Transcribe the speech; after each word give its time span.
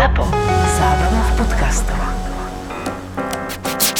ZAPO. 0.00 0.24
Zábrná 0.80 1.20
v 1.20 1.32
podcastov. 1.44 2.00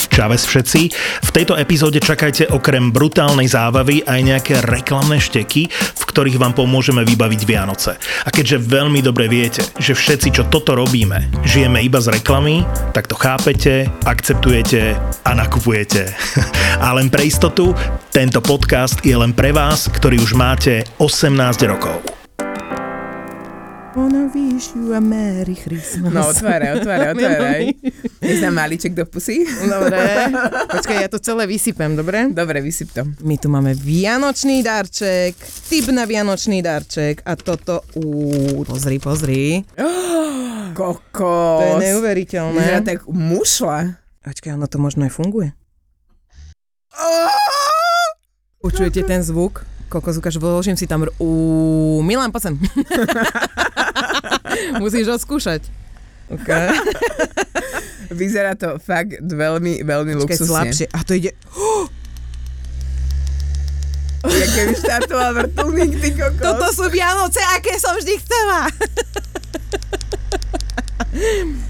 Čaves 0.09 0.49
všetci. 0.49 0.81
V 1.29 1.29
tejto 1.29 1.61
epizóde 1.61 2.01
čakajte 2.01 2.49
okrem 2.57 2.89
brutálnej 2.89 3.45
zábavy 3.45 4.09
aj 4.09 4.21
nejaké 4.25 4.55
reklamné 4.65 5.21
šteky, 5.21 5.69
v 5.69 6.03
ktorých 6.09 6.41
vám 6.41 6.57
pomôžeme 6.57 7.05
vybaviť 7.05 7.41
Vianoce. 7.45 8.01
A 8.01 8.33
keďže 8.33 8.65
veľmi 8.65 9.05
dobre 9.05 9.29
viete, 9.29 9.61
že 9.77 9.93
všetci, 9.93 10.41
čo 10.41 10.49
toto 10.49 10.73
robíme, 10.73 11.45
žijeme 11.45 11.85
iba 11.85 12.01
z 12.01 12.17
reklamy, 12.17 12.65
tak 12.97 13.05
to 13.05 13.13
chápete, 13.21 13.85
akceptujete 14.09 14.97
a 15.29 15.31
nakupujete. 15.37 16.17
A 16.81 16.97
len 16.97 17.13
pre 17.13 17.29
istotu, 17.29 17.77
tento 18.09 18.41
podcast 18.41 19.05
je 19.05 19.13
len 19.13 19.37
pre 19.37 19.53
vás, 19.53 19.93
ktorí 19.93 20.17
už 20.17 20.33
máte 20.33 20.81
18 20.97 21.61
rokov. 21.69 22.20
Wanna 23.91 24.31
wish 24.31 24.71
you 24.79 24.95
a 24.95 25.01
Merry 25.03 25.59
Christmas. 25.59 26.15
No, 26.15 26.31
otváraj, 26.31 26.79
otváraj, 26.79 27.11
otváraj. 27.19 27.63
Neznám 28.23 28.55
malíček 28.55 28.95
do 28.95 29.03
pusy? 29.03 29.43
Dobre. 29.67 30.31
Počkaj, 30.79 30.97
ja 31.03 31.09
to 31.11 31.19
celé 31.19 31.51
vysypem, 31.51 31.99
dobre? 31.99 32.31
Dobre, 32.31 32.63
vysyp 32.63 32.95
to. 32.95 33.03
My 33.27 33.35
tu 33.35 33.51
máme 33.51 33.75
vianočný 33.75 34.63
darček, 34.63 35.35
typ 35.67 35.91
na 35.91 36.07
vianočný 36.07 36.63
darček 36.63 37.27
a 37.27 37.35
toto, 37.35 37.83
ú, 37.99 38.63
pozri, 38.63 39.03
pozri. 39.03 39.67
Kokos. 40.79 41.59
To 41.59 41.67
je 41.67 41.75
Vyzerá 41.75 41.83
neuveriteľné. 41.83 42.87
tak 42.87 43.11
mušla. 43.11 43.99
Počkaj, 44.23 44.55
ono 44.55 44.71
to 44.71 44.79
možno 44.79 45.03
aj 45.03 45.13
funguje. 45.19 45.51
Počujete 48.63 49.03
ten 49.03 49.27
zvuk? 49.27 49.67
Kokos, 49.91 50.23
ukáž, 50.23 50.39
vložím 50.39 50.79
si 50.79 50.87
tam... 50.87 51.03
Ú, 51.19 51.99
Milan, 52.07 52.31
poď 52.31 52.43
sem. 52.47 52.55
Musíš 54.83 55.11
ho 55.11 55.19
skúšať. 55.19 55.67
Okay. 56.31 56.71
Vyzerá 58.23 58.55
to 58.55 58.79
fakt 58.79 59.19
veľmi, 59.19 59.83
veľmi 59.83 60.15
Počkaj, 60.15 60.31
luxusne. 60.31 60.47
slabšie. 60.47 60.87
A 60.95 60.99
to 61.03 61.19
ide... 61.19 61.35
Ja 64.21 64.47
keby 64.53 64.77
štartoval 64.77 65.31
vrtulník, 65.33 65.97
ty 65.97 66.13
kokos. 66.13 66.45
Toto 66.45 66.69
sú 66.77 66.93
Vianoce, 66.93 67.41
aké 67.57 67.81
som 67.81 67.97
vždy 67.97 68.21
chcela. 68.21 68.69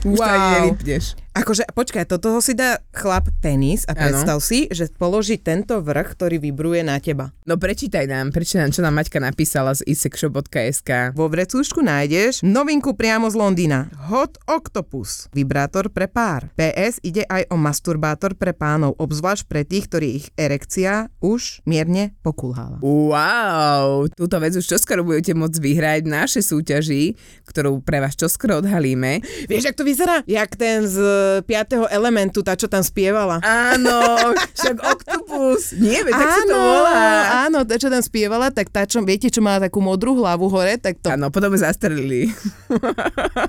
Už 0.03 0.19
to 0.19 0.27
ani 0.27 0.49
nevypneš. 0.59 1.15
Akože, 1.41 1.65
počkaj, 1.73 2.05
do 2.05 2.21
toho 2.21 2.45
si 2.45 2.53
dá 2.53 2.85
chlap 2.93 3.33
penis 3.41 3.89
a 3.89 3.97
predstav 3.97 4.45
si, 4.45 4.69
že 4.69 4.93
položí 4.93 5.41
tento 5.41 5.81
vrch, 5.81 6.13
ktorý 6.13 6.37
vybruje 6.37 6.85
na 6.85 7.01
teba. 7.01 7.33
No 7.49 7.57
prečítaj 7.57 8.05
nám, 8.05 8.29
prečítaj 8.29 8.69
nám, 8.69 8.73
čo 8.77 8.85
nám 8.85 9.01
Maťka 9.01 9.25
napísala 9.25 9.73
z 9.73 9.89
isexshop.sk. 9.89 11.17
Vo 11.17 11.33
vrecúšku 11.33 11.81
nájdeš 11.81 12.45
novinku 12.45 12.93
priamo 12.93 13.33
z 13.33 13.41
Londýna. 13.41 13.89
Hot 14.13 14.37
Octopus. 14.45 15.33
Vibrátor 15.33 15.89
pre 15.89 16.13
pár. 16.13 16.53
PS 16.61 17.01
ide 17.01 17.25
aj 17.25 17.49
o 17.49 17.57
masturbátor 17.57 18.37
pre 18.37 18.53
pánov, 18.53 19.01
obzvlášť 19.01 19.49
pre 19.49 19.65
tých, 19.65 19.89
ktorých 19.89 20.25
erekcia 20.37 21.09
už 21.25 21.65
mierne 21.65 22.13
pokulháva. 22.21 22.85
Wow, 22.85 24.13
túto 24.13 24.37
vec 24.37 24.53
už 24.61 24.69
čoskoro 24.69 25.09
budete 25.09 25.33
môcť 25.33 25.57
vyhrať 25.57 26.01
v 26.05 26.13
našej 26.21 26.43
súťaži, 26.53 27.17
ktorú 27.49 27.81
pre 27.81 28.05
vás 28.05 28.13
čoskoro 28.13 28.61
odhalíme. 28.61 29.25
Vieš, 29.49 29.73
jak 29.73 29.79
to 29.81 29.89
vyzerá? 29.89 30.21
Jak 30.29 30.53
ten 30.61 30.85
z 30.85 31.01
5. 31.47 31.87
elementu, 31.89 32.43
tá, 32.43 32.59
čo 32.59 32.67
tam 32.67 32.83
spievala. 32.83 33.39
Áno, 33.41 34.31
však 34.59 34.77
Octopus. 34.83 35.75
Nie, 35.79 36.03
veď, 36.03 36.13
tak 36.13 36.29
sa 36.29 36.43
to 36.45 36.55
áno, 36.55 36.59
volá. 36.59 37.01
áno, 37.47 37.59
tá, 37.63 37.75
čo 37.79 37.89
tam 37.89 38.03
spievala, 38.03 38.51
tak 38.51 38.69
tá, 38.69 38.83
čo, 38.85 39.01
viete, 39.03 39.31
čo 39.31 39.39
má 39.39 39.63
takú 39.63 39.79
modrú 39.79 40.19
hlavu 40.19 40.51
hore, 40.51 40.77
tak 40.77 40.99
to, 40.99 41.15
Áno, 41.15 41.31
potom 41.31 41.55
zastrelili. 41.55 42.31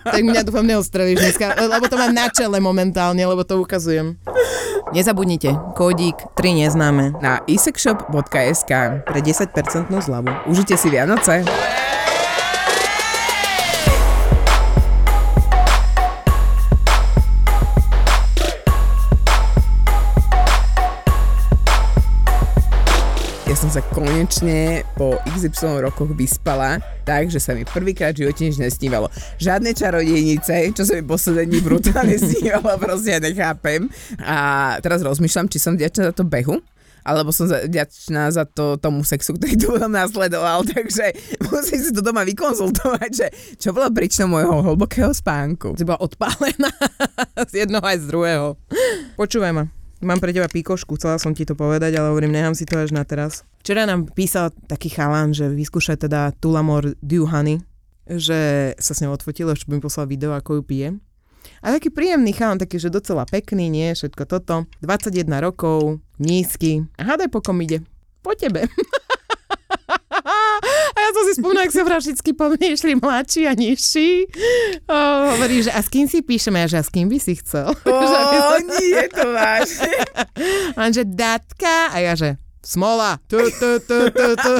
tak 0.05 0.21
mňa 0.21 0.45
dúfam 0.45 0.65
neostrelíš 0.65 1.17
dneska, 1.19 1.57
lebo 1.57 1.89
to 1.89 1.97
mám 1.97 2.13
na 2.13 2.29
čele 2.29 2.61
momentálne, 2.61 3.21
lebo 3.21 3.41
to 3.41 3.57
ukazujem. 3.57 4.17
Nezabudnite, 4.91 5.55
kódik 5.77 6.19
3 6.35 6.67
neznáme 6.67 7.15
Na 7.23 7.39
isexshop.sk. 7.47 8.71
pre 9.07 9.19
10% 9.23 9.55
zľavu. 9.87 10.51
Užite 10.51 10.75
si 10.75 10.91
Vianoce. 10.91 11.47
Ja 23.51 23.59
som 23.59 23.67
sa 23.67 23.83
konečne 23.83 24.87
po 24.95 25.19
XY 25.27 25.83
rokoch 25.83 26.15
vyspala, 26.15 26.79
tak, 27.03 27.27
že 27.27 27.35
sa 27.35 27.51
mi 27.51 27.67
prvýkrát 27.67 28.15
v 28.15 28.23
živote 28.23 28.47
nič 28.47 28.55
nesnívalo. 28.55 29.11
Žiadne 29.43 29.75
čarodejnice, 29.75 30.71
čo 30.71 30.87
sa 30.87 30.95
mi 30.95 31.03
poslední 31.03 31.59
brutálne 31.59 32.15
snívalo, 32.15 32.79
proste 32.79 33.19
nechápem. 33.19 33.91
A 34.23 34.79
teraz 34.79 35.03
rozmýšľam, 35.03 35.51
či 35.51 35.59
som 35.59 35.75
vďačná 35.75 36.07
za 36.07 36.13
to 36.15 36.23
behu, 36.23 36.63
alebo 37.03 37.35
som 37.35 37.51
vďačná 37.51 38.31
za 38.31 38.47
to 38.47 38.79
tomu 38.79 39.03
sexu, 39.03 39.35
ktorý 39.35 39.59
tu 39.59 39.67
potom 39.75 39.91
nasledoval, 39.91 40.63
takže 40.71 41.11
musím 41.51 41.79
si 41.83 41.91
to 41.91 41.99
doma 41.99 42.23
vykonzultovať, 42.23 43.11
že 43.11 43.27
čo 43.59 43.75
bolo 43.75 43.91
príčinou 43.91 44.31
môjho 44.31 44.63
hlbokého 44.63 45.11
spánku. 45.11 45.75
Si 45.75 45.83
bola 45.83 45.99
odpálená 45.99 46.71
z 47.51 47.67
jednoho 47.67 47.83
aj 47.83 47.99
z 47.99 48.05
druhého. 48.07 48.55
Počúvaj 49.19 49.51
ma. 49.51 49.80
Mám 50.01 50.17
pre 50.17 50.33
teba 50.33 50.49
píkošku, 50.49 50.97
chcela 50.97 51.21
som 51.21 51.29
ti 51.37 51.45
to 51.45 51.53
povedať, 51.53 51.93
ale 51.93 52.09
hovorím, 52.09 52.33
nechám 52.33 52.57
si 52.57 52.65
to 52.65 52.73
až 52.73 52.89
na 52.89 53.05
teraz. 53.05 53.45
Včera 53.61 53.85
nám 53.85 54.09
písal 54.09 54.49
taký 54.65 54.89
chalan, 54.89 55.29
že 55.29 55.45
vyskúšaj 55.45 56.09
teda 56.09 56.33
Tulamor 56.41 56.97
Dew 57.05 57.29
Honey, 57.29 57.61
že 58.09 58.73
sa 58.81 58.97
s 58.97 59.01
ňou 59.05 59.13
odfotilo, 59.13 59.53
ešte 59.53 59.69
mi 59.69 59.77
poslal 59.77 60.09
video, 60.09 60.33
ako 60.33 60.57
ju 60.57 60.61
pije. 60.65 60.87
A 61.61 61.69
taký 61.69 61.93
príjemný 61.93 62.33
chalan, 62.33 62.57
taký, 62.57 62.81
že 62.81 62.89
docela 62.89 63.29
pekný, 63.29 63.69
nie, 63.69 63.93
všetko 63.93 64.25
toto. 64.25 64.65
21 64.81 65.29
rokov, 65.37 66.01
nízky. 66.17 66.81
A 66.97 67.05
hádaj, 67.05 67.29
po 67.29 67.45
kom 67.45 67.61
ide. 67.61 67.85
Po 68.25 68.33
tebe. 68.33 68.65
A 71.01 71.09
ja 71.09 71.17
som 71.17 71.25
si 71.25 71.33
spomínala, 71.41 71.65
ak 71.65 71.73
sa 71.73 71.81
vrašicky 71.81 72.29
po 72.37 72.53
mne 72.53 72.77
išli 72.77 72.93
mladší 72.93 73.49
a 73.49 73.57
nižší. 73.57 74.29
O, 74.85 74.97
hovorí, 75.33 75.65
že 75.65 75.73
a 75.73 75.81
s 75.81 75.89
kým 75.89 76.05
si 76.05 76.21
píšeme? 76.21 76.61
A 76.61 76.69
že 76.69 76.77
a 76.77 76.85
s 76.85 76.93
kým 76.93 77.09
by 77.09 77.17
si 77.17 77.41
chcel? 77.41 77.73
Ó, 77.89 78.53
nie, 78.61 79.01
to 79.09 79.25
vážne. 79.33 79.97
On 80.77 80.93
že 80.93 81.01
datka. 81.01 81.89
A 81.89 82.05
ja 82.05 82.13
že 82.13 82.37
smola. 82.61 83.17
Tu, 83.25 83.41
tu, 83.57 83.81
tu, 83.81 84.13
tu, 84.13 84.27
tu. 84.37 84.53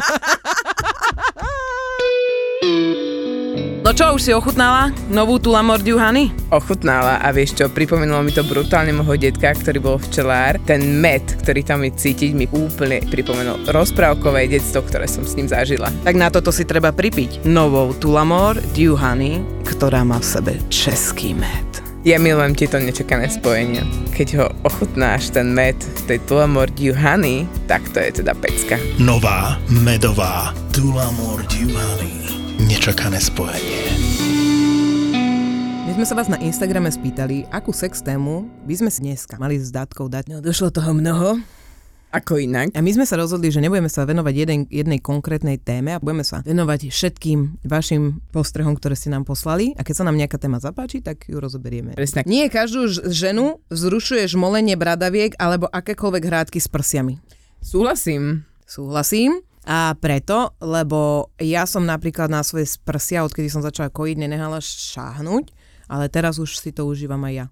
No 3.91 3.99
čo, 3.99 4.15
už 4.15 4.23
si 4.23 4.31
ochutnala 4.31 4.95
novú 5.11 5.35
Tulamor 5.35 5.83
Honey? 5.83 6.31
ochutnala 6.47 7.19
a 7.19 7.27
vieš 7.35 7.59
čo, 7.59 7.67
pripomenulo 7.67 8.23
mi 8.23 8.31
to 8.31 8.39
brutálne 8.39 8.95
môjho 8.95 9.19
detka, 9.19 9.51
ktorý 9.51 9.83
bol 9.83 9.99
včelár. 9.99 10.55
Ten 10.63 11.03
med, 11.03 11.19
ktorý 11.43 11.59
tam 11.59 11.83
je 11.83 11.91
cítiť, 11.99 12.31
mi 12.31 12.47
úplne 12.55 13.03
pripomenul 13.11 13.67
rozprávkové 13.67 14.47
detstvo, 14.47 14.87
ktoré 14.87 15.11
som 15.11 15.27
s 15.27 15.35
ním 15.35 15.51
zažila. 15.51 15.91
Tak 16.07 16.15
na 16.15 16.31
toto 16.31 16.55
si 16.55 16.63
treba 16.63 16.95
pripiť 16.95 17.43
novou 17.43 17.91
Tulamor 17.91 18.63
Dew 18.71 18.95
Honey, 18.95 19.43
ktorá 19.67 20.07
má 20.07 20.23
v 20.23 20.39
sebe 20.39 20.53
český 20.71 21.35
med. 21.35 21.67
Ja 22.07 22.15
milujem 22.15 22.55
tieto 22.55 22.79
nečakané 22.79 23.27
spojenia. 23.27 23.83
Keď 24.15 24.27
ho 24.39 24.47
ochutnáš, 24.63 25.35
ten 25.35 25.51
med 25.51 25.75
tej 26.07 26.23
Tulamor 26.31 26.71
Dew 26.79 26.95
Honey, 26.95 27.43
tak 27.67 27.83
to 27.91 27.99
je 27.99 28.23
teda 28.23 28.39
pecka. 28.39 28.79
Nová, 29.03 29.59
medová, 29.67 30.55
Tulamor 30.71 31.43
Duhany. 31.51 32.40
Nečakané 32.61 33.17
spojenie. 33.17 33.89
My 35.89 35.91
sme 35.97 36.05
sa 36.05 36.13
vás 36.13 36.29
na 36.29 36.37
Instagrame 36.37 36.93
spýtali, 36.93 37.49
akú 37.49 37.73
sex 37.73 38.05
tému 38.05 38.45
by 38.69 38.75
sme 38.77 38.89
si 38.93 39.01
dneska 39.01 39.41
mali 39.41 39.57
s 39.57 39.73
Datkou 39.73 40.05
dať. 40.05 40.29
No, 40.29 40.45
došlo 40.45 40.69
toho 40.69 40.93
mnoho. 40.93 41.41
Ako 42.13 42.37
inak? 42.37 42.69
A 42.77 42.85
my 42.85 42.91
sme 42.93 43.09
sa 43.09 43.17
rozhodli, 43.17 43.49
že 43.49 43.65
nebudeme 43.65 43.89
sa 43.89 44.05
venovať 44.05 44.33
jeden, 44.37 44.59
jednej 44.69 45.01
konkrétnej 45.01 45.57
téme 45.57 45.97
a 45.97 46.03
budeme 46.03 46.21
sa 46.21 46.45
venovať 46.45 46.93
všetkým 46.93 47.65
vašim 47.65 48.21
postrehom, 48.29 48.77
ktoré 48.77 48.93
ste 48.93 49.09
nám 49.09 49.25
poslali. 49.25 49.73
A 49.73 49.81
keď 49.81 50.03
sa 50.03 50.05
nám 50.05 50.21
nejaká 50.21 50.37
téma 50.37 50.61
zapáči, 50.61 51.01
tak 51.01 51.25
ju 51.25 51.41
rozoberieme. 51.41 51.97
Presne. 51.97 52.21
Nie 52.29 52.45
každú 52.53 53.09
ženu 53.09 53.57
vzrušuje 53.73 54.29
žmolenie 54.29 54.77
bradaviek 54.77 55.33
alebo 55.41 55.65
akékoľvek 55.65 56.23
hrádky 56.29 56.61
s 56.61 56.69
prsiami. 56.69 57.17
Súhlasím. 57.57 58.45
Súhlasím. 58.69 59.41
A 59.61 59.93
preto, 59.93 60.57
lebo 60.57 61.29
ja 61.37 61.69
som 61.69 61.85
napríklad 61.85 62.33
na 62.33 62.41
svoje 62.41 62.65
prsia, 62.81 63.21
odkedy 63.21 63.45
som 63.45 63.61
začala 63.61 63.93
kojiť, 63.93 64.17
nenehala 64.17 64.57
šáhnuť, 64.57 65.53
ale 65.85 66.09
teraz 66.09 66.41
už 66.41 66.57
si 66.57 66.73
to 66.73 66.89
užívam 66.89 67.21
aj 67.29 67.33
ja. 67.33 67.45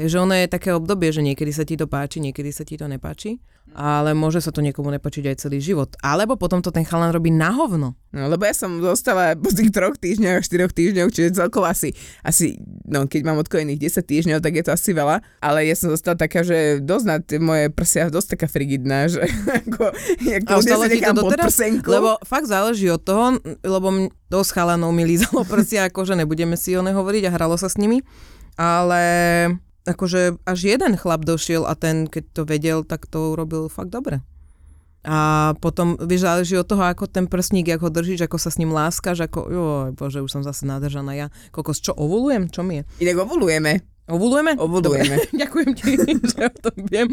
Takže 0.00 0.16
ono 0.16 0.32
je 0.32 0.48
také 0.48 0.72
obdobie, 0.72 1.12
že 1.12 1.20
niekedy 1.20 1.52
sa 1.52 1.68
ti 1.68 1.76
to 1.76 1.84
páči, 1.84 2.24
niekedy 2.24 2.48
sa 2.56 2.64
ti 2.64 2.80
to 2.80 2.88
nepáči, 2.88 3.36
ale 3.76 4.16
môže 4.16 4.40
sa 4.40 4.48
to 4.48 4.64
niekomu 4.64 4.88
nepáčiť 4.96 5.28
aj 5.28 5.36
celý 5.44 5.60
život. 5.60 5.92
Alebo 6.00 6.40
potom 6.40 6.64
to 6.64 6.72
ten 6.72 6.88
chalan 6.88 7.12
robí 7.12 7.28
na 7.28 7.52
hovno. 7.52 7.92
No, 8.08 8.24
lebo 8.32 8.48
ja 8.48 8.56
som 8.56 8.80
zostala 8.80 9.36
po 9.36 9.52
tých 9.52 9.68
troch 9.68 10.00
týždňoch, 10.00 10.40
štyroch 10.40 10.72
týždňoch, 10.72 11.12
čiže 11.12 11.36
celkovo 11.36 11.68
asi, 11.68 11.92
asi, 12.24 12.56
no 12.88 13.04
keď 13.04 13.28
mám 13.28 13.44
odkojených 13.44 13.92
10 13.92 14.08
týždňov, 14.08 14.38
tak 14.40 14.56
je 14.56 14.64
to 14.64 14.72
asi 14.72 14.96
veľa, 14.96 15.20
ale 15.44 15.68
ja 15.68 15.76
som 15.76 15.92
zostala 15.92 16.16
taká, 16.16 16.48
že 16.48 16.80
dosť 16.80 17.04
na 17.04 17.16
tie 17.20 17.36
moje 17.36 17.68
prsia 17.68 18.08
dosť 18.08 18.40
taká 18.40 18.48
frigidná, 18.48 19.04
že 19.04 19.20
ako, 19.68 19.84
ako 20.16 20.48
A 20.48 20.64
to 20.64 20.88
nechám 20.88 21.16
pod 21.20 21.36
prsenku. 21.36 21.92
Lebo 21.92 22.16
fakt 22.24 22.48
záleží 22.48 22.88
od 22.88 23.04
toho, 23.04 23.36
lebo 23.60 24.08
dosť 24.32 24.50
chalanov 24.56 24.96
mi 24.96 25.04
lízalo 25.04 25.44
prsia, 25.44 25.92
akože 25.92 26.16
nebudeme 26.16 26.56
si 26.56 26.72
o 26.72 26.80
hovoriť 26.80 27.28
a 27.28 27.34
hralo 27.36 27.60
sa 27.60 27.68
s 27.68 27.76
nimi, 27.76 28.00
ale 28.56 29.04
akože 29.90 30.40
až 30.46 30.58
jeden 30.62 30.94
chlap 30.94 31.26
došiel 31.26 31.66
a 31.66 31.74
ten, 31.74 32.06
keď 32.06 32.24
to 32.32 32.42
vedel, 32.46 32.78
tak 32.86 33.10
to 33.10 33.34
urobil 33.34 33.66
fakt 33.66 33.90
dobre. 33.90 34.22
A 35.00 35.52
potom, 35.64 35.96
vieš, 35.96 36.28
záleží 36.28 36.60
od 36.60 36.68
toho, 36.68 36.84
ako 36.84 37.08
ten 37.08 37.24
prsník, 37.24 37.72
ako 37.72 37.88
ho 37.88 37.92
držíš, 37.92 38.28
ako 38.28 38.36
sa 38.36 38.52
s 38.52 38.60
ním 38.60 38.76
láskáš, 38.76 39.24
ako, 39.24 39.40
joj, 39.48 39.88
bože, 39.96 40.20
už 40.20 40.28
som 40.28 40.42
zase 40.44 40.68
nádržaná 40.68 41.16
ja. 41.16 41.26
Kokos, 41.56 41.80
čo, 41.80 41.96
ovulujem? 41.96 42.52
Čo 42.52 42.60
mi 42.60 42.84
je? 42.84 43.08
Inak 43.08 43.24
ovulujeme. 43.24 43.80
Ovulujeme? 44.10 44.58
Ovulujeme. 44.58 45.14
Dobre, 45.16 45.30
ďakujem 45.42 45.70
ti, 45.78 45.90
že 46.34 46.40
o 46.50 46.58
tom 46.58 46.76
viem. 46.90 47.06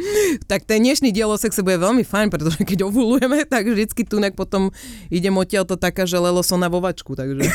Tak 0.49 0.65
ten 0.65 0.81
dnešný 0.81 1.13
diel 1.13 1.29
o 1.29 1.37
sexe 1.37 1.61
bude 1.61 1.77
veľmi 1.77 2.01
fajn, 2.01 2.27
pretože 2.33 2.57
keď 2.65 2.89
ovulujeme, 2.89 3.45
tak 3.45 3.69
vždycky 3.69 4.03
tu 4.03 4.17
potom 4.33 4.73
idem 5.13 5.31
odtiaľ 5.37 5.69
to 5.69 5.77
taká, 5.77 6.09
že 6.09 6.17
lelo 6.17 6.41
som 6.41 6.57
na 6.57 6.67
vovačku, 6.67 7.13
takže 7.13 7.47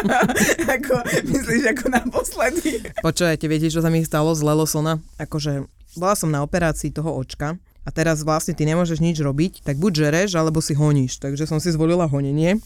ako, 0.80 0.94
myslíš, 1.28 1.62
ako 1.76 1.84
naposledy? 1.92 2.82
počujete, 3.04 3.44
viete, 3.46 3.68
čo 3.68 3.84
sa 3.84 3.92
mi 3.92 4.02
stalo 4.02 4.32
z 4.32 4.40
lelosona? 4.42 4.98
Akože 5.20 5.68
bola 5.94 6.16
som 6.16 6.32
na 6.32 6.40
operácii 6.40 6.90
toho 6.90 7.12
očka 7.12 7.60
a 7.84 7.88
teraz 7.92 8.24
vlastne 8.24 8.56
ty 8.56 8.64
nemôžeš 8.64 9.00
nič 9.00 9.20
robiť, 9.20 9.64
tak 9.64 9.76
buď 9.76 10.08
žereš, 10.08 10.36
alebo 10.36 10.60
si 10.60 10.76
honíš. 10.76 11.20
Takže 11.20 11.48
som 11.48 11.60
si 11.60 11.72
zvolila 11.72 12.08
honenie 12.08 12.60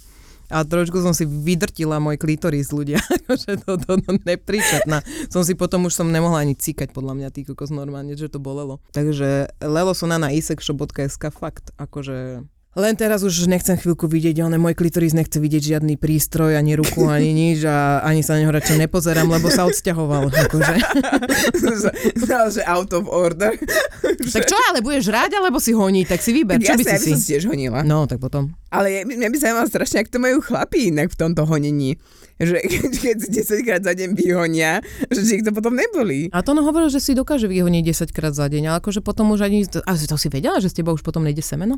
a 0.53 0.61
trošku 0.69 1.01
som 1.01 1.17
si 1.17 1.25
vydrtila 1.25 1.97
môj 1.97 2.21
klitoris 2.21 2.69
ľudia, 2.71 3.01
akože 3.25 3.65
to, 3.65 3.81
to, 3.81 3.93
to 4.05 4.13
nepríčetná. 4.29 5.01
Som 5.33 5.49
si 5.49 5.57
potom 5.57 5.89
už 5.89 5.97
som 5.97 6.13
nemohla 6.13 6.45
ani 6.45 6.53
cíkať 6.53 6.93
podľa 6.93 7.17
mňa 7.17 7.29
tý 7.33 7.49
kokos 7.49 7.73
normálne, 7.73 8.13
že 8.13 8.29
to 8.29 8.37
bolelo. 8.37 8.85
Takže 8.93 9.57
lelo 9.65 9.97
som 9.97 10.13
na 10.13 10.29
isekshop.sk 10.29 11.33
fakt, 11.33 11.73
akože 11.81 12.45
len 12.73 12.97
teraz 12.97 13.21
už 13.21 13.53
nechcem 13.53 13.77
chvíľku 13.77 14.09
vidieť, 14.09 14.41
ale 14.41 14.57
môj 14.57 14.73
klitoris 14.73 15.13
nechce 15.13 15.37
vidieť 15.37 15.77
žiadny 15.77 16.01
prístroj, 16.01 16.57
ani 16.57 16.73
ruku, 16.73 17.05
ani 17.17 17.37
nič 17.37 17.69
a 17.69 18.01
ani 18.01 18.25
sa 18.25 18.41
neho 18.41 18.49
radšej 18.49 18.89
nepozerám, 18.89 19.29
lebo 19.29 19.53
sa 19.53 19.69
odsťahoval. 19.69 20.33
Akože. 20.33 20.75
Znal, 22.25 22.47
že 22.49 22.63
out 22.65 22.97
of 22.97 23.05
order. 23.13 23.53
Tak 24.33 24.49
čo, 24.49 24.57
ale 24.73 24.81
budeš 24.81 25.13
ráť, 25.13 25.37
alebo 25.37 25.61
si 25.61 25.77
honí, 25.77 26.09
tak 26.09 26.25
si 26.25 26.33
vyber, 26.33 26.57
čo 26.57 26.73
by 26.73 26.85
Jasne, 26.85 26.89
ja 26.89 27.01
by 27.01 27.05
si 27.05 27.13
som 27.13 27.21
si? 27.21 27.29
tiež 27.37 27.43
honila. 27.53 27.85
No, 27.85 28.09
tak 28.09 28.17
potom. 28.17 28.55
Ale 28.73 28.89
je, 28.89 29.01
mňa 29.05 29.29
by 29.29 29.37
zaujímalo 29.37 29.69
strašne, 29.69 30.01
ak 30.01 30.09
to 30.09 30.17
majú 30.23 30.41
chlapí 30.41 30.89
inak 30.89 31.13
v 31.13 31.17
tomto 31.21 31.45
honení. 31.45 32.01
Že 32.41 32.65
keď, 32.65 32.93
keď 32.97 33.17
si 33.21 33.29
10 33.61 33.67
krát 33.69 33.83
za 33.85 33.93
deň 33.93 34.17
vyhonia, 34.17 34.81
že 35.13 35.21
či 35.21 35.33
ich 35.41 35.45
to 35.45 35.53
potom 35.53 35.77
nebolí. 35.77 36.33
A 36.33 36.41
to 36.41 36.57
on 36.57 36.65
hovoril, 36.65 36.89
že 36.89 37.03
si 37.03 37.13
dokáže 37.13 37.45
vyhoniť 37.51 37.83
10 37.93 38.17
krát 38.17 38.33
za 38.33 38.49
deň, 38.49 38.73
ale 38.73 38.77
akože 38.81 39.05
potom 39.05 39.29
už 39.37 39.45
ani... 39.45 39.69
A 39.69 39.93
to 39.95 40.17
si 40.17 40.33
vedela, 40.33 40.57
že 40.63 40.73
z 40.73 40.81
teba 40.81 40.97
už 40.97 41.05
potom 41.05 41.21
nejde 41.23 41.45
semeno? 41.45 41.77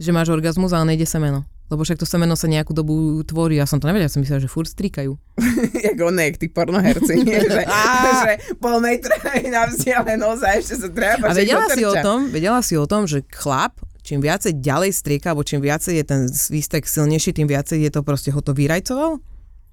Že 0.00 0.10
máš 0.12 0.28
orgazmus, 0.32 0.72
ale 0.72 0.94
nejde 0.94 1.04
semeno. 1.08 1.44
Lebo 1.72 1.88
však 1.88 1.96
to 1.96 2.04
semeno 2.04 2.36
sa 2.36 2.44
nejakú 2.52 2.76
dobu 2.76 3.24
tvorí. 3.24 3.56
Ja 3.56 3.64
som 3.64 3.80
to 3.80 3.88
nevedela, 3.88 4.04
ja 4.04 4.12
som 4.12 4.20
myslela, 4.20 4.44
že 4.44 4.52
furt 4.52 4.68
strikajú. 4.68 5.16
Jak 5.88 5.96
on, 6.04 6.20
jak 6.20 6.36
tí 6.36 6.52
pornoherci, 6.52 7.24
nie? 7.24 7.40
Že, 7.48 7.64
že 7.64 8.32
pol 8.60 8.76
metra 8.84 9.16
je 9.40 9.48
na 9.48 9.64
vzdialenosť 9.64 10.42
a 10.44 10.50
ešte 10.60 10.74
sa 10.84 10.88
treba 10.92 11.32
A 11.32 11.36
vedela 11.36 11.64
si 11.72 11.82
o 11.88 11.94
tom, 11.96 12.28
vedela 12.28 12.60
si 12.60 12.74
o 12.76 12.84
tom, 12.84 13.08
že 13.08 13.24
chlap, 13.32 13.80
čím 14.04 14.20
viacej 14.20 14.60
ďalej 14.60 14.92
strieka, 14.92 15.32
alebo 15.32 15.48
čím 15.48 15.64
viacej 15.64 15.96
je 15.96 16.04
ten 16.04 16.20
svístek 16.28 16.84
silnejší, 16.84 17.32
tým 17.32 17.48
viacej 17.48 17.88
je 17.88 17.90
to 17.90 18.04
proste 18.04 18.28
ho 18.28 18.40
to 18.44 18.52
vyrajcoval? 18.52 19.16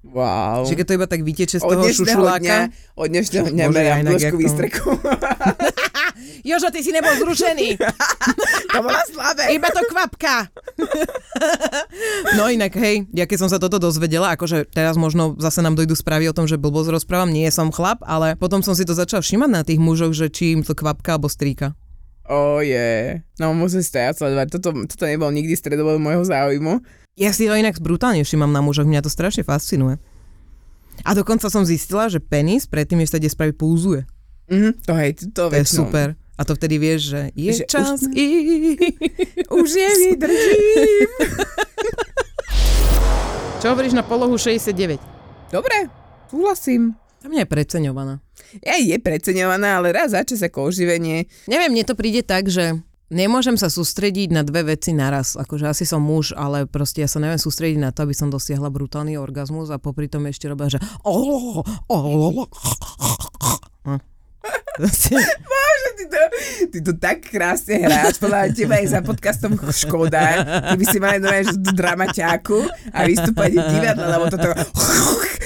Wow. 0.00 0.64
Že 0.64 0.80
keď 0.80 0.86
to 0.88 0.96
iba 0.96 1.06
tak 1.06 1.20
vyteče 1.20 1.60
z 1.60 1.64
od 1.64 1.76
toho 1.76 1.84
dnešného 1.84 2.24
dňa, 2.24 2.32
šušuláka. 2.40 2.56
od 2.96 3.08
dnešného 3.12 3.48
dňa 3.52 3.64
merám 3.68 4.00
dĺžku 4.08 4.32
to- 4.32 4.40
výstreku. 4.40 4.88
Jožo, 6.48 6.72
ty 6.72 6.80
si 6.80 6.88
nebol 6.88 7.12
zrušený. 7.20 7.76
to 8.72 8.78
bola 8.80 9.04
slabé. 9.12 9.52
Iba 9.52 9.68
to 9.68 9.84
kvapka. 9.92 10.48
no 12.32 12.48
inak, 12.48 12.72
hej, 12.80 13.04
ja 13.12 13.28
keď 13.28 13.38
som 13.44 13.50
sa 13.52 13.60
toto 13.60 13.76
dozvedela, 13.76 14.32
akože 14.32 14.72
teraz 14.72 14.96
možno 14.96 15.36
zase 15.36 15.60
nám 15.60 15.76
dojdú 15.76 15.92
správy 15.92 16.32
o 16.32 16.36
tom, 16.36 16.48
že 16.48 16.56
blbosť 16.56 16.96
rozprávam, 16.96 17.28
nie 17.28 17.48
som 17.52 17.68
chlap, 17.68 18.00
ale 18.08 18.40
potom 18.40 18.64
som 18.64 18.72
si 18.72 18.88
to 18.88 18.96
začal 18.96 19.20
všimať 19.20 19.50
na 19.52 19.62
tých 19.68 19.80
mužoch, 19.80 20.16
že 20.16 20.32
či 20.32 20.56
im 20.56 20.64
to 20.64 20.72
kvapka 20.72 21.20
alebo 21.20 21.28
stríka. 21.28 21.76
Oh, 22.30 22.62
je. 22.62 23.20
No 23.42 23.50
musím 23.52 23.82
ja 23.82 24.14
sledovať. 24.14 24.54
Toto, 24.54 24.86
toto 24.86 25.04
nebol 25.04 25.34
nikdy 25.34 25.58
stredobod 25.58 25.98
môjho 25.98 26.22
záujmu. 26.22 26.78
Ja 27.20 27.30
si 27.30 27.44
to 27.44 27.52
inak 27.52 27.76
brutálne 27.76 28.24
všímam 28.24 28.48
na 28.48 28.58
mužoch, 28.58 28.84
mňa 28.84 29.00
to 29.00 29.08
strašne 29.08 29.44
fascinuje. 29.44 30.00
A 31.00 31.12
dokonca 31.12 31.46
som 31.46 31.62
zistila, 31.62 32.08
že 32.08 32.16
penis 32.16 32.64
predtým, 32.64 32.98
než 32.98 33.08
sa 33.08 33.16
ide 33.16 33.28
spraviť, 33.28 33.54
púzuje. 33.54 34.02
Mhm, 34.48 34.70
to 34.82 34.90
hej, 34.96 35.10
to, 35.14 35.22
to, 35.30 35.42
je 35.46 35.50
väčšinou. 35.54 35.78
super. 35.86 36.06
A 36.34 36.40
to 36.42 36.56
vtedy 36.56 36.74
vieš, 36.76 37.00
že 37.12 37.20
je 37.36 37.50
Že 37.52 37.54
už- 37.54 37.68
čas 37.68 37.98
i... 38.10 38.24
Už 39.52 39.68
nevydržím. 39.70 41.10
Čo 43.60 43.64
hovoríš 43.70 43.92
na 43.92 44.00
polohu 44.00 44.34
69? 44.34 44.72
Dobre, 45.52 45.86
súhlasím. 46.26 46.96
Tam 47.20 47.28
mňa 47.28 47.44
je 47.44 47.52
preceňovaná. 47.52 48.14
Ja 48.64 48.74
je 48.74 48.96
preceňovaná, 48.96 49.76
ale 49.76 49.92
raz 49.92 50.16
za 50.16 50.24
čas 50.24 50.40
ako 50.40 50.72
oživenie. 50.72 51.28
Neviem, 51.44 51.70
mne 51.70 51.84
to 51.84 51.92
príde 51.92 52.24
tak, 52.24 52.48
že 52.48 52.80
nemôžem 53.10 53.58
sa 53.58 53.66
sústrediť 53.66 54.30
na 54.30 54.46
dve 54.46 54.74
veci 54.74 54.94
naraz. 54.94 55.34
Akože 55.34 55.66
asi 55.66 55.84
som 55.84 56.00
muž, 56.00 56.32
ale 56.32 56.64
proste 56.64 57.02
ja 57.02 57.08
sa 57.10 57.18
neviem 57.18 57.42
sústrediť 57.42 57.78
na 57.82 57.90
to, 57.90 58.06
aby 58.06 58.14
som 58.14 58.30
dosiahla 58.30 58.70
brutálny 58.70 59.18
orgazmus 59.18 59.68
a 59.68 59.82
popri 59.82 60.06
tom 60.06 60.24
ešte 60.30 60.46
robila, 60.46 60.70
že 60.70 60.78
Bože, 64.80 65.90
ty 65.98 66.04
to, 66.08 66.20
ty 66.72 66.78
to 66.80 66.92
tak 66.96 67.20
krásne 67.28 67.84
hráš, 67.84 68.16
podľa 68.16 68.48
teba 68.56 68.80
je 68.80 68.88
za 68.88 69.04
podcastom 69.04 69.52
škoda, 69.58 70.40
keby 70.72 70.84
si 70.88 70.96
mali 70.96 71.20
normálne 71.20 71.44
že 71.52 71.56
dramaťáku 71.76 72.58
a 72.94 73.04
vystúpať 73.04 73.60
v 73.60 73.64
divadle, 73.68 74.06
lebo 74.08 74.24
toto 74.32 74.48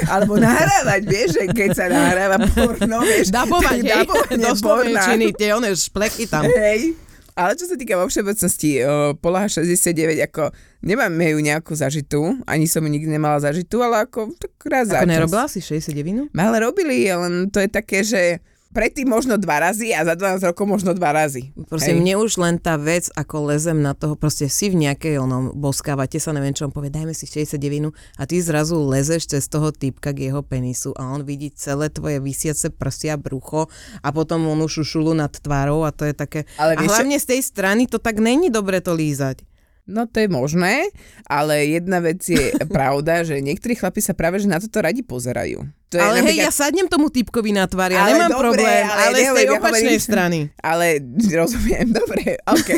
alebo 0.06 0.38
nahrávať, 0.38 1.02
vieš, 1.08 1.28
že 1.40 1.44
keď 1.50 1.70
sa 1.74 1.86
nahráva 1.90 2.38
porno, 2.52 3.02
vieš, 3.02 3.34
Dabovať, 3.34 3.80
hej, 3.82 3.90
dabovanie 3.90 5.32
do 5.32 5.38
tie 5.38 5.50
one 5.56 5.70
šplechy 5.74 6.24
tam. 6.28 6.44
Hej. 6.46 7.03
Ale 7.34 7.58
čo 7.58 7.66
sa 7.66 7.74
týka 7.74 7.98
vo 7.98 8.06
všeobecnosti, 8.06 8.78
o, 8.86 9.18
poloha 9.18 9.50
69, 9.50 10.22
ako 10.22 10.54
nemáme 10.86 11.34
ju 11.34 11.38
nejakú 11.42 11.74
zažitú, 11.74 12.38
ani 12.46 12.70
som 12.70 12.86
ju 12.86 12.90
nikdy 12.94 13.10
nemala 13.10 13.42
zažitú, 13.42 13.82
ale 13.82 14.06
ako 14.06 14.38
tak 14.38 14.54
raz 14.70 14.94
Ako 14.94 15.10
nerobila 15.10 15.50
si 15.50 15.58
69? 15.58 16.30
My 16.30 16.40
ale 16.46 16.62
robili, 16.62 17.10
len 17.10 17.50
to 17.50 17.58
je 17.58 17.66
také, 17.66 18.06
že 18.06 18.38
predtým 18.74 19.06
možno 19.06 19.38
dva 19.38 19.62
razy 19.62 19.94
a 19.94 20.02
za 20.02 20.18
12 20.18 20.50
rokov 20.50 20.66
možno 20.66 20.90
dva 20.98 21.14
razy. 21.14 21.54
Proste 21.70 21.94
Hej. 21.94 22.02
mne 22.02 22.14
už 22.18 22.42
len 22.42 22.58
tá 22.58 22.74
vec, 22.74 23.06
ako 23.14 23.54
lezem 23.54 23.78
na 23.78 23.94
toho, 23.94 24.18
proste 24.18 24.50
si 24.50 24.66
v 24.66 24.82
nejakej 24.82 25.22
onom 25.22 25.54
boskávate 25.54 26.18
sa, 26.18 26.34
neviem 26.34 26.50
čo 26.50 26.66
on 26.66 26.74
povie, 26.74 26.90
dajme 26.90 27.14
si 27.14 27.30
69 27.30 27.94
a 28.18 28.22
ty 28.26 28.42
zrazu 28.42 28.82
lezeš 28.82 29.30
cez 29.30 29.46
toho 29.46 29.70
typka 29.70 30.10
k 30.10 30.28
jeho 30.28 30.42
penisu 30.42 30.90
a 30.98 31.06
on 31.14 31.22
vidí 31.22 31.54
celé 31.54 31.86
tvoje 31.86 32.18
vysiace 32.18 32.74
prsia, 32.74 33.14
brucho 33.14 33.70
a 34.02 34.08
potom 34.10 34.50
on 34.50 34.58
už 34.66 34.82
šušulu 34.82 35.14
nad 35.14 35.30
tvárou 35.30 35.86
a 35.86 35.94
to 35.94 36.10
je 36.10 36.14
také... 36.18 36.40
Ale 36.58 36.74
a 36.74 36.82
vieš 36.82 36.90
čo- 36.90 36.94
hlavne 36.98 37.16
z 37.22 37.26
tej 37.30 37.40
strany 37.46 37.86
to 37.86 38.02
tak 38.02 38.18
není 38.18 38.50
dobre 38.50 38.82
to 38.82 38.90
lízať. 38.90 39.53
No 39.84 40.08
to 40.08 40.16
je 40.16 40.32
možné, 40.32 40.88
ale 41.28 41.68
jedna 41.68 42.00
vec 42.00 42.24
je 42.24 42.56
pravda, 42.76 43.20
že 43.20 43.36
niektorí 43.38 43.76
chlapi 43.76 44.00
sa 44.00 44.16
práve 44.16 44.40
že 44.40 44.48
na 44.48 44.56
toto 44.56 44.80
radi 44.80 45.04
pozerajú. 45.04 45.60
To 45.92 45.94
je 45.94 46.00
ale 46.00 46.24
hej, 46.24 46.40
ja 46.40 46.48
sadnem 46.48 46.88
tomu 46.88 47.12
typkovi 47.12 47.52
na 47.52 47.68
tvár, 47.68 47.92
ja 47.92 48.00
Ale 48.02 48.16
nemám 48.16 48.32
dobre, 48.32 48.44
problém, 48.48 48.84
ale 48.88 49.04
ale, 49.04 49.18
z 49.20 49.28
tej 49.30 49.46
ja 49.46 49.52
opačnej 49.54 49.84
hovorím- 49.92 50.00
strany. 50.00 50.38
Ale 50.58 50.86
rozumiem, 51.44 51.86
dobre, 51.92 52.40
OK. 52.48 52.70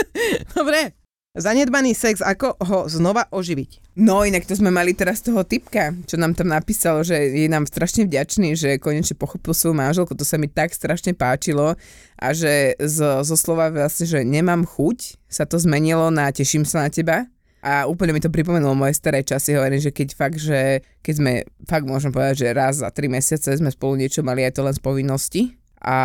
Dobre. 0.58 0.97
Zanedbaný 1.38 1.94
sex, 1.94 2.18
ako 2.18 2.58
ho 2.58 2.90
znova 2.90 3.30
oživiť? 3.30 3.94
No 3.94 4.26
inak 4.26 4.42
to 4.42 4.58
sme 4.58 4.74
mali 4.74 4.90
teraz 4.90 5.22
toho 5.22 5.46
typka, 5.46 5.94
čo 6.10 6.18
nám 6.18 6.34
tam 6.34 6.50
napísal, 6.50 7.06
že 7.06 7.14
je 7.14 7.46
nám 7.46 7.62
strašne 7.62 8.10
vďačný, 8.10 8.58
že 8.58 8.82
konečne 8.82 9.14
pochopil 9.14 9.54
svoju 9.54 9.78
manželku, 9.78 10.18
to 10.18 10.26
sa 10.26 10.34
mi 10.34 10.50
tak 10.50 10.74
strašne 10.74 11.14
páčilo 11.14 11.78
a 12.18 12.26
že 12.34 12.74
zo, 12.82 13.22
zo 13.22 13.38
slova 13.38 13.70
vlastne, 13.70 14.10
že 14.10 14.26
nemám 14.26 14.66
chuť, 14.66 15.14
sa 15.30 15.46
to 15.46 15.62
zmenilo 15.62 16.10
na 16.10 16.26
teším 16.34 16.66
sa 16.66 16.82
na 16.82 16.90
teba. 16.90 17.30
A 17.62 17.86
úplne 17.90 18.14
mi 18.14 18.22
to 18.22 18.30
pripomenulo 18.30 18.74
moje 18.74 18.98
staré 18.98 19.22
časy, 19.22 19.54
hovorím, 19.54 19.82
že 19.82 19.94
keď 19.94 20.08
fakt, 20.14 20.38
že 20.38 20.82
keď 21.02 21.14
sme, 21.22 21.32
fakt 21.66 21.86
môžem 21.86 22.10
povedať, 22.10 22.46
že 22.46 22.54
raz 22.54 22.82
za 22.82 22.90
tri 22.90 23.06
mesiace 23.06 23.54
sme 23.54 23.70
spolu 23.70 23.98
niečo 23.98 24.26
mali 24.26 24.42
aj 24.42 24.58
to 24.58 24.62
len 24.66 24.74
z 24.74 24.82
povinnosti 24.82 25.42
a 25.82 25.98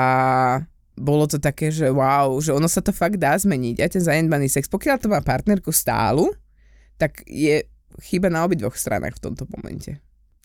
bolo 0.93 1.25
to 1.25 1.41
také, 1.41 1.73
že 1.73 1.89
wow, 1.89 2.37
že 2.37 2.53
ono 2.53 2.69
sa 2.69 2.81
to 2.81 2.93
fakt 2.93 3.17
dá 3.17 3.33
zmeniť. 3.33 3.81
A 3.81 3.89
ten 3.89 4.03
zanedbaný 4.03 4.49
sex, 4.49 4.69
pokiaľ 4.69 4.97
to 5.01 5.07
má 5.09 5.19
partnerku 5.25 5.73
stálu, 5.73 6.29
tak 7.01 7.25
je 7.25 7.65
chyba 8.01 8.29
na 8.29 8.45
obidvoch 8.45 8.77
stranách 8.77 9.17
v 9.17 9.23
tomto 9.29 9.49
momente. 9.53 9.97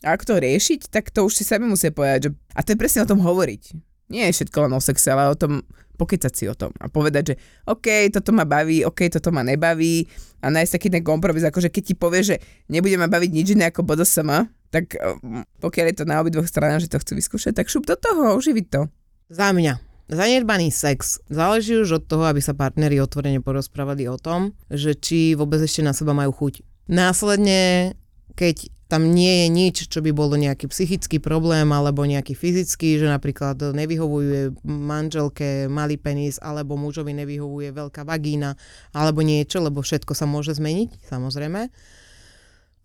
A 0.05 0.15
ak 0.15 0.25
to 0.25 0.39
riešiť, 0.39 0.89
tak 0.89 1.11
to 1.11 1.27
už 1.27 1.37
si 1.37 1.45
sami 1.45 1.67
musia 1.67 1.93
povedať, 1.93 2.29
že... 2.29 2.31
A 2.55 2.63
to 2.63 2.73
je 2.73 2.81
presne 2.81 3.05
o 3.05 3.11
tom 3.11 3.21
hovoriť. 3.21 3.63
Nie 4.09 4.31
je 4.31 4.41
všetko 4.41 4.69
len 4.69 4.73
o 4.73 4.81
sexe, 4.81 5.11
ale 5.13 5.29
o 5.29 5.37
tom 5.37 5.67
pokecať 5.99 6.33
si 6.33 6.47
o 6.47 6.55
tom 6.55 6.71
a 6.79 6.87
povedať, 6.87 7.23
že 7.27 7.39
OK, 7.67 8.15
toto 8.15 8.31
ma 8.31 8.47
baví, 8.47 8.87
OK, 8.87 9.11
toto 9.11 9.35
ma 9.35 9.43
nebaví 9.43 10.07
a 10.39 10.47
nájsť 10.47 10.73
taký 10.79 10.89
ten 10.95 11.03
kompromis, 11.03 11.43
akože 11.43 11.75
keď 11.75 11.83
ti 11.83 11.95
povie, 11.99 12.23
že 12.23 12.37
nebude 12.71 12.95
ma 12.95 13.11
baviť 13.11 13.31
nič 13.35 13.47
iné 13.59 13.75
ako 13.75 13.83
BDSM, 13.83 14.47
tak 14.71 14.95
um, 14.95 15.43
pokiaľ 15.59 15.87
je 15.91 15.97
to 15.99 16.05
na 16.07 16.23
obidvoch 16.23 16.47
stranách, 16.47 16.87
že 16.87 16.95
to 16.95 17.03
chcú 17.03 17.19
vyskúšať, 17.19 17.53
tak 17.59 17.67
šup 17.67 17.83
do 17.83 17.99
toho, 17.99 18.39
uživiť 18.39 18.67
to. 18.71 18.87
Za 19.27 19.51
mňa. 19.51 19.88
Zanedbaný 20.09 20.73
sex 20.73 21.21
záleží 21.29 21.77
už 21.77 22.01
od 22.01 22.05
toho, 22.09 22.25
aby 22.25 22.41
sa 22.41 22.57
partneri 22.57 22.97
otvorene 22.97 23.45
porozprávali 23.45 24.09
o 24.09 24.17
tom, 24.17 24.57
že 24.73 24.97
či 24.97 25.37
vôbec 25.37 25.61
ešte 25.61 25.85
na 25.85 25.93
seba 25.93 26.17
majú 26.17 26.33
chuť. 26.33 26.65
Následne, 26.89 27.93
keď 28.33 28.73
tam 28.89 29.13
nie 29.13 29.45
je 29.45 29.49
nič, 29.53 29.77
čo 29.93 30.01
by 30.01 30.17
bolo 30.17 30.41
nejaký 30.41 30.73
psychický 30.73 31.21
problém 31.21 31.69
alebo 31.77 32.09
nejaký 32.09 32.33
fyzický, 32.33 32.97
že 32.97 33.05
napríklad 33.05 33.61
nevyhovuje 33.77 34.65
manželke 34.65 35.69
malý 35.69 36.01
penis 36.01 36.41
alebo 36.41 36.81
mužovi 36.81 37.13
nevyhovuje 37.13 37.69
veľká 37.77 38.09
vagína 38.09 38.57
alebo 38.97 39.21
niečo, 39.21 39.61
lebo 39.61 39.85
všetko 39.85 40.17
sa 40.17 40.25
môže 40.25 40.57
zmeniť, 40.57 41.05
samozrejme. 41.05 41.69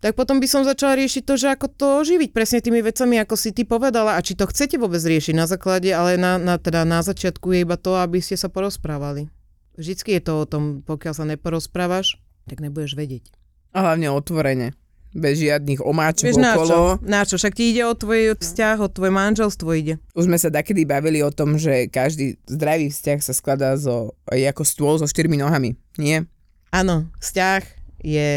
Tak 0.04 0.20
potom 0.20 0.36
by 0.36 0.44
som 0.44 0.68
začala 0.68 1.00
riešiť 1.00 1.24
to, 1.24 1.40
že 1.40 1.48
ako 1.48 1.64
to 1.72 1.86
oživiť 2.04 2.36
presne 2.36 2.60
tými 2.60 2.84
vecami, 2.84 3.16
ako 3.24 3.40
si 3.40 3.56
ty 3.56 3.64
povedala 3.64 4.20
a 4.20 4.20
či 4.20 4.36
to 4.36 4.44
chcete 4.44 4.76
vôbec 4.76 5.00
riešiť 5.00 5.32
na 5.32 5.48
základe, 5.48 5.88
ale 5.96 6.20
na, 6.20 6.36
na, 6.36 6.60
teda 6.60 6.84
na 6.84 7.00
začiatku 7.00 7.56
je 7.56 7.64
iba 7.64 7.80
to, 7.80 7.96
aby 7.96 8.20
ste 8.20 8.36
sa 8.36 8.52
porozprávali. 8.52 9.32
Vždycky 9.80 10.20
je 10.20 10.22
to 10.28 10.32
o 10.36 10.44
tom, 10.44 10.84
pokiaľ 10.84 11.14
sa 11.16 11.24
neporozprávaš, 11.24 12.20
tak 12.44 12.60
nebudeš 12.60 13.00
vedieť. 13.00 13.32
A 13.72 13.80
hlavne 13.80 14.12
otvorene. 14.12 14.76
Bez 15.16 15.40
žiadnych 15.40 15.80
omáčok 15.80 16.26
Vieš 16.28 16.36
na 16.36 16.52
čo? 16.52 16.58
okolo. 16.60 16.80
Na 17.00 17.22
čo? 17.24 17.40
Však 17.40 17.56
ti 17.56 17.72
ide 17.72 17.88
o 17.88 17.96
tvoj 17.96 18.36
vzťah, 18.36 18.84
o 18.84 18.92
tvoje 18.92 19.08
manželstvo 19.08 19.68
ide. 19.72 20.04
Už 20.12 20.28
sme 20.28 20.36
sa 20.36 20.52
takedy 20.52 20.84
bavili 20.84 21.24
o 21.24 21.32
tom, 21.32 21.56
že 21.56 21.88
každý 21.88 22.36
zdravý 22.44 22.92
vzťah 22.92 23.24
sa 23.24 23.32
skladá 23.32 23.72
zo, 23.80 24.12
je 24.28 24.44
ako 24.44 24.68
stôl 24.68 24.94
so 25.00 25.08
štyrmi 25.08 25.40
nohami. 25.40 25.80
Nie? 25.96 26.28
Áno, 26.76 27.08
vzťah 27.24 27.62
je 28.04 28.32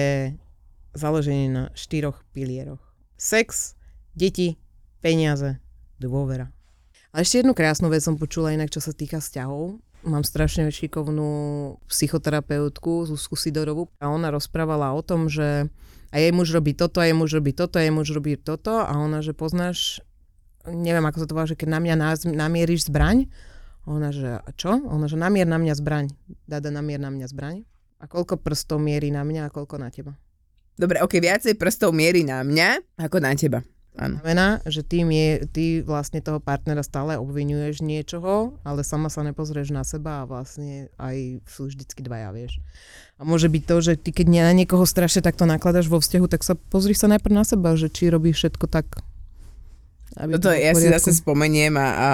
založený 0.97 1.45
na 1.53 1.63
štyroch 1.77 2.25
pilieroch. 2.33 2.81
Sex, 3.15 3.77
deti, 4.17 4.57
peniaze, 4.99 5.61
dôvera. 6.01 6.49
A 7.13 7.23
ešte 7.23 7.41
jednu 7.41 7.53
krásnu 7.53 7.87
vec 7.87 8.03
som 8.03 8.19
počula 8.19 8.53
inak, 8.53 8.73
čo 8.73 8.81
sa 8.83 8.91
týka 8.91 9.21
vzťahov. 9.21 9.79
Mám 10.05 10.25
strašne 10.25 10.69
šikovnú 10.69 11.29
psychoterapeutku 11.89 13.09
Zuzku 13.09 13.33
Sidorovú 13.33 13.89
a 13.97 14.13
ona 14.13 14.29
rozprávala 14.29 14.93
o 14.93 15.01
tom, 15.01 15.25
že 15.25 15.69
a 16.13 16.15
jej 16.21 16.31
muž 16.31 16.53
robí 16.55 16.71
toto, 16.71 17.03
a 17.03 17.09
jej 17.09 17.17
muž 17.17 17.35
robí 17.35 17.51
toto, 17.51 17.79
a 17.79 17.83
jej 17.83 17.91
muž 17.91 18.13
robí 18.15 18.39
toto 18.39 18.79
a 18.79 18.93
ona, 18.95 19.19
že 19.19 19.35
poznáš, 19.35 19.99
neviem 20.63 21.03
ako 21.03 21.17
sa 21.19 21.27
to 21.27 21.35
volá, 21.35 21.47
že 21.49 21.59
keď 21.59 21.67
na 21.73 21.79
mňa 21.83 21.95
namieríš 22.31 22.87
zbraň, 22.87 23.27
ona, 23.87 24.11
že 24.11 24.43
čo? 24.59 24.83
Ona, 24.83 25.07
že 25.07 25.15
namier 25.15 25.47
na 25.47 25.55
mňa 25.55 25.73
zbraň. 25.79 26.11
Dada, 26.43 26.67
namier 26.67 26.99
na 26.99 27.07
mňa 27.07 27.27
zbraň. 27.31 27.63
A 28.03 28.05
koľko 28.05 28.35
prstov 28.35 28.83
mierí 28.83 29.15
na 29.15 29.23
mňa 29.23 29.47
a 29.47 29.53
koľko 29.53 29.79
na 29.79 29.87
teba? 29.87 30.19
Dobre, 30.77 31.01
ok, 31.01 31.17
viacej 31.17 31.57
prstov 31.57 31.91
mierí 31.91 32.21
na 32.21 32.45
mňa 32.45 33.01
ako 33.01 33.17
na 33.17 33.33
teba. 33.33 33.65
Áno. 33.97 34.21
Znamená, 34.21 34.61
že 34.69 34.85
ty, 34.85 35.01
mie, 35.01 35.49
ty 35.49 35.81
vlastne 35.81 36.21
toho 36.21 36.37
partnera 36.37 36.85
stále 36.85 37.17
obvinuješ 37.17 37.81
niečoho, 37.81 38.53
ale 38.61 38.85
sama 38.85 39.09
sa 39.09 39.25
nepozrieš 39.25 39.73
na 39.73 39.81
seba 39.81 40.21
a 40.21 40.29
vlastne 40.29 40.93
aj 41.01 41.41
sú 41.49 41.65
vždycky 41.65 42.05
dvaja, 42.05 42.29
vieš. 42.29 42.61
A 43.17 43.25
môže 43.25 43.49
byť 43.49 43.63
to, 43.65 43.75
že 43.81 43.93
ty 43.97 44.13
keď 44.13 44.29
na 44.45 44.53
niekoho 44.53 44.85
strašne 44.85 45.25
takto 45.25 45.49
nakladaš 45.49 45.89
vo 45.89 45.97
vzťahu, 45.97 46.29
tak 46.29 46.45
sa 46.45 46.53
pozri 46.53 46.93
sa 46.93 47.09
najprv 47.09 47.33
na 47.33 47.41
seba, 47.41 47.73
že 47.73 47.89
či 47.89 48.13
robíš 48.13 48.45
všetko 48.45 48.69
tak, 48.69 49.01
aby 50.13 50.37
Toto 50.37 50.53
ja 50.53 50.77
si 50.77 50.93
zase 50.93 51.17
spomeniem 51.17 51.73
a, 51.77 51.87
a 51.89 52.09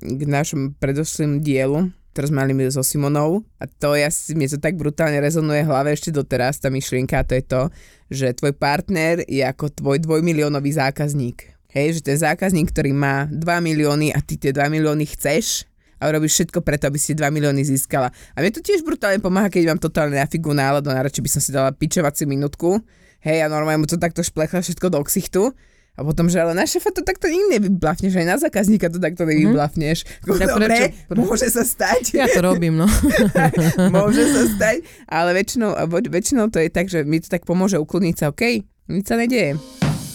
k 0.00 0.22
našom 0.24 0.80
predošlým 0.80 1.44
dielu, 1.44 1.92
sme 2.16 2.42
mali 2.42 2.52
my 2.56 2.66
so 2.72 2.82
Simonou 2.82 3.46
a 3.62 3.68
to 3.68 3.94
ja 3.94 4.10
mne 4.34 4.48
to 4.50 4.58
tak 4.58 4.74
brutálne 4.74 5.20
rezonuje 5.22 5.62
v 5.62 5.70
hlave 5.70 5.94
ešte 5.94 6.10
doteraz, 6.10 6.58
tá 6.58 6.66
myšlienka, 6.72 7.22
to 7.22 7.38
je 7.38 7.44
to, 7.46 7.62
že 8.10 8.38
tvoj 8.38 8.56
partner 8.58 9.22
je 9.28 9.44
ako 9.44 9.70
tvoj 9.70 10.02
dvojmiliónový 10.02 10.74
zákazník. 10.74 11.54
Hej, 11.68 12.00
že 12.00 12.10
ten 12.10 12.16
zákazník, 12.16 12.72
ktorý 12.72 12.96
má 12.96 13.28
2 13.28 13.44
milióny 13.44 14.16
a 14.16 14.24
ty 14.24 14.40
tie 14.40 14.56
2 14.56 14.72
milióny 14.72 15.04
chceš 15.04 15.68
a 16.00 16.08
robíš 16.08 16.40
všetko 16.40 16.64
preto, 16.64 16.88
aby 16.88 16.96
si 16.96 17.12
2 17.12 17.28
milióny 17.28 17.60
získala. 17.60 18.08
A 18.32 18.36
mne 18.40 18.56
to 18.56 18.64
tiež 18.64 18.80
brutálne 18.80 19.20
pomáha, 19.20 19.52
keď 19.52 19.76
mám 19.76 19.80
totálne 19.82 20.16
na 20.16 20.24
figu 20.24 20.56
náladu, 20.56 20.88
najradšej 20.88 21.22
by 21.22 21.30
som 21.30 21.42
si 21.44 21.50
dala 21.52 21.74
pičovaciu 21.74 22.24
minútku, 22.24 22.80
hej, 23.20 23.44
a 23.44 23.52
normálne 23.52 23.84
mu 23.84 23.88
to 23.90 24.00
takto 24.00 24.24
šplechla 24.24 24.64
všetko 24.64 24.86
do 24.88 25.00
ksichtu. 25.04 25.42
A 25.98 26.06
potom, 26.06 26.30
že 26.30 26.38
ale 26.38 26.54
na 26.54 26.62
šefa 26.62 26.94
to 26.94 27.02
takto 27.02 27.26
nikdy 27.26 27.58
nevyblafneš, 27.58 28.14
aj 28.14 28.26
na 28.26 28.36
zákazníka 28.38 28.86
to 28.86 29.02
takto 29.02 29.26
nevyblafneš. 29.26 30.06
Mm. 30.06 30.38
Tak 30.38 30.48
Dobre, 30.54 30.66
prečo? 30.70 30.84
Pre- 31.10 31.18
môže 31.18 31.46
sa 31.50 31.66
stať. 31.66 32.14
Ja 32.14 32.30
to 32.30 32.38
robím, 32.38 32.78
no. 32.78 32.86
môže 33.98 34.22
sa 34.30 34.42
stať, 34.46 34.86
ale 35.10 35.34
väčšinou, 35.34 35.74
väčšinou 35.90 36.54
to 36.54 36.62
je 36.62 36.70
tak, 36.70 36.86
že 36.86 37.02
mi 37.02 37.18
to 37.18 37.26
tak 37.26 37.42
pomôže 37.42 37.82
ukludniť 37.82 38.14
sa, 38.14 38.30
OK, 38.30 38.62
nič 38.94 39.04
sa 39.10 39.18
nedeje. 39.18 39.58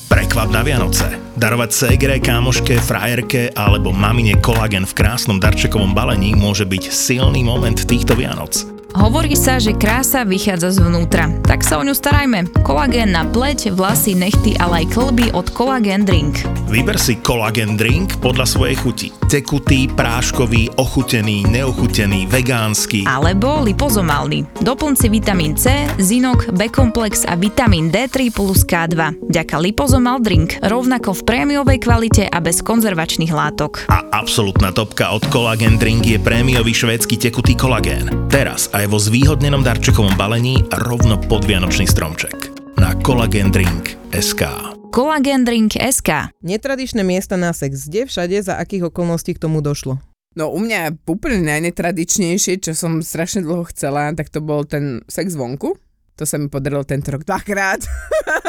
Prekvap 0.07 0.55
na 0.55 0.63
Vianoce. 0.63 1.19
Darovať 1.35 1.71
segre, 1.73 2.21
kámoške, 2.21 2.79
frajerke 2.79 3.51
alebo 3.51 3.91
mamine 3.91 4.39
kolagen 4.39 4.87
v 4.87 4.93
krásnom 4.93 5.41
darčekovom 5.41 5.91
balení 5.91 6.31
môže 6.37 6.63
byť 6.63 6.93
silný 6.93 7.43
moment 7.43 7.75
týchto 7.75 8.15
Vianoc. 8.15 8.82
Hovorí 8.93 9.33
sa, 9.33 9.57
že 9.57 9.73
krása 9.73 10.21
vychádza 10.21 10.77
zvnútra, 10.77 11.25
tak 11.41 11.65
sa 11.65 11.81
o 11.81 11.83
ňu 11.83 11.97
starajme. 11.97 12.45
Kolagén 12.61 13.09
na 13.09 13.25
pleť, 13.25 13.73
vlasy, 13.73 14.13
nechty, 14.13 14.53
ale 14.61 14.85
aj 14.85 14.93
klby 14.93 15.33
od 15.33 15.49
Collagen 15.49 16.05
Drink. 16.05 16.45
Vyber 16.73 16.97
si 16.97 17.21
kolagen 17.21 17.77
drink 17.77 18.17
podľa 18.17 18.49
svojej 18.49 18.77
chuti. 18.81 19.07
Tekutý, 19.29 19.85
práškový, 19.93 20.73
ochutený, 20.77 21.45
neochutený, 21.45 22.25
vegánsky. 22.25 23.05
Alebo 23.05 23.61
lipozomálny. 23.61 24.61
Doplnci 24.61 25.05
vitamín 25.09 25.53
C, 25.53 25.85
zinok, 26.01 26.49
B-komplex 26.49 27.29
a 27.29 27.37
vitamín 27.37 27.93
D3 27.93 28.33
plus 28.33 28.65
K2. 28.65 29.21
Ďaka 29.29 29.61
lipozomal 29.61 30.17
drink, 30.21 30.57
rovnako 30.65 31.13
v 31.13 31.21
prémiovej 31.29 31.77
kvalite 31.77 32.25
a 32.25 32.41
bez 32.41 32.65
konzervačných 32.65 33.33
látok. 33.33 33.85
A 33.93 34.09
absolútna 34.09 34.73
topka 34.73 35.13
od 35.13 35.25
Collagen 35.29 35.77
Drink 35.77 36.09
je 36.09 36.17
prémiový 36.17 36.73
švédsky 36.73 37.21
tekutý 37.21 37.53
kolagén. 37.53 38.09
Teraz 38.33 38.73
aj 38.73 38.82
vo 38.87 38.99
zvýhodnenom 38.99 39.63
darčekovom 39.63 40.19
balení 40.19 40.59
rovno 40.69 41.15
pod 41.15 41.47
Vianočný 41.47 41.87
stromček. 41.87 42.51
Na 42.75 42.91
Collagen 42.99 43.53
Drink 43.53 43.95
SK. 44.11 44.43
Collagen 44.91 45.47
Drink 45.47 45.79
SK. 45.79 46.35
Netradičné 46.43 47.01
miesta 47.05 47.39
na 47.39 47.55
sex. 47.55 47.87
Kde 47.87 48.09
všade, 48.09 48.37
za 48.43 48.59
akých 48.59 48.91
okolností 48.91 49.37
k 49.37 49.43
tomu 49.43 49.63
došlo? 49.63 50.01
No 50.33 50.49
u 50.49 50.59
mňa 50.59 51.05
úplne 51.05 51.45
najnetradičnejšie, 51.45 52.59
čo 52.59 52.73
som 52.73 53.05
strašne 53.05 53.45
dlho 53.45 53.69
chcela, 53.69 54.11
tak 54.17 54.33
to 54.33 54.41
bol 54.41 54.65
ten 54.65 55.05
sex 55.05 55.37
vonku. 55.37 55.77
To 56.17 56.23
sa 56.29 56.37
mi 56.37 56.49
podarilo 56.49 56.85
tento 56.85 57.09
rok 57.09 57.25
dvakrát. 57.25 57.81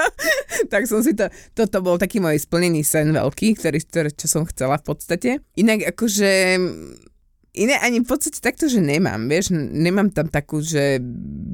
tak 0.73 0.85
som 0.85 1.01
si 1.01 1.17
to, 1.17 1.29
toto 1.57 1.81
bol 1.81 1.97
taký 1.97 2.21
môj 2.21 2.41
splnený 2.41 2.85
sen 2.85 3.13
veľký, 3.13 3.57
ktorý, 3.57 3.79
ktorý, 3.81 4.11
čo 4.13 4.27
som 4.29 4.43
chcela 4.49 4.77
v 4.81 4.85
podstate. 4.85 5.31
Inak 5.57 5.97
akože 5.97 6.61
Iné 7.55 7.79
ani 7.79 8.03
v 8.03 8.11
podstate 8.11 8.43
takto, 8.43 8.67
že 8.67 8.83
nemám, 8.83 9.31
vieš, 9.31 9.55
nemám 9.55 10.11
tam 10.11 10.27
takú, 10.27 10.59
že 10.59 10.99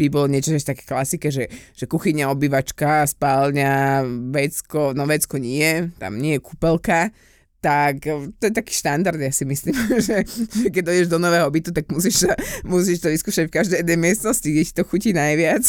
by 0.00 0.08
bolo 0.08 0.32
niečo 0.32 0.48
že 0.56 0.72
také 0.72 0.88
klasike, 0.88 1.28
že, 1.28 1.52
že 1.76 1.84
kuchyňa, 1.84 2.32
obývačka, 2.32 3.04
spálňa, 3.04 4.00
vecko, 4.32 4.96
no 4.96 5.04
vecko 5.04 5.36
nie, 5.36 5.92
tam 6.00 6.16
nie 6.16 6.40
je 6.40 6.40
kúpelka, 6.40 7.12
tak 7.60 8.00
to 8.40 8.42
je 8.48 8.52
taký 8.56 8.72
štandard, 8.72 9.20
ja 9.20 9.28
si 9.28 9.44
myslím, 9.44 9.76
že, 10.08 10.24
že 10.24 10.66
keď 10.72 10.82
dojdeš 10.88 11.08
do 11.12 11.20
nového 11.20 11.44
bytu, 11.52 11.68
tak 11.68 11.84
musíš, 11.92 12.24
sa, 12.24 12.32
musíš 12.64 13.04
to 13.04 13.12
vyskúšať 13.12 13.52
v 13.52 13.56
každej 13.60 13.78
jednej 13.84 14.00
miestnosti, 14.00 14.48
kde 14.48 14.64
ti 14.64 14.72
to 14.72 14.88
chutí 14.88 15.12
najviac. 15.12 15.68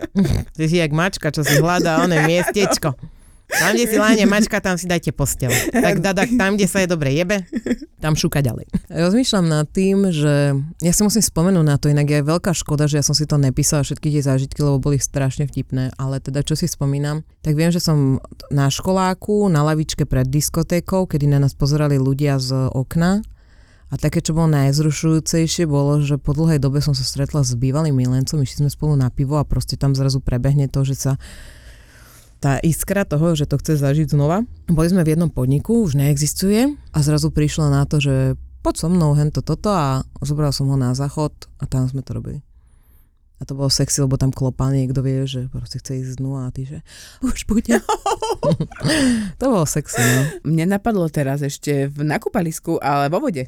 Ty 0.58 0.64
si 0.66 0.82
jak 0.82 0.90
mačka, 0.90 1.30
čo 1.30 1.46
si 1.46 1.54
hľadá 1.54 2.02
oné 2.02 2.26
miestečko. 2.26 2.98
Tam, 3.48 3.72
kde 3.72 3.88
si 3.88 3.96
láne 3.96 4.28
mačka, 4.28 4.60
tam 4.60 4.76
si 4.76 4.84
dajte 4.84 5.08
postel. 5.16 5.48
Tak 5.72 6.04
dadak, 6.04 6.28
tam, 6.36 6.60
kde 6.60 6.68
sa 6.68 6.84
je 6.84 6.88
dobre 6.92 7.16
jebe, 7.16 7.48
tam 7.98 8.12
šúka 8.12 8.44
ďalej. 8.44 8.68
Rozmýšľam 8.92 9.46
nad 9.48 9.66
tým, 9.72 10.12
že 10.12 10.52
ja 10.84 10.92
si 10.92 11.00
musím 11.00 11.24
spomenúť 11.24 11.64
na 11.64 11.80
to, 11.80 11.88
inak 11.88 12.06
je 12.06 12.20
veľká 12.28 12.52
škoda, 12.52 12.84
že 12.84 13.00
ja 13.00 13.04
som 13.04 13.16
si 13.16 13.24
to 13.24 13.40
nepísala 13.40 13.82
všetky 13.82 14.12
tie 14.12 14.22
zážitky, 14.22 14.60
lebo 14.60 14.76
boli 14.78 15.00
strašne 15.00 15.48
vtipné, 15.48 15.96
ale 15.96 16.20
teda 16.20 16.44
čo 16.44 16.54
si 16.54 16.68
spomínam, 16.68 17.24
tak 17.40 17.56
viem, 17.56 17.72
že 17.72 17.80
som 17.80 18.20
na 18.52 18.68
školáku, 18.68 19.48
na 19.48 19.64
lavičke 19.64 20.04
pred 20.04 20.28
diskotékou, 20.28 21.08
kedy 21.08 21.24
na 21.24 21.40
nás 21.40 21.56
pozerali 21.56 21.96
ľudia 21.96 22.36
z 22.36 22.68
okna 22.68 23.24
a 23.88 23.94
také, 23.96 24.20
čo 24.20 24.36
bolo 24.36 24.52
najzrušujúcejšie, 24.52 25.64
bolo, 25.64 26.04
že 26.04 26.20
po 26.20 26.36
dlhej 26.36 26.60
dobe 26.60 26.84
som 26.84 26.92
sa 26.92 27.00
stretla 27.00 27.40
s 27.40 27.56
bývalým 27.56 27.96
milencom, 27.96 28.44
išli 28.44 28.68
sme 28.68 28.70
spolu 28.70 29.00
na 29.00 29.08
pivo 29.08 29.40
a 29.40 29.48
proste 29.48 29.80
tam 29.80 29.96
zrazu 29.96 30.20
prebehne 30.20 30.68
to, 30.68 30.84
že 30.84 30.94
sa 30.94 31.12
tá 32.38 32.62
iskra 32.62 33.02
toho, 33.02 33.34
že 33.34 33.50
to 33.50 33.58
chce 33.58 33.82
zažiť 33.82 34.14
znova. 34.14 34.46
Boli 34.70 34.88
sme 34.88 35.02
v 35.02 35.18
jednom 35.18 35.30
podniku, 35.30 35.82
už 35.82 35.98
neexistuje 35.98 36.78
a 36.94 36.98
zrazu 37.02 37.34
prišla 37.34 37.66
na 37.70 37.82
to, 37.84 37.98
že 37.98 38.38
poď 38.62 38.74
so 38.78 38.88
mnou 38.90 39.14
hento 39.18 39.42
toto 39.42 39.70
a 39.70 40.06
zobral 40.22 40.54
som 40.54 40.70
ho 40.70 40.76
na 40.78 40.94
záchod 40.94 41.34
a 41.58 41.66
tam 41.66 41.86
sme 41.90 42.02
to 42.02 42.14
robili. 42.14 42.40
A 43.38 43.46
to 43.46 43.54
bolo 43.54 43.70
sexy, 43.70 44.02
lebo 44.02 44.18
tam 44.18 44.34
klopal 44.34 44.74
niekto 44.74 44.98
vie, 44.98 45.22
že 45.22 45.46
proste 45.46 45.78
chce 45.78 46.02
ísť 46.02 46.18
dnu 46.18 46.42
a 46.42 46.50
ty, 46.50 46.66
že 46.66 46.82
už 47.22 47.46
bude. 47.46 47.78
to 49.38 49.44
bolo 49.46 49.62
sexy, 49.62 50.02
no. 50.02 50.22
Mne 50.42 50.74
napadlo 50.74 51.06
teraz 51.06 51.46
ešte 51.46 51.86
v 51.86 52.02
nakúpalisku, 52.02 52.82
ale 52.82 53.06
vo 53.06 53.22
vode. 53.22 53.46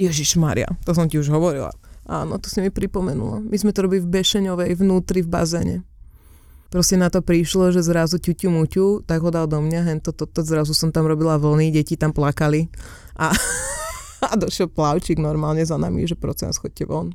Ježiš 0.00 0.40
Maria, 0.40 0.72
to 0.88 0.96
som 0.96 1.04
ti 1.04 1.20
už 1.20 1.28
hovorila. 1.28 1.68
Áno, 2.08 2.40
to 2.40 2.48
si 2.48 2.64
mi 2.64 2.72
pripomenula. 2.72 3.44
My 3.44 3.56
sme 3.60 3.76
to 3.76 3.84
robili 3.84 4.00
v 4.00 4.08
Bešeňovej, 4.08 4.80
vnútri 4.80 5.20
v 5.20 5.28
bazéne. 5.28 5.76
Proste 6.70 6.94
na 6.94 7.10
to 7.10 7.18
prišlo, 7.18 7.74
že 7.74 7.82
zrazu 7.82 8.22
ťuťu 8.22 8.46
muťu, 8.46 9.02
tak 9.02 9.26
ho 9.26 9.30
dal 9.34 9.50
do 9.50 9.58
mňa, 9.58 9.80
hen 9.90 9.98
to, 9.98 10.14
to, 10.14 10.30
to, 10.30 10.46
zrazu 10.46 10.70
som 10.70 10.94
tam 10.94 11.02
robila 11.02 11.34
vlny, 11.34 11.74
deti 11.74 11.98
tam 11.98 12.14
plakali 12.14 12.70
a, 13.18 13.34
a 14.30 14.38
došiel 14.38 14.70
plavčík 14.70 15.18
normálne 15.18 15.66
za 15.66 15.74
nami, 15.74 16.06
že 16.06 16.14
prosím 16.14 16.54
vás, 16.54 16.62
chodte 16.62 16.86
von. 16.86 17.10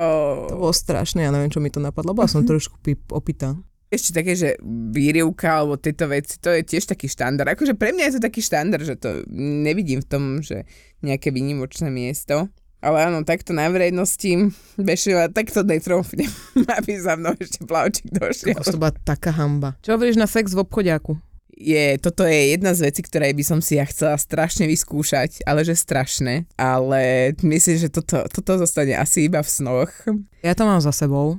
Oh. 0.00 0.48
To 0.48 0.56
bolo 0.56 0.72
strašné, 0.72 1.28
ja 1.28 1.30
neviem, 1.30 1.52
čo 1.52 1.60
mi 1.60 1.68
to 1.68 1.84
napadlo, 1.84 2.16
bola 2.16 2.32
som 2.32 2.40
trošku 2.40 2.80
pi- 2.80 2.96
opýta. 3.12 3.60
Ešte 3.92 4.16
také, 4.22 4.32
že 4.32 4.56
výrivka 4.64 5.60
alebo 5.60 5.76
tieto 5.76 6.08
veci, 6.08 6.40
to 6.40 6.48
je 6.48 6.64
tiež 6.64 6.88
taký 6.88 7.12
štandard. 7.12 7.52
Akože 7.52 7.76
pre 7.76 7.92
mňa 7.92 8.08
je 8.08 8.14
to 8.16 8.22
taký 8.24 8.40
štandard, 8.40 8.86
že 8.88 8.96
to 8.96 9.28
nevidím 9.36 10.00
v 10.00 10.08
tom, 10.08 10.22
že 10.40 10.64
nejaké 11.04 11.28
výnimočné 11.28 11.92
miesto. 11.92 12.48
Ale 12.80 13.12
áno, 13.12 13.20
takto 13.28 13.52
na 13.52 13.68
verejnosti 13.68 14.56
bešila, 14.80 15.28
takto 15.28 15.60
netrofnem, 15.60 16.28
aby 16.80 16.96
za 16.96 17.12
mnou 17.16 17.36
ešte 17.36 17.60
plavčík 17.68 18.08
došiel. 18.08 18.56
To 18.56 18.80
bola 18.80 18.96
taká 19.04 19.36
hamba. 19.36 19.76
Čo 19.84 20.00
hovoríš 20.00 20.16
na 20.16 20.24
sex 20.24 20.56
v 20.56 20.64
obchodiaku? 20.64 21.20
Je, 21.60 22.00
toto 22.00 22.24
je 22.24 22.56
jedna 22.56 22.72
z 22.72 22.88
vecí, 22.88 23.04
ktoré 23.04 23.36
by 23.36 23.44
som 23.44 23.60
si 23.60 23.76
ja 23.76 23.84
chcela 23.84 24.16
strašne 24.16 24.64
vyskúšať, 24.64 25.44
ale 25.44 25.60
že 25.60 25.76
strašné. 25.76 26.48
Ale 26.56 27.32
myslím, 27.44 27.76
že 27.76 27.92
toto, 27.92 28.24
toto 28.32 28.56
zostane 28.56 28.96
asi 28.96 29.28
iba 29.28 29.44
v 29.44 29.52
snoch. 29.52 29.92
Ja 30.40 30.56
to 30.56 30.64
mám 30.64 30.80
za 30.80 30.88
sebou. 30.88 31.36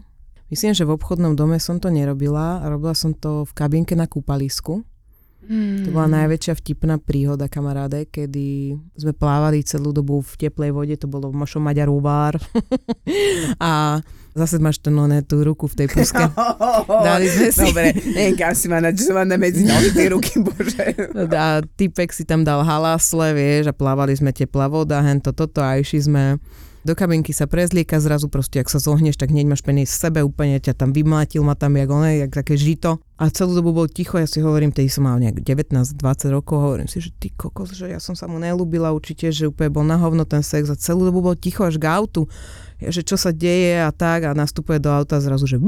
Myslím, 0.54 0.78
že 0.78 0.86
v 0.86 0.94
obchodnom 0.94 1.34
dome 1.34 1.58
som 1.58 1.82
to 1.82 1.90
nerobila. 1.90 2.62
Robila 2.70 2.94
som 2.94 3.18
to 3.18 3.50
v 3.50 3.52
kabinke 3.58 3.98
na 3.98 4.06
kúpalisku. 4.06 4.86
To 5.50 5.90
bola 5.90 6.08
najväčšia 6.22 6.54
vtipná 6.54 7.02
príhoda, 7.02 7.50
kamaráde, 7.50 8.06
kedy 8.06 8.78
sme 8.94 9.12
plávali 9.12 9.66
celú 9.66 9.90
dobu 9.90 10.22
v 10.22 10.34
teplej 10.38 10.70
vode, 10.70 10.96
to 11.02 11.10
bolo 11.10 11.34
v 11.34 11.42
Mošom 11.42 11.66
Maďarúvár. 11.66 12.38
a 13.58 14.00
zase 14.38 14.62
máš 14.62 14.80
ten, 14.80 14.94
ne, 14.94 15.20
tú 15.26 15.42
ruku 15.42 15.66
v 15.66 15.84
tej 15.84 15.88
puske. 15.90 16.24
Dali 17.08 17.26
sme 17.28 17.50
si. 17.50 17.68
Dobre, 17.68 17.92
neviem, 18.16 18.54
si 18.56 18.68
má 18.70 18.80
načasované 18.80 19.36
medzi 19.36 19.66
nohy 19.66 19.90
tie 19.92 20.08
ruky, 20.14 20.40
bože. 20.40 20.94
A 21.42 21.66
typek 21.76 22.14
si 22.14 22.24
tam 22.24 22.46
dal 22.46 22.62
halasle, 22.62 23.34
vieš, 23.34 23.72
a 23.72 23.74
plávali 23.74 24.14
sme 24.14 24.30
teplá 24.32 24.70
voda, 24.70 25.02
hento 25.02 25.34
toto 25.34 25.60
a 25.66 25.76
išli 25.82 26.06
sme 26.06 26.24
do 26.82 26.98
kabinky 26.98 27.30
sa 27.32 27.46
prezlieka, 27.46 28.02
zrazu 28.02 28.26
proste, 28.26 28.58
ak 28.58 28.70
sa 28.70 28.82
zohneš, 28.82 29.18
tak 29.18 29.30
hneď 29.30 29.46
máš 29.46 29.62
penis 29.62 29.94
v 29.94 30.02
sebe, 30.10 30.20
úplne 30.26 30.58
ťa 30.58 30.74
tam 30.74 30.90
vymlátil, 30.90 31.46
ma 31.46 31.54
tam 31.54 31.78
jak 31.78 31.90
oné, 31.90 32.26
jak 32.26 32.34
také 32.34 32.58
žito. 32.58 32.98
A 33.22 33.30
celú 33.30 33.54
dobu 33.54 33.70
bol 33.70 33.86
ticho, 33.86 34.18
ja 34.18 34.26
si 34.26 34.42
hovorím, 34.42 34.74
tedy 34.74 34.90
som 34.90 35.06
mal 35.06 35.22
nejak 35.22 35.46
19-20 35.46 36.02
rokov, 36.34 36.58
hovorím 36.58 36.90
si, 36.90 36.98
že 36.98 37.14
ty 37.14 37.30
kokos, 37.30 37.78
že 37.78 37.94
ja 37.94 38.02
som 38.02 38.18
sa 38.18 38.26
mu 38.26 38.42
nelúbila 38.42 38.90
určite, 38.90 39.30
že 39.30 39.46
úplne 39.46 39.70
bol 39.70 39.86
na 39.86 40.02
hovno 40.02 40.26
ten 40.26 40.42
sex 40.42 40.74
a 40.74 40.76
celú 40.76 41.06
dobu 41.06 41.22
bol 41.22 41.38
ticho 41.38 41.62
až 41.62 41.78
k 41.78 41.86
autu. 41.86 42.26
Že 42.82 43.02
čo 43.06 43.18
sa 43.22 43.30
deje 43.30 43.78
a 43.78 43.94
tak 43.94 44.26
a 44.26 44.34
nastupuje 44.34 44.82
do 44.82 44.90
auta 44.90 45.22
zrazu, 45.22 45.46
že 45.46 45.62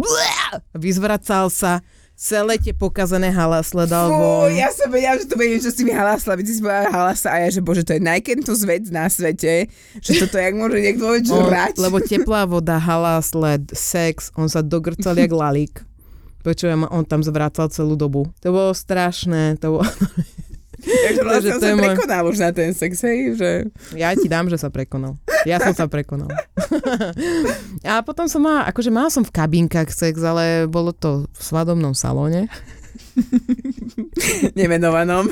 vyzvracal 0.73 1.53
sa, 1.53 1.85
celé 2.13 2.61
tie 2.61 2.71
pokazané 2.71 3.33
halasle 3.33 3.89
dal 3.89 4.13
von. 4.13 4.53
Ja 4.53 4.69
som 4.69 4.87
vedela, 4.87 5.17
že 5.17 5.25
to 5.25 5.35
bude 5.35 5.49
niečo 5.49 5.73
s 5.73 5.77
tými 5.77 5.91
halasla, 5.91 6.39
ty 6.39 6.53
si 6.53 6.61
povedala 6.61 6.89
halasa 6.93 7.29
a 7.33 7.37
ja, 7.43 7.49
že 7.49 7.59
bože, 7.59 7.83
to 7.83 7.97
je 7.97 8.01
najkentus 8.01 8.63
vec 8.63 8.87
na 8.93 9.09
svete, 9.09 9.67
že 9.99 10.11
toto 10.21 10.37
jak 10.37 10.53
môže 10.53 10.79
niekto 10.79 11.03
vôbec 11.03 11.25
žrať. 11.25 11.81
lebo 11.81 11.97
teplá 11.99 12.45
voda, 12.45 12.77
halasle, 12.77 13.65
sex, 13.73 14.29
on 14.37 14.47
sa 14.47 14.61
dogrcal 14.61 15.17
jak 15.17 15.33
lalík. 15.33 15.83
Počujem, 16.43 16.83
on 16.91 17.07
tam 17.07 17.23
zvracal 17.23 17.71
celú 17.71 17.95
dobu. 17.95 18.27
To 18.43 18.51
bolo 18.51 18.71
strašné, 18.75 19.57
to 19.63 19.79
bolo... 19.79 19.87
Takže 21.05 21.21
vlastne 21.23 21.51
to 21.55 21.59
sa 21.63 21.75
prekonal 21.79 22.23
už 22.27 22.37
na 22.43 22.51
ten 22.51 22.71
sex, 22.75 23.03
hej, 23.07 23.39
že... 23.39 23.49
Ja 23.95 24.11
ti 24.15 24.27
dám, 24.27 24.51
že 24.51 24.59
sa 24.59 24.67
prekonal. 24.67 25.15
Ja 25.47 25.59
som 25.59 25.75
sa 25.75 25.87
prekonal. 25.87 26.31
A 27.87 28.03
potom 28.03 28.27
som 28.27 28.43
mala, 28.43 28.67
akože 28.67 28.91
mala 28.91 29.07
som 29.11 29.23
v 29.23 29.31
kabinkách 29.31 29.91
sex, 29.91 30.19
ale 30.19 30.67
bolo 30.67 30.91
to 30.91 31.27
v 31.31 31.41
svadobnom 31.41 31.95
salóne. 31.95 32.51
nemenovanom. 34.59 35.29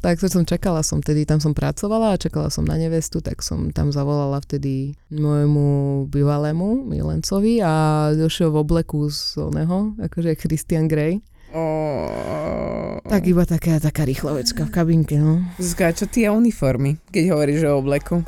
Tak 0.00 0.20
som 0.20 0.44
čakala 0.44 0.80
som 0.84 1.00
tedy, 1.00 1.24
tam 1.28 1.40
som 1.40 1.56
pracovala 1.56 2.16
a 2.16 2.20
čakala 2.20 2.52
som 2.52 2.64
na 2.64 2.76
nevestu, 2.76 3.20
tak 3.20 3.40
som 3.40 3.72
tam 3.72 3.92
zavolala 3.92 4.40
vtedy 4.44 4.96
môjmu 5.12 6.06
bývalému 6.12 6.86
milencovi 6.88 7.60
a 7.64 7.72
došiel 8.16 8.52
v 8.52 8.60
obleku 8.60 9.08
z 9.08 9.40
oného, 9.40 9.96
akože 10.00 10.36
Christian 10.36 10.88
Grey. 10.88 11.20
Oh. 11.56 13.00
Tak 13.08 13.24
iba 13.24 13.48
taká, 13.48 13.80
taká 13.80 14.04
rýchlovečka 14.04 14.68
v 14.68 14.74
kabinke, 14.76 15.16
no. 15.16 15.40
Zuzka, 15.56 15.88
čo 15.96 16.04
a 16.04 16.30
uniformy, 16.36 17.00
keď 17.08 17.32
hovoríš 17.32 17.64
o 17.64 17.80
obleku? 17.80 18.20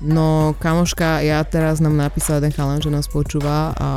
No, 0.00 0.56
kamoška, 0.56 1.20
ja 1.20 1.44
teraz 1.44 1.76
nám 1.84 2.00
napísal 2.00 2.40
jeden 2.40 2.56
chalan, 2.56 2.80
že 2.80 2.88
nás 2.88 3.04
počúva 3.04 3.76
a 3.76 3.88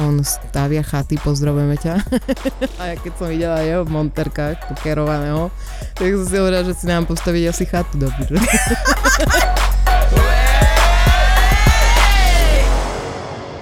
on 0.00 0.24
stavia 0.24 0.80
chaty, 0.80 1.20
pozdravujeme 1.20 1.76
ťa. 1.76 1.94
a 2.80 2.82
ja 2.88 2.94
keď 2.96 3.12
som 3.20 3.28
videla 3.28 3.60
jeho 3.60 3.84
v 3.84 3.92
monterkách, 3.92 4.64
pokerovaného, 4.72 5.52
tak 5.92 6.08
som 6.16 6.24
si 6.24 6.36
hovorila, 6.40 6.64
že 6.64 6.72
si 6.72 6.88
nám 6.88 7.04
postaviť 7.04 7.44
asi 7.52 7.68
chatu 7.68 8.00
do. 8.00 8.08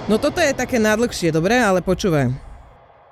No 0.05 0.21
toto 0.21 0.37
je 0.37 0.53
také 0.53 0.77
nadlhšie, 0.77 1.33
dobre, 1.33 1.57
ale 1.57 1.81
počúvaj. 1.81 2.29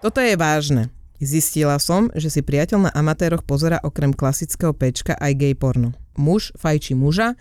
Toto 0.05 0.21
je 0.21 0.37
vážne. 0.37 0.93
Zistila 1.21 1.77
som, 1.77 2.09
že 2.17 2.33
si 2.33 2.41
priateľ 2.41 2.89
na 2.89 2.91
amatéroch 2.95 3.45
pozera 3.45 3.77
okrem 3.81 4.13
klasického 4.13 4.73
pečka 4.73 5.13
aj 5.17 5.33
gay 5.37 5.53
porno. 5.53 5.93
Muž 6.17 6.53
fajčí 6.57 6.93
muža, 6.93 7.33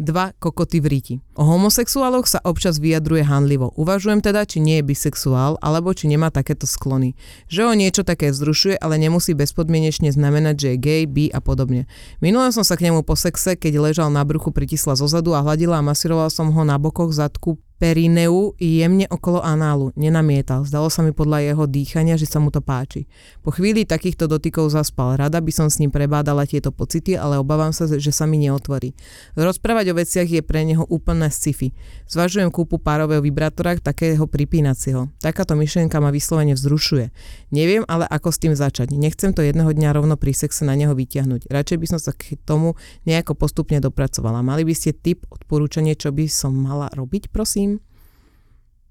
dva 0.00 0.32
kokoty 0.40 0.80
v 0.80 0.86
riti. 0.88 1.14
O 1.36 1.44
homosexuáloch 1.44 2.24
sa 2.24 2.40
občas 2.40 2.80
vyjadruje 2.80 3.20
handlivo. 3.20 3.68
Uvažujem 3.76 4.24
teda, 4.24 4.48
či 4.48 4.64
nie 4.64 4.80
je 4.80 4.88
bisexuál, 4.88 5.60
alebo 5.60 5.92
či 5.92 6.08
nemá 6.08 6.32
takéto 6.32 6.64
sklony. 6.64 7.12
Že 7.52 7.60
ho 7.68 7.72
niečo 7.76 8.02
také 8.02 8.32
vzrušuje, 8.32 8.80
ale 8.80 8.96
nemusí 8.96 9.36
bezpodmienečne 9.36 10.08
znamenať, 10.08 10.54
že 10.56 10.68
je 10.74 10.78
gay, 10.80 11.02
bi 11.04 11.28
a 11.28 11.44
podobne. 11.44 11.84
Minule 12.24 12.48
som 12.48 12.64
sa 12.64 12.80
k 12.80 12.88
nemu 12.88 13.04
po 13.04 13.12
sexe, 13.12 13.60
keď 13.60 13.92
ležal 13.92 14.08
na 14.08 14.24
bruchu, 14.24 14.48
pritisla 14.50 14.96
zozadu 14.96 15.36
a 15.36 15.44
hladila 15.44 15.78
a 15.78 15.84
masirovala 15.84 16.32
som 16.32 16.48
ho 16.48 16.62
na 16.64 16.80
bokoch, 16.80 17.12
zadku, 17.12 17.60
perineu 17.80 18.52
jemne 18.60 19.08
okolo 19.08 19.40
análu. 19.40 19.88
Nenamietal. 19.96 20.68
Zdalo 20.68 20.92
sa 20.92 21.00
mi 21.00 21.16
podľa 21.16 21.48
jeho 21.48 21.64
dýchania, 21.64 22.20
že 22.20 22.28
sa 22.28 22.36
mu 22.36 22.52
to 22.52 22.60
páči. 22.60 23.08
Po 23.40 23.48
chvíli 23.48 23.88
takýchto 23.88 24.28
dotykov 24.28 24.68
zaspal. 24.68 25.16
Rada 25.16 25.40
by 25.40 25.48
som 25.48 25.72
s 25.72 25.80
ním 25.80 25.88
prebádala 25.88 26.44
tieto 26.44 26.76
pocity, 26.76 27.16
ale 27.16 27.40
obávam 27.40 27.72
sa, 27.72 27.88
že 27.88 28.12
sa 28.12 28.28
mi 28.28 28.36
neotvorí. 28.36 28.92
Rozprávať 29.32 29.90
o 29.90 29.94
veciach 29.96 30.28
je 30.28 30.44
pre 30.44 30.60
neho 30.68 30.84
úplné 30.92 31.32
sci-fi. 31.32 31.72
Zvažujem 32.04 32.52
kúpu 32.52 32.76
párového 32.76 33.24
vibrátora, 33.24 33.80
takého 33.80 34.28
pripínacieho. 34.28 35.08
Takáto 35.24 35.56
myšlienka 35.56 35.96
ma 36.04 36.12
vyslovene 36.12 36.52
vzrušuje. 36.52 37.08
Neviem 37.48 37.88
ale 37.88 38.04
ako 38.04 38.28
s 38.28 38.38
tým 38.44 38.52
začať. 38.52 38.92
Nechcem 38.92 39.32
to 39.32 39.40
jedného 39.40 39.72
dňa 39.72 39.96
rovno 39.96 40.20
pri 40.20 40.36
sexe 40.36 40.68
na 40.68 40.76
neho 40.76 40.92
vyťahnuť. 40.92 41.48
Radšej 41.48 41.78
by 41.80 41.86
som 41.88 42.00
sa 42.02 42.12
k 42.12 42.36
tomu 42.44 42.76
nejako 43.08 43.32
postupne 43.38 43.80
dopracovala. 43.80 44.44
Mali 44.44 44.68
by 44.68 44.74
ste 44.76 44.92
tip, 44.92 45.24
odporúčanie, 45.32 45.94
čo 45.94 46.12
by 46.12 46.26
som 46.26 46.52
mala 46.52 46.92
robiť, 46.92 47.30
prosím? 47.30 47.69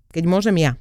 Keď 0.10 0.24
môžem 0.26 0.58
ja. 0.58 0.74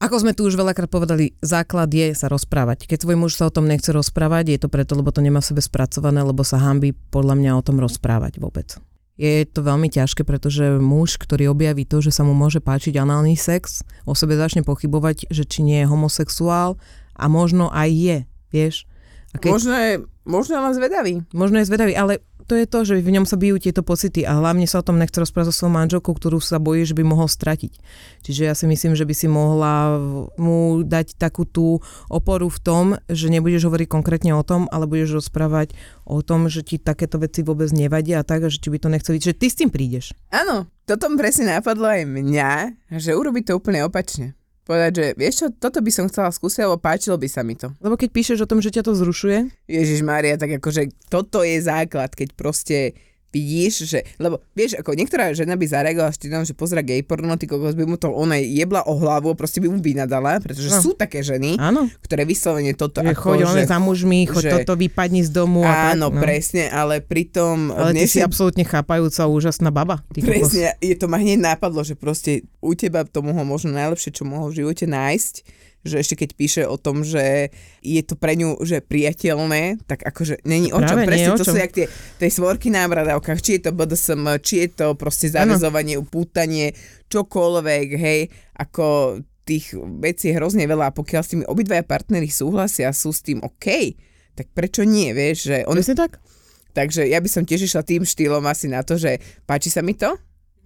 Ako 0.00 0.24
sme 0.24 0.32
tu 0.32 0.48
už 0.48 0.56
veľakrát 0.56 0.88
povedali, 0.88 1.36
základ 1.44 1.92
je 1.92 2.16
sa 2.16 2.32
rozprávať. 2.32 2.88
Keď 2.88 3.04
svoj 3.04 3.20
muž 3.20 3.36
sa 3.36 3.52
o 3.52 3.52
tom 3.52 3.68
nechce 3.68 3.92
rozprávať, 3.92 4.56
je 4.56 4.58
to 4.64 4.72
preto, 4.72 4.96
lebo 4.96 5.12
to 5.12 5.20
nemá 5.20 5.44
v 5.44 5.52
sebe 5.52 5.60
spracované, 5.60 6.24
lebo 6.24 6.40
sa 6.40 6.56
hambí 6.56 6.96
podľa 7.12 7.36
mňa 7.36 7.50
o 7.60 7.64
tom 7.64 7.76
rozprávať 7.76 8.40
vôbec. 8.40 8.80
Je 9.20 9.44
to 9.44 9.60
veľmi 9.60 9.92
ťažké, 9.92 10.24
pretože 10.24 10.80
muž, 10.80 11.20
ktorý 11.20 11.52
objaví 11.52 11.84
to, 11.84 12.00
že 12.00 12.16
sa 12.16 12.24
mu 12.24 12.32
môže 12.32 12.64
páčiť 12.64 12.96
análny 12.96 13.36
sex, 13.36 13.84
o 14.08 14.16
sebe 14.16 14.40
začne 14.40 14.64
pochybovať, 14.64 15.28
že 15.28 15.44
či 15.44 15.60
nie 15.60 15.84
je 15.84 15.90
homosexuál 15.92 16.80
a 17.12 17.28
možno 17.28 17.68
aj 17.68 17.88
je, 17.92 18.16
vieš. 18.48 18.88
A 19.30 19.38
keď, 19.38 19.50
Možno 19.52 19.72
je, 19.76 19.92
možno 20.24 20.52
je 20.56 20.62
len 20.64 20.74
zvedavý. 20.74 21.14
možno 21.36 21.60
je 21.60 21.68
zvedavý, 21.68 21.92
ale 21.92 22.24
to 22.50 22.58
je 22.58 22.66
to, 22.66 22.82
že 22.82 22.98
v 22.98 23.14
ňom 23.14 23.30
sa 23.30 23.38
bijú 23.38 23.62
tieto 23.62 23.86
pocity 23.86 24.26
a 24.26 24.34
hlavne 24.34 24.66
sa 24.66 24.82
o 24.82 24.86
tom 24.86 24.98
nechce 24.98 25.14
rozprávať 25.14 25.54
so 25.54 25.62
svojou 25.62 25.78
manželkou, 25.78 26.10
ktorú 26.10 26.42
sa 26.42 26.58
bojí, 26.58 26.82
že 26.82 26.98
by 26.98 27.06
mohol 27.06 27.30
stratiť. 27.30 27.78
Čiže 28.26 28.42
ja 28.50 28.58
si 28.58 28.66
myslím, 28.66 28.98
že 28.98 29.06
by 29.06 29.14
si 29.14 29.30
mohla 29.30 30.02
mu 30.34 30.82
dať 30.82 31.14
takú 31.14 31.46
tú 31.46 31.78
oporu 32.10 32.50
v 32.50 32.58
tom, 32.58 32.84
že 33.06 33.30
nebudeš 33.30 33.70
hovoriť 33.70 33.86
konkrétne 33.86 34.34
o 34.34 34.42
tom, 34.42 34.66
ale 34.74 34.90
budeš 34.90 35.22
rozprávať 35.22 35.78
o 36.02 36.18
tom, 36.26 36.50
že 36.50 36.66
ti 36.66 36.82
takéto 36.82 37.22
veci 37.22 37.46
vôbec 37.46 37.70
nevadia 37.70 38.18
a 38.18 38.26
tak, 38.26 38.42
a 38.42 38.50
že 38.50 38.58
či 38.58 38.74
by 38.74 38.82
to 38.82 38.90
nechcel 38.90 39.14
vidieť, 39.14 39.30
že 39.30 39.38
ty 39.38 39.46
s 39.46 39.54
tým 39.54 39.70
prídeš. 39.70 40.10
Áno, 40.34 40.66
toto 40.90 41.06
presne 41.14 41.54
napadlo 41.54 41.86
aj 41.86 42.02
mňa, 42.02 42.52
že 42.98 43.14
urobiť 43.14 43.54
to 43.54 43.62
úplne 43.62 43.86
opačne. 43.86 44.34
Povedať, 44.64 44.92
že 44.92 45.06
vieš 45.16 45.34
čo, 45.42 45.46
toto 45.50 45.80
by 45.80 45.90
som 45.90 46.06
chcela 46.06 46.30
skúsiť, 46.30 46.62
lebo 46.62 46.78
páčilo 46.78 47.16
by 47.18 47.28
sa 47.28 47.42
mi 47.42 47.58
to. 47.58 47.72
Lebo 47.80 47.96
keď 47.96 48.08
píšeš 48.12 48.38
o 48.44 48.50
tom, 48.50 48.62
že 48.62 48.70
ťa 48.70 48.86
to 48.86 48.92
zrušuje, 48.94 49.50
Ježiš 49.66 50.00
Mária, 50.06 50.38
tak 50.38 50.60
akože 50.60 50.94
toto 51.10 51.42
je 51.42 51.58
základ, 51.58 52.12
keď 52.12 52.28
proste 52.36 52.94
vidíš, 53.30 53.86
že, 53.86 54.02
lebo 54.16 54.42
vieš, 54.52 54.74
ako 54.76 54.92
niektorá 54.92 55.30
žena 55.30 55.54
by 55.54 55.62
zareagovala 55.64 56.10
štýlom, 56.10 56.42
že 56.42 56.50
pozera 56.50 56.80
gay 56.80 57.00
porno, 57.00 57.30
ty 57.34 57.44
kokos 57.44 57.72
by 57.72 57.84
mu 57.84 57.94
to 57.94 58.08
ona 58.08 58.34
jebla 58.36 58.82
o 58.82 58.94
hlavu, 58.94 59.32
proste 59.32 59.58
by 59.58 59.66
mu 59.66 59.78
vynadala, 59.78 60.38
pretože 60.38 60.66
No. 60.68 60.78
sú 60.80 60.90
také 60.92 61.20
ženy, 61.20 61.54
Áno. 61.56 61.86
ktoré 62.00 62.22
vyslovene 62.22 62.72
toto 62.72 62.98
Že 62.98 63.08
ako, 63.08 63.22
choď 63.22 63.38
že, 63.48 63.62
za 63.64 63.78
mužmi, 63.78 64.20
choď 64.24 64.42
že- 64.42 64.52
toto 64.56 64.74
vypadni 64.74 65.22
z 65.22 65.30
domu. 65.30 65.62
a 65.62 65.90
áno, 65.90 66.08
tak, 66.08 66.16
no. 66.16 66.20
presne, 66.20 66.62
ale 66.68 66.98
pritom 67.00 67.70
Ale 67.70 67.94
ty 67.94 68.04
si 68.04 68.18
absolútne 68.18 68.62
chápajúca, 68.62 69.24
úžasná 69.24 69.70
baba. 69.70 70.02
Ty 70.08 70.20
kokos. 70.20 70.50
Presne, 70.50 70.74
je 70.78 70.94
to 70.94 71.06
ma 71.06 71.16
hneď 71.16 71.38
nápadlo, 71.38 71.80
že 71.80 71.94
proste 71.94 72.30
u 72.58 72.74
teba 72.74 73.02
to 73.02 73.20
mohlo 73.20 73.42
možno 73.44 73.70
najlepšie, 73.70 74.10
čo 74.12 74.22
mohol 74.22 74.50
v 74.50 74.58
živote 74.60 74.84
nájsť, 74.84 75.34
že 75.80 75.96
ešte 76.00 76.14
keď 76.20 76.30
píše 76.36 76.62
o 76.68 76.76
tom, 76.76 77.00
že 77.00 77.48
je 77.80 78.02
to 78.04 78.16
pre 78.16 78.36
ňu 78.36 78.60
že 78.60 78.84
priateľné, 78.84 79.80
tak 79.88 80.04
akože 80.04 80.44
není 80.44 80.68
o 80.72 80.80
čom. 80.80 81.00
Práve 81.00 81.08
nie 81.08 81.08
Presne 81.08 81.40
to 81.40 81.44
sú 81.48 81.56
jak 81.56 81.72
tie, 81.72 81.86
tie 82.20 82.30
svorky 82.30 82.68
na 82.68 82.84
bradavkách, 82.84 83.40
či 83.40 83.56
je 83.56 83.68
to 83.68 83.72
BDSM, 83.72 84.24
či 84.44 84.54
je 84.64 84.68
to 84.76 84.86
proste 84.94 85.32
zavezovanie, 85.32 85.96
upútanie, 85.96 86.76
čokoľvek, 87.08 87.88
hej, 87.96 88.20
ako 88.60 89.18
tých 89.48 89.72
vecí 89.98 90.30
je 90.30 90.36
hrozne 90.36 90.68
veľa. 90.68 90.92
A 90.92 90.96
pokiaľ 90.96 91.22
s 91.24 91.32
tými 91.32 91.44
obidvaja 91.48 91.82
partnery 91.82 92.28
súhlasia, 92.28 92.92
sú 92.92 93.10
s 93.10 93.24
tým 93.24 93.40
OK, 93.40 93.96
tak 94.36 94.52
prečo 94.52 94.84
nie, 94.86 95.10
vieš, 95.16 95.50
že 95.50 95.56
on 95.66 95.80
Presne 95.80 95.96
tak? 95.96 96.22
Takže 96.70 97.08
ja 97.10 97.18
by 97.18 97.26
som 97.26 97.42
tiež 97.42 97.66
išla 97.66 97.82
tým 97.82 98.06
štýlom 98.06 98.46
asi 98.46 98.70
na 98.70 98.86
to, 98.86 98.94
že 98.94 99.18
páči 99.42 99.74
sa 99.74 99.82
mi 99.82 99.98
to 99.98 100.14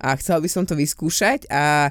a 0.05 0.13
chcela 0.21 0.43
by 0.43 0.49
som 0.53 0.69
to 0.69 0.77
vyskúšať 0.77 1.49
a 1.49 1.89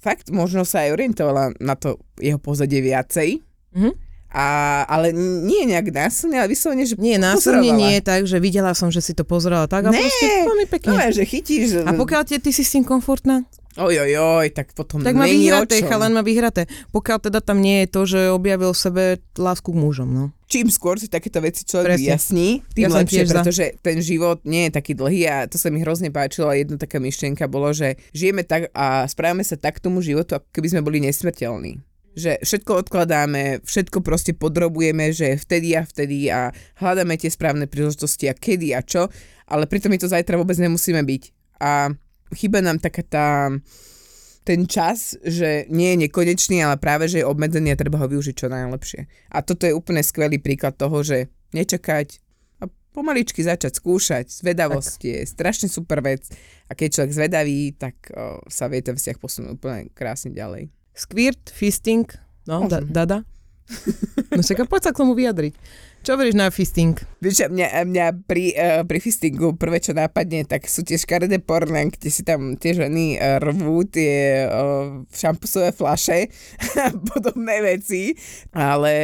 fakt 0.00 0.30
možno 0.30 0.62
sa 0.64 0.86
aj 0.86 0.94
orientovala 0.94 1.56
na 1.60 1.74
to 1.74 2.00
jeho 2.20 2.40
pozadie 2.40 2.80
viacej. 2.80 3.40
Mhm. 3.76 3.92
A, 4.36 4.84
ale 4.84 5.16
nie 5.16 5.64
nejak 5.64 5.88
násilne, 5.94 6.36
ale 6.36 6.52
vyslovene, 6.52 6.84
že 6.84 6.98
Nie, 7.00 7.16
násilne 7.16 7.72
nie, 7.72 7.96
tak, 8.04 8.28
že 8.28 8.36
videla 8.36 8.76
som, 8.76 8.92
že 8.92 9.00
si 9.00 9.16
to 9.16 9.24
pozerala 9.24 9.64
tak 9.64 9.88
a 9.88 9.94
Ne, 9.94 10.02
proste 10.02 10.26
veľmi 10.44 10.66
pekne. 10.68 10.92
No, 10.92 11.00
že 11.08 11.24
chytíš. 11.24 11.80
A 11.88 11.96
pokiaľ 11.96 12.28
te, 12.28 12.36
ty 12.36 12.50
si 12.52 12.60
s 12.60 12.74
tým 12.76 12.84
komfortná, 12.84 13.48
Oj, 13.76 14.48
tak 14.56 14.72
potom 14.72 15.04
tak 15.04 15.12
má 15.12 15.28
vyhraté, 15.28 15.84
chalan 15.84 16.16
má 16.16 16.24
vyhraté. 16.24 16.64
Pokiaľ 16.96 17.18
teda 17.28 17.44
tam 17.44 17.60
nie 17.60 17.84
je 17.84 17.88
to, 17.92 18.00
že 18.08 18.20
objavil 18.32 18.72
v 18.72 18.80
sebe 18.80 19.02
lásku 19.36 19.68
k 19.68 19.76
mužom, 19.76 20.08
no. 20.08 20.24
Čím 20.48 20.72
skôr 20.72 20.96
si 20.96 21.12
takéto 21.12 21.44
veci 21.44 21.66
človek 21.68 21.98
Presne. 21.98 22.02
vyjasní, 22.06 22.48
tým 22.72 22.86
Ja 22.86 22.96
lepšie, 23.02 23.12
tiež 23.20 23.28
za. 23.28 23.34
pretože 23.42 23.64
ten 23.84 23.98
život 24.00 24.40
nie 24.48 24.70
je 24.70 24.72
taký 24.78 24.96
dlhý 24.96 25.20
a 25.28 25.36
to 25.44 25.60
sa 25.60 25.68
mi 25.68 25.82
hrozne 25.84 26.08
páčilo 26.08 26.48
a 26.48 26.56
jedna 26.56 26.80
taká 26.80 26.96
myšlienka 27.02 27.44
bolo, 27.50 27.74
že 27.74 28.00
žijeme 28.16 28.46
tak 28.46 28.72
a 28.72 29.04
správame 29.10 29.44
sa 29.44 29.60
tak 29.60 29.82
tomu 29.82 30.00
životu, 30.00 30.38
ako 30.40 30.48
keby 30.56 30.68
sme 30.72 30.80
boli 30.86 31.02
nesmrteľní. 31.04 31.82
Že 32.16 32.40
všetko 32.40 32.72
odkladáme, 32.86 33.60
všetko 33.60 34.00
proste 34.00 34.32
podrobujeme, 34.32 35.12
že 35.12 35.36
vtedy 35.36 35.76
a 35.76 35.84
vtedy 35.84 36.32
a 36.32 36.48
hľadáme 36.80 37.20
tie 37.20 37.28
správne 37.28 37.68
príležitosti 37.68 38.30
a 38.30 38.32
kedy 38.32 38.72
a 38.72 38.80
čo, 38.80 39.12
ale 39.44 39.68
pritom 39.68 39.92
my 39.92 40.00
to 40.00 40.08
zajtra 40.08 40.40
vôbec 40.40 40.56
nemusíme 40.56 41.02
byť. 41.04 41.22
A 41.60 41.92
chyba 42.34 42.64
nám 42.64 42.82
taká 42.82 43.02
tá 43.06 43.28
ten 44.46 44.62
čas, 44.70 45.18
že 45.26 45.66
nie 45.74 45.90
je 45.98 46.06
nekonečný, 46.06 46.62
ale 46.62 46.78
práve, 46.78 47.10
že 47.10 47.18
je 47.18 47.26
obmedzený 47.26 47.74
a 47.74 47.80
treba 47.82 47.98
ho 47.98 48.06
využiť 48.06 48.34
čo 48.38 48.46
najlepšie. 48.46 49.10
A 49.34 49.42
toto 49.42 49.66
je 49.66 49.74
úplne 49.74 50.06
skvelý 50.06 50.38
príklad 50.38 50.78
toho, 50.78 51.02
že 51.02 51.26
nečakať 51.50 52.22
a 52.62 52.70
pomaličky 52.94 53.42
začať 53.42 53.74
skúšať. 53.74 54.30
Zvedavosť 54.30 54.98
je 55.02 55.18
strašne 55.26 55.66
super 55.66 55.98
vec 55.98 56.30
a 56.70 56.78
keď 56.78 56.88
človek 56.94 57.12
zvedavý, 57.18 57.74
tak 57.74 57.98
o, 58.14 58.38
sa 58.46 58.70
vie 58.70 58.86
ten 58.86 58.94
vzťah 58.94 59.18
posunúť 59.18 59.58
úplne 59.58 59.90
krásne 59.90 60.30
ďalej. 60.30 60.70
Squirt, 60.94 61.50
fisting, 61.50 62.06
no, 62.46 62.70
da, 62.70 62.78
Môžem. 62.78 62.94
dada. 62.94 63.18
No 64.30 64.46
však 64.46 64.70
poď 64.70 64.80
sa 64.88 64.90
k 64.94 65.02
tomu 65.02 65.18
vyjadriť. 65.18 65.58
Čo 66.06 66.14
veríš 66.14 66.38
na 66.38 66.54
fisting? 66.54 66.94
Vieš, 67.18 67.50
mňa, 67.50 67.82
mňa 67.82 68.06
pri, 68.30 68.54
uh, 68.54 68.82
pri 68.86 69.02
fistingu 69.02 69.58
prvé, 69.58 69.82
čo 69.82 69.90
nápadne, 69.90 70.46
tak 70.46 70.70
sú 70.70 70.86
tie 70.86 70.94
škaredé 70.94 71.42
porná, 71.42 71.82
kde 71.82 72.14
si 72.14 72.22
tam 72.22 72.54
tie 72.54 72.78
ženy 72.78 73.18
uh, 73.18 73.42
rvú 73.42 73.82
tie 73.82 74.46
uh, 74.46 75.02
šampusové 75.10 75.74
flaše 75.74 76.30
a 76.86 76.94
podobné 76.94 77.58
veci, 77.58 78.14
ale 78.54 78.94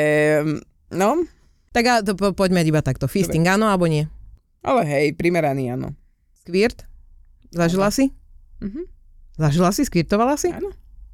no, 0.95 1.27
Tak 1.75 1.85
a 1.91 1.95
to, 2.07 2.15
po, 2.15 2.39
poďme 2.39 2.63
iba 2.63 2.87
takto. 2.87 3.11
Fisting, 3.11 3.43
áno 3.51 3.67
alebo 3.67 3.91
nie? 3.91 4.07
ale 4.63 4.87
hej, 4.87 5.07
primeraný 5.19 5.75
áno. 5.75 5.99
Squirt? 6.47 6.87
Zažila 7.51 7.91
si? 7.91 8.15
Mhm. 8.63 8.87
Zažila 9.43 9.75
si? 9.75 9.83
Skvirtovala 9.83 10.39
si? 10.39 10.55
Áno. 10.55 10.71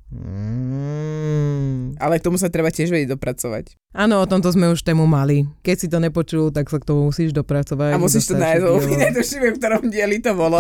Mm. 0.09 2.01
Ale 2.01 2.17
k 2.17 2.25
tomu 2.25 2.41
sa 2.41 2.49
treba 2.49 2.73
tiež 2.73 2.89
vedieť 2.89 3.13
dopracovať. 3.13 3.77
Áno, 3.93 4.25
o 4.25 4.27
tomto 4.29 4.49
sme 4.49 4.73
už 4.73 4.81
tému 4.81 5.05
mali. 5.05 5.45
Keď 5.61 5.77
si 5.77 5.87
to 5.93 6.01
nepočul, 6.01 6.49
tak 6.49 6.73
sa 6.73 6.81
k 6.81 6.89
tomu 6.89 7.13
musíš 7.13 7.37
dopracovať. 7.37 7.93
A 7.93 8.01
musíš 8.01 8.33
to 8.33 8.41
nájsť, 8.41 8.63
lebo 8.65 8.81
dielo. 8.81 9.01
netuším, 9.09 9.43
v 9.53 9.57
ktorom 9.61 9.85
dieli 9.93 10.17
to 10.25 10.33
bolo. 10.33 10.57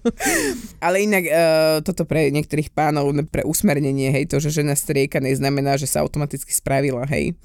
Ale 0.84 0.96
inak 1.04 1.24
uh, 1.28 1.76
toto 1.84 2.08
pre 2.08 2.32
niektorých 2.32 2.72
pánov, 2.72 3.12
pre 3.28 3.44
usmernenie, 3.44 4.08
hej, 4.12 4.32
to, 4.32 4.40
že 4.40 4.64
žena 4.64 4.72
strieka, 4.72 5.20
neznamená, 5.20 5.76
že 5.76 5.84
sa 5.84 6.00
automaticky 6.00 6.52
spravila, 6.52 7.04
hej. 7.12 7.36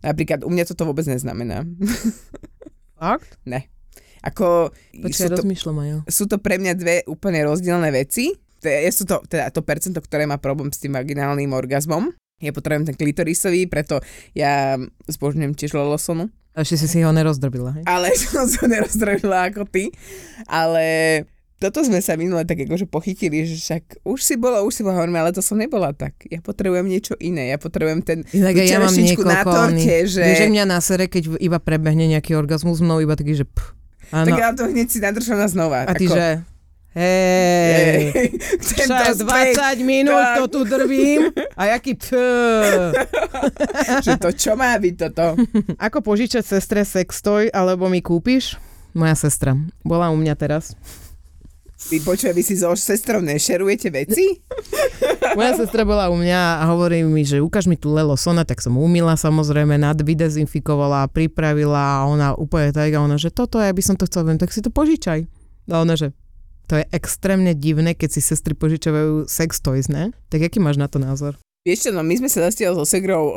Napríklad 0.00 0.44
u 0.44 0.50
mňa 0.52 0.64
toto 0.68 0.88
vôbec 0.88 1.04
neznamená. 1.04 1.64
Fakt? 3.00 3.36
ne. 3.44 3.68
Ako, 4.24 4.72
Počkaj, 4.96 5.12
sú 5.12 5.28
to, 5.28 5.36
rozmýšľam 5.44 5.76
aj. 5.84 5.88
sú 6.08 6.24
to 6.24 6.40
pre 6.40 6.56
mňa 6.56 6.72
dve 6.80 6.96
úplne 7.04 7.44
rozdielne 7.44 7.92
veci. 7.92 8.32
Je, 8.68 8.90
sú 8.92 9.04
to, 9.04 9.20
teda 9.28 9.52
to 9.52 9.60
percento, 9.60 10.00
ktoré 10.00 10.24
má 10.24 10.40
problém 10.40 10.72
s 10.72 10.80
tým 10.80 10.96
vaginálnym 10.96 11.52
orgazmom. 11.52 12.12
Ja 12.42 12.50
potrebujem 12.50 12.90
ten 12.90 12.96
klitorisový, 12.98 13.70
preto 13.70 14.02
ja 14.34 14.76
zbožňujem 15.06 15.54
tiež 15.54 15.72
lolosonu. 15.76 16.28
Ešte 16.54 16.86
si 16.86 16.86
si 16.86 16.98
ho 17.02 17.10
nerozdrobila, 17.10 17.82
hej? 17.82 17.84
ale 17.86 18.14
som 18.20 18.46
sa 18.46 18.70
nerozdrojila 18.70 19.50
ako 19.50 19.66
ty. 19.66 19.90
Ale 20.46 20.86
toto 21.58 21.80
sme 21.80 21.98
sa 22.04 22.14
minule 22.14 22.44
tak 22.44 22.62
akože 22.66 22.86
pochytili, 22.86 23.46
že 23.48 23.56
však 23.58 24.06
už 24.06 24.18
si 24.20 24.34
bola, 24.36 24.60
už 24.62 24.72
si 24.74 24.82
bola, 24.84 25.00
hovoríme, 25.02 25.18
ale 25.18 25.32
to 25.32 25.40
som 25.40 25.58
nebola 25.58 25.96
tak. 25.96 26.14
Ja 26.28 26.38
potrebujem 26.44 26.86
niečo 26.86 27.14
iné, 27.18 27.50
ja 27.50 27.58
potrebujem 27.58 28.04
ten 28.04 28.22
aj 28.26 28.54
ja 28.54 28.78
mám 28.82 28.92
na 28.92 29.40
torte, 29.42 29.96
že... 30.04 30.22
Vieš, 30.22 30.50
mňa 30.50 30.64
na 30.68 30.78
sere, 30.84 31.08
keď 31.08 31.40
iba 31.40 31.58
prebehne 31.58 32.06
nejaký 32.10 32.36
orgazmus 32.36 32.84
mnou, 32.84 33.00
iba 33.00 33.16
taký, 33.16 33.40
že 33.42 33.46
pff. 33.48 33.72
Áno. 34.12 34.30
Tak 34.30 34.38
ja 34.38 34.50
to 34.52 34.68
hneď 34.68 34.86
si 34.92 34.98
nadržaná 35.00 35.48
znova. 35.48 35.88
A 35.88 35.92
ty, 35.96 36.06
ako, 36.06 36.14
že 36.14 36.26
hej, 36.94 38.30
to 38.62 38.86
však 38.86 39.18
späť, 39.18 39.54
20 39.82 39.82
minút 39.82 40.22
to 40.38 40.44
tu 40.46 40.60
drvím 40.62 41.34
a 41.58 41.74
jaký 41.74 41.98
pf. 41.98 42.94
že 44.06 44.14
to 44.18 44.30
čo 44.30 44.54
má 44.54 44.78
byť 44.78 44.94
toto? 44.94 45.34
Ako 45.90 46.00
požičať 46.00 46.46
sestre 46.46 46.86
sextoj, 46.86 47.50
alebo 47.50 47.90
mi 47.90 47.98
kúpiš? 47.98 48.56
Moja 48.94 49.18
sestra. 49.18 49.58
Bola 49.82 50.14
u 50.14 50.16
mňa 50.16 50.34
teraz. 50.38 50.78
Vy 51.90 52.00
počuje, 52.00 52.32
vy 52.32 52.40
si 52.46 52.54
so 52.56 52.72
sestrou 52.78 53.20
nešerujete 53.20 53.90
veci? 53.92 54.40
Moja 55.36 55.58
sestra 55.58 55.82
bola 55.82 56.08
u 56.08 56.16
mňa 56.16 56.62
a 56.62 56.70
hovorí 56.70 57.02
mi, 57.04 57.26
že 57.26 57.42
ukáž 57.42 57.66
mi 57.66 57.74
tu 57.76 57.92
Lelo 57.92 58.14
Sona, 58.14 58.46
tak 58.46 58.62
som 58.62 58.78
umila 58.78 59.18
samozrejme, 59.18 59.76
nad 59.76 59.98
vydezinfikovala, 59.98 61.10
pripravila 61.10 62.00
a 62.00 62.06
ona 62.08 62.32
úplne 62.38 62.70
tak 62.70 62.94
a 62.94 63.02
ona, 63.02 63.18
že 63.18 63.34
toto 63.34 63.58
ja 63.60 63.68
by 63.68 63.82
som 63.82 63.98
to 63.98 64.06
chcela, 64.06 64.32
viem, 64.32 64.40
tak 64.40 64.54
si 64.54 64.62
to 64.62 64.70
požičaj. 64.72 65.26
A 65.68 65.82
ona, 65.82 65.98
že 65.98 66.14
to 66.66 66.80
je 66.80 66.84
extrémne 66.92 67.52
divné, 67.52 67.92
keď 67.92 68.16
si 68.16 68.20
sestry 68.24 68.56
požičavajú 68.56 69.28
sex 69.28 69.60
toys, 69.60 69.86
ne? 69.92 70.16
Tak 70.32 70.48
aký 70.48 70.58
máš 70.60 70.80
na 70.80 70.88
to 70.88 70.96
názor? 71.00 71.36
Vieš 71.64 71.88
čo, 71.88 71.90
no 71.96 72.04
my 72.04 72.12
sme 72.20 72.28
sa 72.28 72.52
zatiaľ 72.52 72.76
so 72.76 72.84
Segrou 72.84 73.24
uh, 73.32 73.34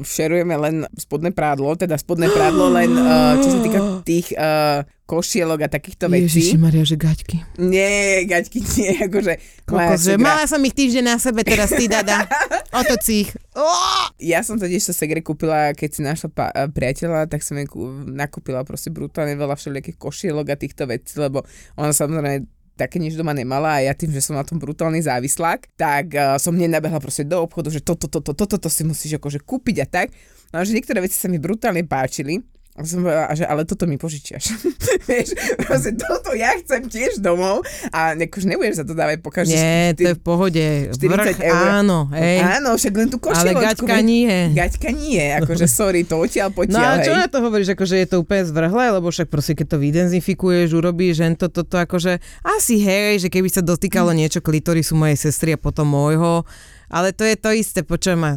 šerujeme 0.00 0.56
len 0.56 0.88
spodné 0.96 1.28
prádlo, 1.28 1.76
teda 1.76 2.00
spodné 2.00 2.32
prádlo 2.32 2.72
len 2.72 2.88
uh, 2.96 3.36
čo 3.36 3.52
sa 3.52 3.58
týka 3.60 3.80
tých 4.00 4.32
uh, 4.32 4.80
košielok 5.04 5.60
a 5.60 5.68
takýchto 5.68 6.08
vecí. 6.08 6.40
Ježiši 6.40 6.56
Maria, 6.56 6.88
že 6.88 6.96
gaťky. 6.96 7.60
Nie, 7.60 8.24
gaťky 8.24 8.64
nie, 8.80 8.96
akože 9.04 9.60
Kokos, 9.68 10.08
že 10.08 10.16
mala 10.16 10.48
som 10.48 10.64
ich 10.64 10.72
týždeň 10.72 11.04
na 11.04 11.16
sebe, 11.20 11.44
teraz 11.44 11.68
ty 11.68 11.84
dada. 11.84 12.24
Otoč 12.80 13.04
ich. 13.12 13.30
Oh! 13.52 14.08
Ja 14.24 14.40
som 14.40 14.56
totiž 14.56 14.80
sa 14.80 14.96
Segre 14.96 15.20
kúpila, 15.20 15.76
keď 15.76 15.90
si 15.92 16.00
našla 16.00 16.28
pa- 16.32 16.56
priateľa, 16.72 17.28
tak 17.28 17.44
som 17.44 17.60
jej 17.60 17.68
kú- 17.68 18.08
nakúpila 18.08 18.64
proste 18.64 18.88
brutálne 18.88 19.36
veľa 19.36 19.52
všelijakých 19.52 20.00
košielok 20.00 20.48
a 20.48 20.56
týchto 20.56 20.88
vecí, 20.88 21.20
lebo 21.20 21.44
ona 21.76 21.92
samozrejme 21.92 22.55
také 22.76 23.00
nič 23.00 23.16
doma 23.16 23.32
nemala 23.32 23.80
a 23.80 23.84
ja 23.88 23.96
tým, 23.96 24.12
že 24.12 24.20
som 24.20 24.36
na 24.36 24.44
tom 24.44 24.60
brutálny 24.60 25.00
závislák, 25.00 25.72
tak 25.74 26.12
uh, 26.12 26.36
som 26.36 26.52
hneď 26.52 26.76
nabehla 26.76 27.00
proste 27.00 27.24
do 27.24 27.40
obchodu, 27.40 27.72
že 27.72 27.80
toto, 27.80 28.06
toto, 28.06 28.36
toto, 28.36 28.60
toto 28.60 28.68
si 28.68 28.84
musíš 28.84 29.16
akože 29.16 29.40
kúpiť 29.42 29.76
a 29.82 29.86
tak. 29.88 30.12
No 30.52 30.62
že 30.62 30.76
niektoré 30.76 31.02
veci 31.02 31.16
sa 31.16 31.26
mi 31.26 31.40
brutálne 31.40 31.82
páčili, 31.82 32.44
a 32.76 32.84
som 32.84 33.00
povedala, 33.00 33.32
že 33.32 33.48
ale 33.48 33.64
toto 33.64 33.88
mi 33.88 33.96
požičiaš. 33.96 34.52
Vieš, 35.08 35.32
proste 35.64 35.96
toto 35.96 36.36
ja 36.36 36.52
chcem 36.60 36.84
tiež 36.84 37.24
domov 37.24 37.64
a 37.88 38.12
akože 38.12 38.46
nebudeš 38.46 38.80
za 38.80 38.84
to 38.84 38.92
dávať 38.92 39.24
pokaždé. 39.24 39.56
Nie, 39.56 39.96
to 39.96 40.12
je 40.12 40.14
v 40.14 40.22
pohode. 40.22 40.64
40 40.92 41.00
Vrch, 41.00 41.40
eur. 41.40 41.66
áno, 41.80 42.12
hej. 42.12 42.44
Áno, 42.44 42.76
však 42.76 42.92
len 42.92 43.08
tú 43.08 43.16
Ale 43.24 43.56
košieločku. 43.56 43.88
gaťka 43.88 43.96
nie. 44.04 44.36
Gaťka 44.52 44.90
nie, 44.92 45.24
akože 45.40 45.64
sorry, 45.64 46.04
to 46.04 46.20
odtiaľ 46.20 46.52
No 46.52 46.56
potiaľ, 46.60 46.92
a 46.92 47.00
čo 47.00 47.12
hej. 47.16 47.20
na 47.24 47.26
to 47.32 47.38
hovoríš, 47.40 47.72
akože 47.72 47.96
je 47.96 48.08
to 48.12 48.16
úplne 48.20 48.44
zvrhlé, 48.44 48.84
lebo 48.92 49.08
však 49.08 49.32
proste 49.32 49.56
keď 49.56 49.66
to 49.72 49.78
vydenzifikuješ, 49.80 50.68
urobíš, 50.76 51.24
že 51.24 51.32
to, 51.40 51.48
toto, 51.48 51.80
akože 51.80 52.20
asi 52.44 52.76
hej, 52.76 53.24
že 53.24 53.28
keby 53.32 53.48
sa 53.48 53.64
dotýkalo 53.64 54.12
niečo 54.12 54.44
klitorisu 54.44 54.92
mojej 54.92 55.16
sestry 55.16 55.56
a 55.56 55.58
potom 55.58 55.88
môjho, 55.88 56.44
ale 56.92 57.16
to 57.16 57.24
je 57.24 57.36
to 57.40 57.50
isté, 57.56 57.80
počujem 57.80 58.20
ma. 58.20 58.32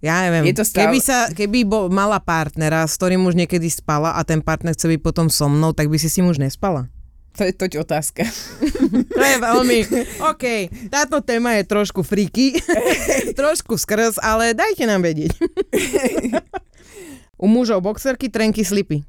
Ja 0.00 0.24
neviem, 0.24 0.48
Je 0.48 0.56
to 0.56 0.64
stále- 0.64 0.88
keby, 0.88 0.98
sa, 0.98 1.28
keby 1.28 1.68
bo, 1.68 1.92
mala 1.92 2.16
partnera, 2.24 2.88
s 2.88 2.96
ktorým 2.96 3.20
už 3.28 3.36
niekedy 3.36 3.68
spala 3.68 4.16
a 4.16 4.24
ten 4.24 4.40
partner 4.40 4.72
chce 4.72 4.88
byť 4.88 5.00
potom 5.04 5.28
so 5.28 5.44
mnou, 5.44 5.76
tak 5.76 5.92
by 5.92 6.00
si 6.00 6.08
s 6.08 6.16
ním 6.16 6.32
už 6.32 6.40
nespala. 6.40 6.88
To 7.36 7.46
je 7.46 7.52
toť 7.54 7.72
otázka. 7.78 8.24
To 8.90 9.22
je 9.22 9.36
veľmi... 9.38 9.78
OK, 10.32 10.44
táto 10.90 11.20
téma 11.22 11.60
je 11.60 11.68
trošku 11.68 12.00
friky, 12.02 12.56
trošku 13.38 13.76
skrz, 13.78 14.18
ale 14.18 14.56
dajte 14.56 14.88
nám 14.88 15.04
vedieť. 15.04 15.36
U 17.42 17.46
mužov 17.46 17.84
boxerky, 17.84 18.32
trenky, 18.32 18.64
slipy. 18.66 19.04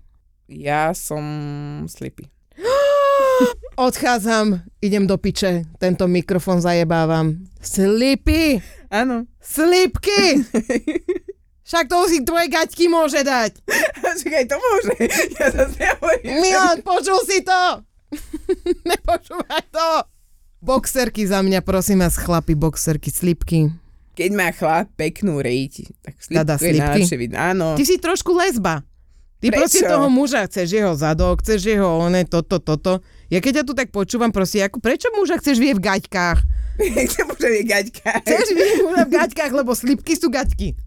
Ja 0.51 0.91
som 0.91 1.23
slipy. 1.87 2.27
Odchádzam, 3.81 4.61
idem 4.81 5.09
do 5.09 5.17
piče, 5.17 5.65
tento 5.81 6.05
mikrofón 6.05 6.61
zajebávam. 6.61 7.49
Slipy, 7.65 8.61
Áno. 8.93 9.25
slipky! 9.41 10.45
Však 11.65 11.89
to 11.89 12.05
si 12.05 12.21
tvoje 12.21 12.45
gaťky 12.45 12.85
môže 12.85 13.25
dať. 13.25 13.57
Čakaj, 14.21 14.45
to 14.45 14.61
môže. 14.61 14.93
Ja 15.33 15.49
zase 15.49 15.81
nehovorím. 15.81 16.29
Milan, 16.45 16.77
počul 16.85 17.25
si 17.25 17.41
to? 17.41 17.81
Nepočúvaj 18.93 19.65
to. 19.73 20.05
Boxerky 20.61 21.25
za 21.25 21.41
mňa, 21.41 21.65
prosím 21.65 22.05
vás, 22.05 22.21
chlapi, 22.21 22.53
boxerky, 22.53 23.09
slipky. 23.09 23.73
Keď 24.13 24.29
má 24.29 24.53
chlap 24.53 24.93
peknú 24.93 25.41
rejť, 25.41 25.89
tak 26.05 26.21
Dada 26.29 26.61
slipku 26.61 27.01
je 27.01 27.09
slipky? 27.09 27.33
Áno. 27.33 27.73
Ty 27.73 27.81
si 27.81 27.97
trošku 27.97 28.29
lesba. 28.37 28.85
Ty 29.41 29.49
Prečo? 29.49 29.57
proste 29.57 29.81
toho 29.83 30.07
muža 30.07 30.45
chceš 30.45 30.67
jeho 30.69 30.93
zadok, 30.93 31.41
chceš 31.41 31.65
jeho 31.65 31.97
one, 31.97 32.21
toto, 32.23 32.61
toto. 32.61 33.01
Ja 33.27 33.41
keď 33.41 33.61
ťa 33.61 33.63
tu 33.65 33.73
tak 33.73 33.89
počúvam, 33.89 34.29
proste, 34.29 34.61
ako, 34.61 34.77
prečo 34.77 35.09
muža 35.11 35.41
chceš 35.41 35.57
vie 35.57 35.73
v 35.73 35.81
gaťkách? 35.81 36.39
Chcem 37.09 37.25
môže 37.25 37.49
je 37.51 37.63
gaťka. 37.65 38.11
Chceš 38.21 38.47
vie 38.53 38.69
muža 38.81 39.03
v 39.03 39.11
gaťkách, 39.11 39.51
lebo 39.51 39.73
slipky 39.73 40.13
sú 40.13 40.29
gaťky. 40.29 40.77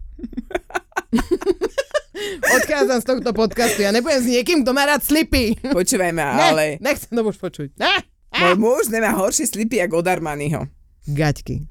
Odchádzam 2.55 2.99
z 2.99 3.05
tohto 3.05 3.31
podcastu. 3.31 3.83
Ja 3.83 3.91
nebudem 3.91 4.23
s 4.23 4.27
niekým, 4.27 4.63
kto 4.63 4.71
má 4.71 4.87
rád 4.87 5.03
slipy. 5.03 5.59
Počúvaj 5.59 6.11
ma, 6.11 6.27
Ne, 6.33 6.43
ale 6.49 6.63
nechcem 6.79 7.11
to 7.11 7.21
už 7.21 7.35
počuť. 7.35 7.75
Ne, 7.75 8.07
môj 8.33 8.55
muž 8.55 8.83
nemá 8.87 9.11
horšie 9.11 9.45
slipy, 9.45 9.83
ako 9.83 9.99
od 9.99 10.07
Armaniho. 10.07 10.63
gaťky. 11.05 11.67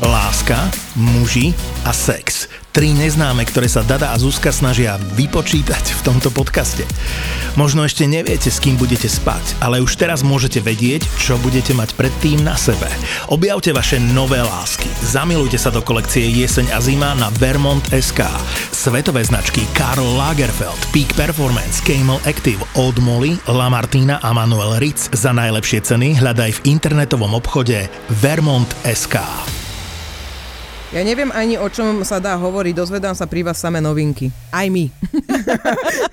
Láska, 0.00 0.68
muži 0.94 1.56
a 1.82 1.90
sex. 1.90 2.46
Tri 2.68 2.92
neznáme, 2.94 3.42
ktoré 3.48 3.66
sa 3.66 3.80
Dada 3.80 4.12
a 4.12 4.20
Zuzka 4.20 4.52
snažia 4.52 5.00
vypočítať 5.16 5.98
v 5.98 6.00
tomto 6.04 6.28
podcaste. 6.28 6.84
Možno 7.56 7.82
ešte 7.82 8.04
neviete, 8.06 8.52
s 8.52 8.60
kým 8.60 8.78
budete 8.78 9.10
spať, 9.10 9.58
ale 9.58 9.80
už 9.82 9.98
teraz 9.98 10.20
môžete 10.20 10.60
vedieť, 10.62 11.02
čo 11.18 11.40
budete 11.40 11.74
mať 11.74 11.96
predtým 11.96 12.44
na 12.44 12.54
sebe. 12.54 12.86
Objavte 13.32 13.72
vaše 13.72 13.96
nové 13.98 14.38
lásky. 14.44 14.86
Zamilujte 15.00 15.56
sa 15.56 15.72
do 15.72 15.80
kolekcie 15.82 16.28
Jeseň 16.28 16.70
a 16.70 16.78
zima 16.78 17.16
na 17.16 17.32
Vermont 17.40 17.82
SK. 17.88 18.22
Svetové 18.70 19.24
značky 19.24 19.64
Karl 19.74 20.04
Lagerfeld, 20.14 20.78
Peak 20.94 21.10
Performance, 21.18 21.82
Camel 21.82 22.22
Active, 22.28 22.62
Old 22.78 23.00
Molly, 23.02 23.40
La 23.50 23.72
Martina 23.72 24.20
a 24.22 24.30
Manuel 24.30 24.78
Ritz. 24.78 25.10
Za 25.16 25.34
najlepšie 25.34 25.82
ceny 25.82 26.20
hľadaj 26.20 26.62
v 26.62 26.78
internetovom 26.78 27.32
obchode 27.32 27.90
Vermont 28.22 28.70
SK. 28.86 29.18
Ja 30.88 31.04
neviem 31.04 31.28
ani 31.36 31.60
o 31.60 31.68
čom 31.68 32.00
sa 32.00 32.16
dá 32.16 32.32
hovoriť, 32.32 32.72
dozvedám 32.72 33.12
sa 33.12 33.28
pri 33.28 33.44
vás 33.44 33.60
samé 33.60 33.76
novinky. 33.76 34.32
Aj 34.48 34.64
my. 34.72 34.88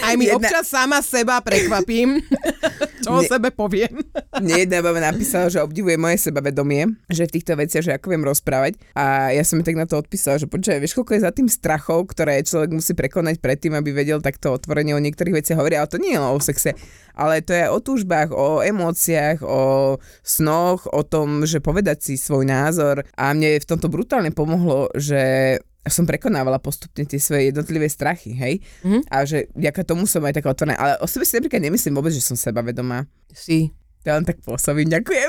Aj 0.00 0.14
my 0.14 0.24
Jedna- 0.24 0.38
občas 0.38 0.70
sama 0.70 1.02
seba 1.02 1.42
prekvapím, 1.42 2.22
čo 3.04 3.10
o 3.10 3.20
Ne- 3.20 3.26
sebe 3.26 3.50
poviem. 3.50 4.00
Mne 4.38 4.64
jedna 4.64 4.78
baba 4.80 5.02
napísala, 5.02 5.50
že 5.50 5.58
obdivuje 5.58 5.98
moje 5.98 6.18
sebavedomie, 6.20 6.94
že 7.06 7.26
v 7.26 7.34
týchto 7.34 7.52
veciach, 7.54 7.82
že 7.82 7.92
ako 7.92 8.06
viem 8.08 8.22
rozprávať. 8.22 8.78
A 8.94 9.30
ja 9.30 9.42
som 9.42 9.58
mi 9.58 9.66
tak 9.66 9.74
na 9.74 9.84
to 9.84 9.98
odpísala, 9.98 10.38
že 10.38 10.46
počkaj, 10.46 10.78
vieš, 10.78 10.94
koľko 10.94 11.14
je 11.14 11.22
za 11.22 11.30
tým 11.30 11.48
strachov, 11.50 12.06
ktoré 12.10 12.38
človek 12.40 12.70
musí 12.70 12.94
prekonať 12.94 13.42
predtým, 13.42 13.74
aby 13.74 13.90
vedel 13.90 14.22
takto 14.22 14.54
otvorene 14.54 14.94
o 14.94 15.02
niektorých 15.02 15.42
veciach 15.42 15.58
hovoriť. 15.58 15.76
Ale 15.76 15.90
to 15.90 15.98
nie 15.98 16.14
je 16.14 16.20
o 16.20 16.38
sexe, 16.38 16.70
ale 17.14 17.40
to 17.40 17.54
je 17.54 17.66
o 17.70 17.78
túžbách, 17.78 18.34
o 18.34 18.60
emóciách, 18.60 19.42
o 19.46 19.96
snoch, 20.20 20.86
o 20.90 21.02
tom, 21.06 21.46
že 21.46 21.62
povedať 21.62 22.02
si 22.02 22.14
svoj 22.18 22.46
názor. 22.46 23.06
A 23.14 23.30
mne 23.32 23.62
v 23.62 23.66
tomto 23.66 23.86
brutálne 23.86 24.34
pomohlo, 24.34 24.90
že 24.98 25.56
som 25.84 26.08
prekonávala 26.08 26.56
postupne 26.58 27.04
tie 27.04 27.20
svoje 27.20 27.52
jednotlivé 27.52 27.86
strachy, 27.92 28.32
hej? 28.32 28.54
Mhm. 28.82 29.04
A 29.12 29.28
že 29.28 29.52
vďaka 29.52 29.84
tomu 29.84 30.08
som 30.08 30.24
aj 30.24 30.40
taká 30.40 30.50
otvorená. 30.50 30.76
Ale 30.80 30.92
o 31.00 31.06
sebe 31.06 31.28
si 31.28 31.36
napríklad 31.36 31.60
nemyslím 31.60 31.94
vôbec, 31.94 32.12
že 32.12 32.24
som 32.24 32.36
sebavedomá. 32.36 33.04
Si. 33.32 33.68
Ja 34.04 34.20
len 34.20 34.24
tak 34.28 34.40
pôsobím, 34.44 34.92
ďakujem. 34.92 35.28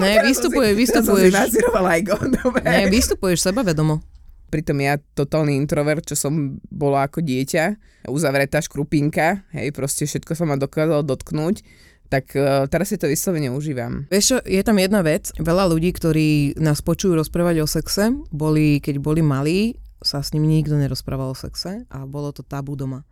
Ne, 0.00 0.20
vystupuje, 0.28 0.72
Teraz 0.72 1.04
som 1.04 1.12
vystupuješ. 1.12 1.32
si 1.52 1.60
aj 1.60 2.00
dobre. 2.40 2.62
Ne, 2.64 2.88
vystupuješ 2.88 3.44
sebavedomo. 3.44 4.00
Pritom 4.48 4.80
ja 4.80 4.96
totálny 5.12 5.56
introvert, 5.56 6.04
čo 6.04 6.16
som 6.16 6.56
bola 6.72 7.04
ako 7.04 7.20
dieťa, 7.20 7.64
uzavretá 8.08 8.64
škrupinka, 8.64 9.44
hej, 9.52 9.70
proste 9.76 10.08
všetko 10.08 10.32
sa 10.32 10.44
ma 10.48 10.56
dokázalo 10.56 11.04
dotknúť, 11.04 11.60
tak 12.08 12.32
uh, 12.32 12.64
teraz 12.72 12.88
si 12.88 12.96
to 12.96 13.04
vyslovene 13.04 13.52
užívam. 13.52 14.08
Vieš 14.08 14.40
je 14.48 14.62
tam 14.64 14.80
jedna 14.80 15.04
vec. 15.04 15.28
Veľa 15.36 15.68
ľudí, 15.68 15.92
ktorí 15.92 16.56
nás 16.56 16.80
počujú 16.80 17.20
rozprávať 17.20 17.60
o 17.60 17.68
sexe, 17.68 18.08
boli, 18.32 18.80
keď 18.80 18.96
boli 19.04 19.20
malí, 19.20 19.76
sa 20.00 20.24
s 20.24 20.32
nimi 20.32 20.48
nikto 20.48 20.78
nerozprával 20.78 21.34
o 21.34 21.38
sexe 21.38 21.84
a 21.90 22.08
bolo 22.08 22.32
to 22.32 22.40
tabu 22.40 22.78
doma. 22.78 23.04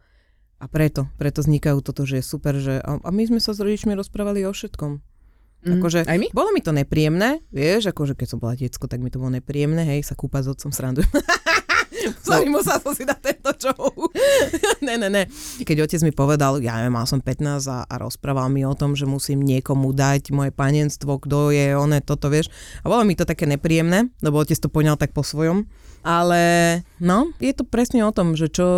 A 0.56 0.72
preto, 0.72 1.12
preto 1.20 1.44
vznikajú 1.44 1.84
toto, 1.84 2.08
že 2.08 2.24
je 2.24 2.24
super, 2.24 2.56
že 2.56 2.80
a, 2.80 2.96
a 2.96 3.10
my 3.12 3.28
sme 3.28 3.40
sa 3.44 3.52
s 3.52 3.60
rodičmi 3.60 3.92
rozprávali 3.92 4.48
o 4.48 4.52
všetkom. 4.56 5.04
Mhm. 5.66 5.82
Akože, 5.82 5.98
Aj 6.06 6.14
my? 6.14 6.30
bolo 6.30 6.54
mi 6.54 6.62
to 6.62 6.70
nepríjemné, 6.70 7.42
vieš, 7.50 7.90
akože 7.90 8.14
keď 8.14 8.26
som 8.30 8.38
bola 8.38 8.54
diecko, 8.54 8.86
tak 8.86 9.02
mi 9.02 9.10
to 9.10 9.18
bolo 9.18 9.34
nepríjemné, 9.34 9.82
hej, 9.82 10.06
sa 10.06 10.14
kúpať 10.14 10.46
s 10.46 10.48
otcom 10.54 10.70
srandujem. 10.70 11.10
Sorry, 12.22 12.46
musela 12.54 12.78
som 12.78 12.94
si 12.94 13.02
dať 13.02 13.18
tento 13.18 13.50
show. 13.58 13.90
ne, 14.86 14.94
ne, 14.94 15.10
ne. 15.10 15.26
Keď 15.58 15.90
otec 15.90 16.00
mi 16.06 16.14
povedal, 16.14 16.62
ja 16.62 16.78
neviem, 16.78 16.94
mal 16.94 17.02
som 17.10 17.18
15 17.18 17.66
a, 17.66 17.82
a 17.82 17.94
rozprával 17.98 18.46
mi 18.46 18.62
o 18.62 18.78
tom, 18.78 18.94
že 18.94 19.10
musím 19.10 19.42
niekomu 19.42 19.90
dať 19.90 20.30
moje 20.30 20.54
panenstvo, 20.54 21.18
kto 21.18 21.50
je, 21.50 21.74
one, 21.74 21.98
toto, 21.98 22.30
vieš. 22.30 22.46
A 22.86 22.90
bolo 22.92 23.02
mi 23.02 23.18
to 23.18 23.26
také 23.26 23.50
nepríjemné, 23.50 24.14
lebo 24.22 24.38
otec 24.38 24.54
to 24.54 24.70
poňal 24.70 24.94
tak 24.94 25.10
po 25.10 25.26
svojom. 25.26 25.66
Ale 26.06 26.38
no, 27.02 27.34
je 27.42 27.50
to 27.50 27.66
presne 27.66 28.06
o 28.06 28.14
tom, 28.14 28.38
že 28.38 28.46
čo, 28.46 28.68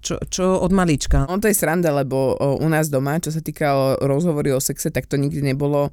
čo, 0.00 0.16
čo 0.32 0.56
od 0.64 0.72
malička. 0.72 1.28
On 1.28 1.36
to 1.36 1.52
je 1.52 1.58
sranda, 1.58 1.92
lebo 1.92 2.32
o, 2.32 2.56
u 2.56 2.68
nás 2.72 2.88
doma, 2.88 3.20
čo 3.20 3.28
sa 3.28 3.44
týka 3.44 4.00
rozhovory 4.00 4.56
o 4.56 4.64
sexe, 4.64 4.88
tak 4.88 5.04
to 5.04 5.20
nikdy 5.20 5.44
nebolo 5.44 5.92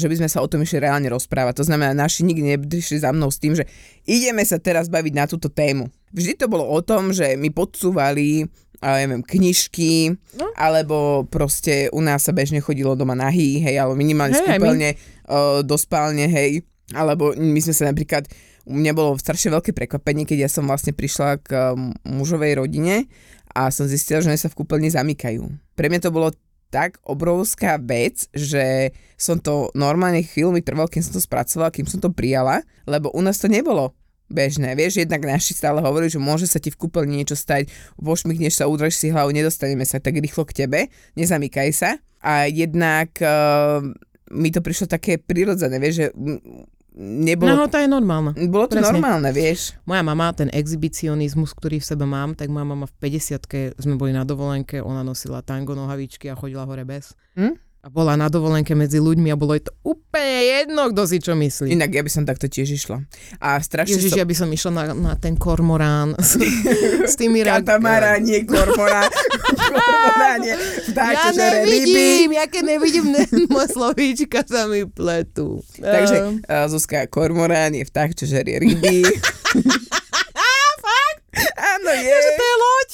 že 0.00 0.06
by 0.08 0.14
sme 0.24 0.28
sa 0.30 0.40
o 0.40 0.48
tom 0.48 0.64
išli 0.64 0.80
reálne 0.80 1.08
rozprávať. 1.12 1.60
To 1.60 1.68
znamená, 1.68 1.92
naši 1.92 2.24
nikdy 2.24 2.56
neprišli 2.56 3.04
za 3.04 3.12
mnou 3.12 3.28
s 3.28 3.36
tým, 3.42 3.52
že 3.52 3.68
ideme 4.08 4.40
sa 4.46 4.56
teraz 4.56 4.88
baviť 4.88 5.12
na 5.12 5.24
túto 5.28 5.52
tému. 5.52 5.92
Vždy 6.14 6.40
to 6.40 6.46
bolo 6.48 6.64
o 6.64 6.80
tom, 6.80 7.12
že 7.12 7.36
mi 7.36 7.52
podsúvali 7.52 8.48
ja 8.78 9.02
neviem, 9.02 9.26
knižky, 9.26 10.14
No. 10.38 10.46
alebo 10.54 11.26
proste 11.26 11.90
u 11.90 11.98
nás 11.98 12.22
sa 12.22 12.30
bežne 12.30 12.62
chodilo 12.62 12.94
doma 12.94 13.18
nahý, 13.18 13.58
hej, 13.58 13.74
alebo 13.74 13.98
minimálne 13.98 14.38
hej, 14.38 14.46
aj 14.46 14.46
my. 14.46 14.54
skúpeľne 14.54 14.90
uh, 14.94 15.60
do 15.66 15.74
spálne, 15.74 16.30
hej, 16.30 16.62
alebo 16.94 17.34
my 17.34 17.58
sme 17.58 17.74
sa 17.74 17.90
napríklad, 17.90 18.30
u 18.68 18.78
mňa 18.78 18.92
bolo 18.94 19.18
strašne 19.18 19.50
veľké 19.50 19.74
prekvapenie, 19.74 20.28
keď 20.28 20.46
ja 20.46 20.50
som 20.52 20.62
vlastne 20.68 20.94
prišla 20.94 21.42
k 21.42 21.74
mužovej 22.06 22.62
rodine 22.62 23.10
a 23.50 23.72
som 23.74 23.88
zistila, 23.90 24.22
že 24.22 24.30
oni 24.30 24.38
sa 24.38 24.52
v 24.52 24.62
kúpeľni 24.62 24.94
zamykajú. 24.94 25.42
Pre 25.74 25.86
mňa 25.90 26.00
to 26.04 26.14
bolo 26.14 26.30
tak 26.68 27.00
obrovská 27.04 27.80
vec, 27.80 28.28
že 28.32 28.92
som 29.16 29.40
to 29.40 29.72
normálne 29.72 30.20
chvíľu 30.22 30.54
mi 30.54 30.62
kým 30.62 31.02
som 31.04 31.16
to 31.16 31.22
spracovala, 31.22 31.72
kým 31.72 31.88
som 31.88 31.98
to 31.98 32.12
prijala, 32.12 32.62
lebo 32.84 33.08
u 33.12 33.20
nás 33.24 33.40
to 33.40 33.48
nebolo 33.48 33.96
bežné. 34.28 34.76
Vieš, 34.76 35.00
jednak 35.00 35.24
naši 35.24 35.56
stále 35.56 35.80
hovorí, 35.80 36.12
že 36.12 36.20
môže 36.20 36.44
sa 36.44 36.60
ti 36.60 36.68
v 36.68 36.76
kúpeľni 36.76 37.24
niečo 37.24 37.34
stať, 37.34 37.72
vošmikneš 37.96 38.60
sa, 38.60 38.68
udraž 38.68 38.94
si 38.94 39.08
hlavu, 39.08 39.32
nedostaneme 39.32 39.82
sa 39.88 39.98
tak 39.98 40.20
rýchlo 40.20 40.44
k 40.44 40.64
tebe, 40.64 40.80
nezamykaj 41.16 41.70
sa. 41.72 41.90
A 42.20 42.46
jednak 42.46 43.16
uh, 43.24 43.80
mi 44.28 44.52
to 44.52 44.60
prišlo 44.60 44.86
také 44.90 45.16
prirodzené, 45.16 45.80
vieš, 45.80 45.94
že 45.96 46.06
nebolo... 46.98 47.54
No, 47.54 47.70
to 47.70 47.78
je 47.78 47.86
normálne. 47.86 48.34
bolo 48.50 48.66
to 48.66 48.76
presne. 48.76 48.98
normálne, 48.98 49.30
vieš. 49.30 49.78
Moja 49.86 50.02
mama, 50.02 50.34
ten 50.34 50.50
exhibicionizmus, 50.50 51.54
ktorý 51.54 51.78
v 51.78 51.86
sebe 51.86 52.04
mám, 52.04 52.34
tak 52.34 52.50
moja 52.50 52.66
mama 52.66 52.90
v 52.90 52.94
50 52.98 53.78
sme 53.78 53.94
boli 53.94 54.10
na 54.10 54.26
dovolenke, 54.26 54.82
ona 54.82 55.06
nosila 55.06 55.40
tango 55.46 55.78
nohavičky 55.78 56.26
a 56.26 56.34
chodila 56.34 56.66
hore 56.66 56.82
bez. 56.82 57.14
Hm? 57.38 57.67
A 57.88 57.90
bola 57.90 58.20
na 58.20 58.28
dovolenke 58.28 58.76
medzi 58.76 59.00
ľuďmi 59.00 59.32
a 59.32 59.36
bolo 59.40 59.56
jej 59.56 59.64
to 59.64 59.72
úplne 59.80 60.44
jedno, 60.44 60.92
kto 60.92 61.08
si 61.08 61.24
čo 61.24 61.32
myslí. 61.32 61.72
Inak 61.72 61.88
ja 61.88 62.04
by 62.04 62.10
som 62.12 62.28
takto 62.28 62.44
tiež 62.44 62.76
išla. 62.76 63.00
A 63.40 63.56
strašne 63.64 63.96
Ježiš, 63.96 64.12
som... 64.12 64.20
ja 64.20 64.28
by 64.28 64.34
som 64.36 64.48
išla 64.52 64.70
na, 64.76 64.84
na 64.92 65.12
ten 65.16 65.40
kormorán 65.40 66.12
s, 66.20 66.36
s 67.08 67.16
tými 67.16 67.40
rak- 67.40 67.64
Katamarán, 67.64 68.28
nie 68.28 68.44
kormorán. 68.44 69.08
kormorán 69.72 70.44
je 70.44 70.54
vták, 70.92 71.12
Ja 71.16 71.24
ryby. 71.32 71.40
nevidím, 71.64 72.28
ja 72.36 72.44
keď 72.44 72.62
nevidím, 72.68 73.06
ne, 73.08 73.24
moje 73.48 73.72
slovíčka 73.72 74.44
sa 74.44 74.68
mi 74.68 74.84
pletú. 74.84 75.64
Takže 75.80 76.44
uh, 76.44 76.68
Zuzka, 76.68 77.08
kormorán 77.08 77.72
je 77.72 77.88
vták, 77.88 78.12
čo 78.12 78.28
žerie 78.28 78.60
ryby. 78.60 79.00
Áno, 81.58 81.90
je. 81.94 82.18
to 82.36 82.44
je 82.44 82.56
loď. 82.58 82.88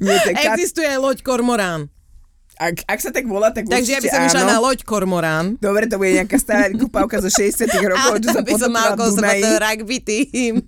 Nie, 0.00 0.18
je 0.18 0.32
kat... 0.34 0.56
Existuje 0.56 0.90
loď 0.98 1.22
kormorán. 1.22 1.92
Ak, 2.54 2.86
ak 2.86 2.98
sa 3.02 3.10
tak 3.10 3.26
volá, 3.26 3.50
tak 3.50 3.66
Takže 3.66 3.90
ja 3.90 3.98
by 3.98 4.06
určite 4.06 4.14
som 4.14 4.22
išla 4.30 4.42
áno. 4.46 4.50
na 4.54 4.58
loď 4.62 4.78
kormorán. 4.86 5.46
Dobre, 5.58 5.90
to 5.90 5.98
bude 5.98 6.14
nejaká 6.14 6.38
stará 6.38 6.70
vykúpavka 6.70 7.18
zo 7.18 7.26
60 7.26 7.66
rokov, 7.92 8.14
čo 8.22 8.30
sa 8.30 8.42
by 8.46 8.52
som 8.54 8.70
mal 8.70 8.94
ten 8.94 9.58
rugby 9.58 9.98
tým. 9.98 10.54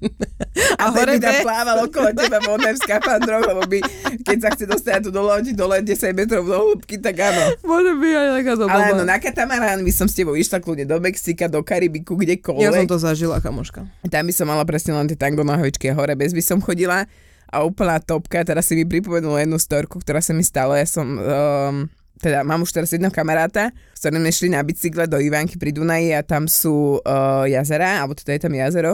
A, 0.81 0.89
A 0.89 0.89
a 0.89 0.93
hore 0.93 1.17
by 1.17 1.21
tam 1.21 1.37
plával 1.45 1.77
okolo 1.85 2.09
teba 2.17 2.39
vodné 2.43 2.73
v 2.73 2.79
skafandroch, 2.81 3.45
lebo 3.45 3.63
by, 3.69 3.79
keď 4.25 4.39
sa 4.41 4.49
chce 4.57 4.65
dostať 4.65 4.93
na 4.93 5.01
tú 5.05 5.11
dole, 5.13 5.33
dole 5.53 5.77
10 5.85 6.17
metrov 6.17 6.43
do 6.49 6.57
hĺbky, 6.57 6.97
tak 6.97 7.17
áno. 7.21 7.53
Môže 7.61 7.93
byť 7.93 8.13
aj 8.13 8.29
taká 8.41 8.53
Ale 8.53 8.61
zabava. 8.65 8.87
áno, 8.93 9.03
na 9.05 9.17
katamarán 9.21 9.81
by 9.85 9.93
som 9.93 10.09
s 10.09 10.17
tebou 10.17 10.33
išla 10.33 10.65
kľudne 10.65 10.89
do 10.89 10.97
Mexika, 10.97 11.47
do 11.47 11.61
Karibiku, 11.61 12.17
kdekoľvek. 12.17 12.65
Ja 12.65 12.73
som 12.73 12.89
to 12.89 12.97
zažila, 12.97 13.37
kamoška. 13.45 13.85
Tam 14.09 14.25
by 14.25 14.33
som 14.33 14.49
mala 14.49 14.65
presne 14.65 14.97
len 14.97 15.07
tie 15.07 15.17
tango 15.17 15.45
nohavičky 15.45 15.93
a 15.93 15.95
hore 15.95 16.17
bez 16.17 16.33
by 16.33 16.41
som 16.41 16.59
chodila. 16.59 17.05
A 17.51 17.63
úplná 17.63 18.03
topka, 18.03 18.43
teraz 18.43 18.67
si 18.67 18.75
mi 18.75 18.85
pripomenula 18.85 19.47
jednu 19.47 19.59
storku, 19.61 20.03
ktorá 20.03 20.19
sa 20.19 20.35
mi 20.35 20.43
stala. 20.43 20.83
Ja 20.83 20.87
som, 20.89 21.07
um, 21.17 21.77
teda 22.19 22.43
mám 22.43 22.67
už 22.67 22.75
teraz 22.75 22.91
jedného 22.91 23.15
kamaráta, 23.15 23.71
s 23.95 24.03
ktorým 24.03 24.27
sme 24.27 24.33
šli 24.35 24.49
na 24.51 24.61
bicykle 24.67 25.07
do 25.07 25.23
Ivánky 25.23 25.55
pri 25.55 25.71
Dunaji 25.71 26.17
a 26.17 26.27
tam 26.27 26.51
sú 26.51 26.99
uh, 26.99 27.45
jazera, 27.47 28.03
alebo 28.03 28.19
teda 28.19 28.35
je 28.35 28.43
tam 28.43 28.55
jazero, 28.55 28.93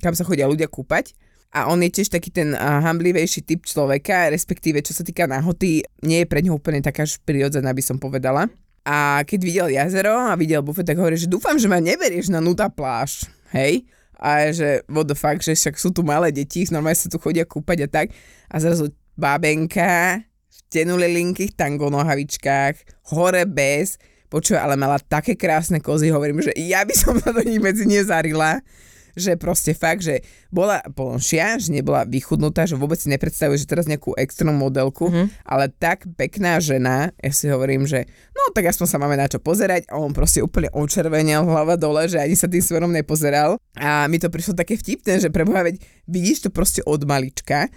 kam 0.00 0.16
sa 0.16 0.24
chodia 0.24 0.48
ľudia 0.48 0.70
kúpať. 0.70 1.12
A 1.50 1.66
on 1.66 1.82
je 1.82 1.90
tiež 1.90 2.14
taký 2.14 2.30
ten 2.30 2.54
uh, 2.54 2.78
hamblivejší 2.80 3.42
typ 3.42 3.66
človeka, 3.66 4.30
respektíve 4.30 4.80
čo 4.86 4.94
sa 4.94 5.02
týka 5.02 5.26
nahoty, 5.26 5.82
nie 6.06 6.22
je 6.22 6.30
pre 6.30 6.40
neho 6.40 6.56
úplne 6.56 6.78
taká 6.78 7.02
až 7.04 7.18
prirodzená, 7.26 7.74
by 7.74 7.82
som 7.82 7.98
povedala. 7.98 8.46
A 8.86 9.20
keď 9.28 9.40
videl 9.44 9.68
jazero 9.76 10.16
a 10.16 10.32
videl 10.40 10.64
bufet, 10.64 10.88
tak 10.88 10.96
hovorí, 10.96 11.18
že 11.20 11.28
dúfam, 11.28 11.58
že 11.60 11.68
ma 11.68 11.82
neberieš 11.82 12.32
na 12.32 12.40
nuda 12.40 12.72
pláž. 12.72 13.28
Hej? 13.52 13.84
A 14.20 14.52
že 14.52 14.84
what 14.86 15.08
the 15.08 15.16
fuck, 15.16 15.40
že 15.40 15.56
však 15.56 15.80
sú 15.80 15.90
tu 15.96 16.04
malé 16.04 16.28
deti, 16.28 16.68
normálne 16.68 17.00
sa 17.00 17.08
tu 17.08 17.16
chodia 17.16 17.48
kúpať 17.48 17.78
a 17.84 17.88
tak. 17.88 18.06
A 18.52 18.60
zrazu 18.60 18.92
bábenka 19.16 20.20
v 20.24 20.58
tenulilinkých 20.68 21.56
tango 21.56 21.88
nohavičkách, 21.88 23.08
hore 23.16 23.48
bez, 23.48 23.96
počuj, 24.28 24.60
ale 24.60 24.76
mala 24.76 25.00
také 25.00 25.34
krásne 25.34 25.80
kozy, 25.80 26.12
hovorím, 26.12 26.44
že 26.44 26.52
ja 26.54 26.84
by 26.84 26.94
som 26.94 27.16
sa 27.16 27.32
do 27.32 27.40
nich 27.42 27.58
medzi 27.58 27.88
nezarila 27.88 28.60
že 29.20 29.36
proste 29.36 29.76
fakt, 29.76 30.02
že 30.02 30.24
bola 30.48 30.80
plnšia, 30.82 31.60
že 31.60 31.70
nebola 31.70 32.08
vychudnutá, 32.08 32.64
že 32.64 32.74
vôbec 32.74 32.96
si 32.96 33.12
nepredstavuje, 33.12 33.60
že 33.60 33.68
teraz 33.68 33.84
nejakú 33.84 34.16
extrémnu 34.16 34.56
modelku, 34.56 35.12
mm-hmm. 35.12 35.44
ale 35.44 35.68
tak 35.70 36.08
pekná 36.16 36.58
žena, 36.58 37.12
ja 37.20 37.30
si 37.30 37.52
hovorím, 37.52 37.84
že 37.84 38.08
no 38.32 38.50
tak 38.56 38.72
aspoň 38.72 38.86
sa 38.88 38.98
máme 38.98 39.20
na 39.20 39.28
čo 39.28 39.38
pozerať 39.38 39.86
a 39.92 40.00
on 40.00 40.16
proste 40.16 40.40
úplne 40.40 40.72
očervenil 40.72 41.44
hlava 41.44 41.76
dole, 41.76 42.08
že 42.08 42.18
ani 42.18 42.34
sa 42.34 42.48
tým 42.48 42.64
smerom 42.64 42.90
nepozeral 42.90 43.60
a 43.76 44.08
mi 44.08 44.16
to 44.16 44.32
prišlo 44.32 44.56
také 44.56 44.80
vtipné, 44.80 45.20
že 45.20 45.28
preboha, 45.28 45.62
veď 45.62 45.78
vidíš 46.08 46.48
to 46.48 46.50
proste 46.50 46.80
od 46.88 47.04
malička 47.04 47.68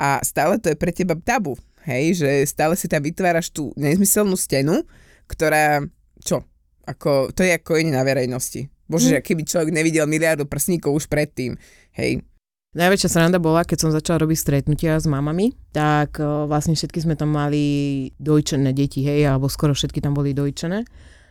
a 0.00 0.20
stále 0.24 0.60
to 0.60 0.72
je 0.72 0.76
pre 0.76 0.92
teba 0.92 1.16
tabu, 1.16 1.56
hej, 1.84 2.20
že 2.24 2.30
stále 2.48 2.76
si 2.76 2.88
tam 2.88 3.04
vytváraš 3.04 3.52
tú 3.52 3.72
nezmyselnú 3.76 4.36
stenu, 4.36 4.84
ktorá, 5.28 5.84
čo, 6.24 6.44
ako, 6.88 7.30
to 7.30 7.44
je 7.46 7.52
ako 7.54 7.78
iné 7.78 7.94
na 7.94 8.02
verejnosti. 8.02 8.66
Bože, 8.90 9.14
mm. 9.14 9.22
keby 9.22 9.42
človek 9.46 9.70
nevidel 9.70 10.10
miliardu 10.10 10.50
prsníkov 10.50 10.98
už 10.98 11.06
predtým, 11.06 11.54
hej. 11.94 12.26
Najväčšia 12.70 13.10
sranda 13.10 13.42
bola, 13.42 13.66
keď 13.66 13.78
som 13.82 13.90
začala 13.90 14.22
robiť 14.22 14.38
stretnutia 14.38 14.94
s 14.94 15.06
mamami, 15.06 15.54
tak 15.74 16.22
uh, 16.22 16.46
vlastne 16.46 16.78
všetky 16.78 17.02
sme 17.02 17.18
tam 17.18 17.34
mali 17.34 18.06
dojčené 18.22 18.70
deti, 18.70 19.02
hej, 19.02 19.26
alebo 19.26 19.50
skoro 19.50 19.74
všetky 19.74 19.98
tam 19.98 20.14
boli 20.14 20.30
dojčené. 20.30 20.86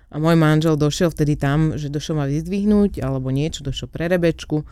A 0.10 0.16
môj 0.20 0.36
manžel 0.36 0.76
došiel 0.76 1.16
vtedy 1.16 1.40
tam, 1.40 1.80
že 1.80 1.88
došiel 1.88 2.20
ma 2.20 2.28
vyzdvihnúť, 2.28 3.00
alebo 3.00 3.32
niečo, 3.32 3.64
došiel 3.64 3.88
pre 3.88 4.12
Rebečku. 4.12 4.68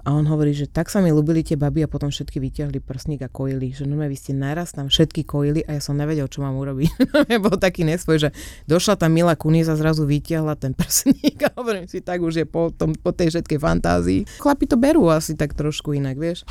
A 0.00 0.16
on 0.16 0.24
hovorí, 0.24 0.56
že 0.56 0.64
tak 0.64 0.88
sa 0.88 1.04
mi 1.04 1.12
ľúbili 1.12 1.44
tie 1.44 1.60
baby 1.60 1.84
a 1.84 1.88
potom 1.92 2.08
všetky 2.08 2.40
vyťahli 2.40 2.80
prsník 2.80 3.20
a 3.20 3.28
kojili. 3.28 3.76
Že 3.76 3.84
no 3.84 4.00
vy 4.00 4.16
ste 4.16 4.32
naraz 4.32 4.72
tam 4.72 4.88
všetky 4.88 5.28
kojili 5.28 5.60
a 5.68 5.76
ja 5.76 5.80
som 5.84 5.92
nevedel, 5.92 6.24
čo 6.24 6.40
mám 6.40 6.56
urobiť. 6.56 6.88
Bol 7.44 7.60
taký 7.60 7.84
nesvoj, 7.84 8.16
že 8.16 8.28
došla 8.64 8.96
tam 8.96 9.12
Mila 9.12 9.36
Kunis 9.36 9.68
a 9.68 9.76
zrazu 9.76 10.08
vyťahla 10.08 10.56
ten 10.56 10.72
prsník 10.72 11.44
a 11.44 11.52
hovorím 11.60 11.84
si, 11.84 12.00
tak 12.00 12.24
už 12.24 12.40
je 12.40 12.46
po, 12.48 12.72
tom, 12.72 12.96
po 12.96 13.12
tej 13.12 13.36
všetkej 13.36 13.58
fantázii. 13.60 14.20
Chlapi 14.40 14.64
to 14.64 14.80
berú 14.80 15.12
asi 15.12 15.36
tak 15.36 15.52
trošku 15.52 15.92
inak, 15.92 16.16
vieš. 16.16 16.48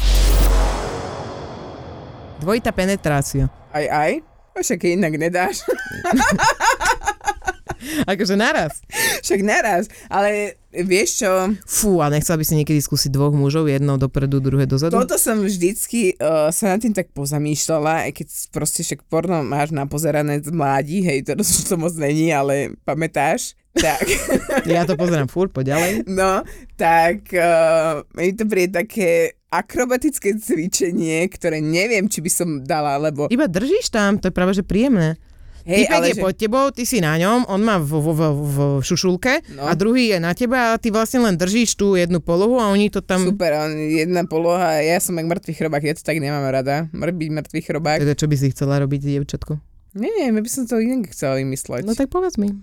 Dvojitá 2.40 2.70
penetrácia. 2.70 3.50
Aj, 3.74 3.86
aj. 3.90 4.12
A 4.54 4.62
Však 4.62 4.94
inak 4.94 5.18
nedáš. 5.18 5.66
Akože 8.12 8.36
naraz. 8.40 8.82
Však 9.26 9.42
naraz. 9.42 9.88
Ale 10.10 10.60
vieš 10.70 11.26
čo, 11.26 11.32
Fú, 11.66 11.98
a 12.00 12.14
nechcela 12.14 12.38
by 12.38 12.46
si 12.46 12.54
niekedy 12.54 12.78
skúsiť 12.78 13.10
dvoch 13.10 13.34
mužov, 13.34 13.66
jedno 13.66 13.98
dopredu, 13.98 14.38
druhé 14.38 14.70
dozadu? 14.70 14.94
toto 14.94 15.18
som 15.18 15.42
vždycky 15.42 16.14
uh, 16.22 16.54
sa 16.54 16.78
nad 16.78 16.80
tým 16.80 16.94
tak 16.94 17.10
pozamýšľala, 17.18 18.06
aj 18.06 18.12
keď 18.14 18.28
proste 18.54 18.86
však 18.86 19.10
porno 19.10 19.42
máš 19.42 19.74
napozerané 19.74 20.38
z 20.38 20.54
mladí, 20.54 21.02
hej, 21.02 21.26
to 21.26 21.34
to 21.70 21.76
moc 21.76 21.94
není, 21.98 22.30
ale 22.30 22.78
pamätáš? 22.86 23.58
Tak. 23.74 24.02
Ja 24.70 24.86
to 24.86 24.98
pozerám 25.00 25.30
furt, 25.30 25.54
poďalej. 25.54 26.06
No, 26.06 26.46
tak 26.78 27.32
uh, 27.34 28.06
mi 28.14 28.34
to 28.36 28.46
príde 28.46 28.76
také 28.86 29.40
akrobatické 29.50 30.38
cvičenie, 30.38 31.26
ktoré 31.26 31.58
neviem, 31.58 32.06
či 32.06 32.22
by 32.22 32.30
som 32.30 32.50
dala, 32.62 33.02
lebo 33.02 33.26
Iba 33.34 33.50
držíš 33.50 33.90
tam, 33.90 34.22
to 34.22 34.30
je 34.30 34.36
práve 34.36 34.54
že 34.54 34.62
príjemné. 34.62 35.18
Hej, 35.66 35.90
ale 35.92 36.12
je 36.12 36.16
že, 36.18 36.24
pod 36.24 36.36
tebou, 36.38 36.66
ty 36.72 36.84
si 36.86 37.04
na 37.04 37.18
ňom, 37.18 37.48
on 37.50 37.62
má 37.64 37.82
v, 37.82 37.92
v, 38.00 38.08
v, 38.14 38.24
v 38.34 38.58
šušulke 38.84 39.34
No. 39.56 39.66
a 39.66 39.74
druhý 39.74 40.14
je 40.14 40.20
na 40.22 40.32
teba 40.38 40.74
a 40.74 40.80
ty 40.80 40.94
vlastne 40.94 41.24
len 41.24 41.36
držíš 41.36 41.76
tú 41.76 41.98
jednu 41.98 42.22
polohu 42.22 42.60
a 42.62 42.70
oni 42.70 42.92
to 42.94 43.02
tam... 43.02 43.26
super, 43.26 43.52
on, 43.56 43.76
jedna 43.76 44.24
poloha, 44.24 44.80
ja 44.80 45.02
som 45.02 45.18
jak 45.18 45.28
mŕtvý 45.28 45.54
chrobák, 45.58 45.84
ja 45.84 45.96
to 45.98 46.04
tak 46.06 46.22
nemám 46.22 46.46
rada, 46.48 46.88
byť 46.94 47.30
mŕtvý 47.34 47.60
chrobák. 47.66 48.00
Teda 48.04 48.16
čo 48.16 48.30
by 48.30 48.36
si 48.38 48.48
chcela 48.54 48.80
robiť, 48.80 49.02
dievčatko? 49.04 49.58
Nie, 49.98 50.12
nie, 50.22 50.30
my 50.30 50.46
by 50.46 50.50
som 50.50 50.70
to 50.70 50.78
inak 50.78 51.10
chcela 51.10 51.42
vymysleť. 51.42 51.82
No 51.82 51.98
tak 51.98 52.14
povedz 52.14 52.38
mi. 52.38 52.54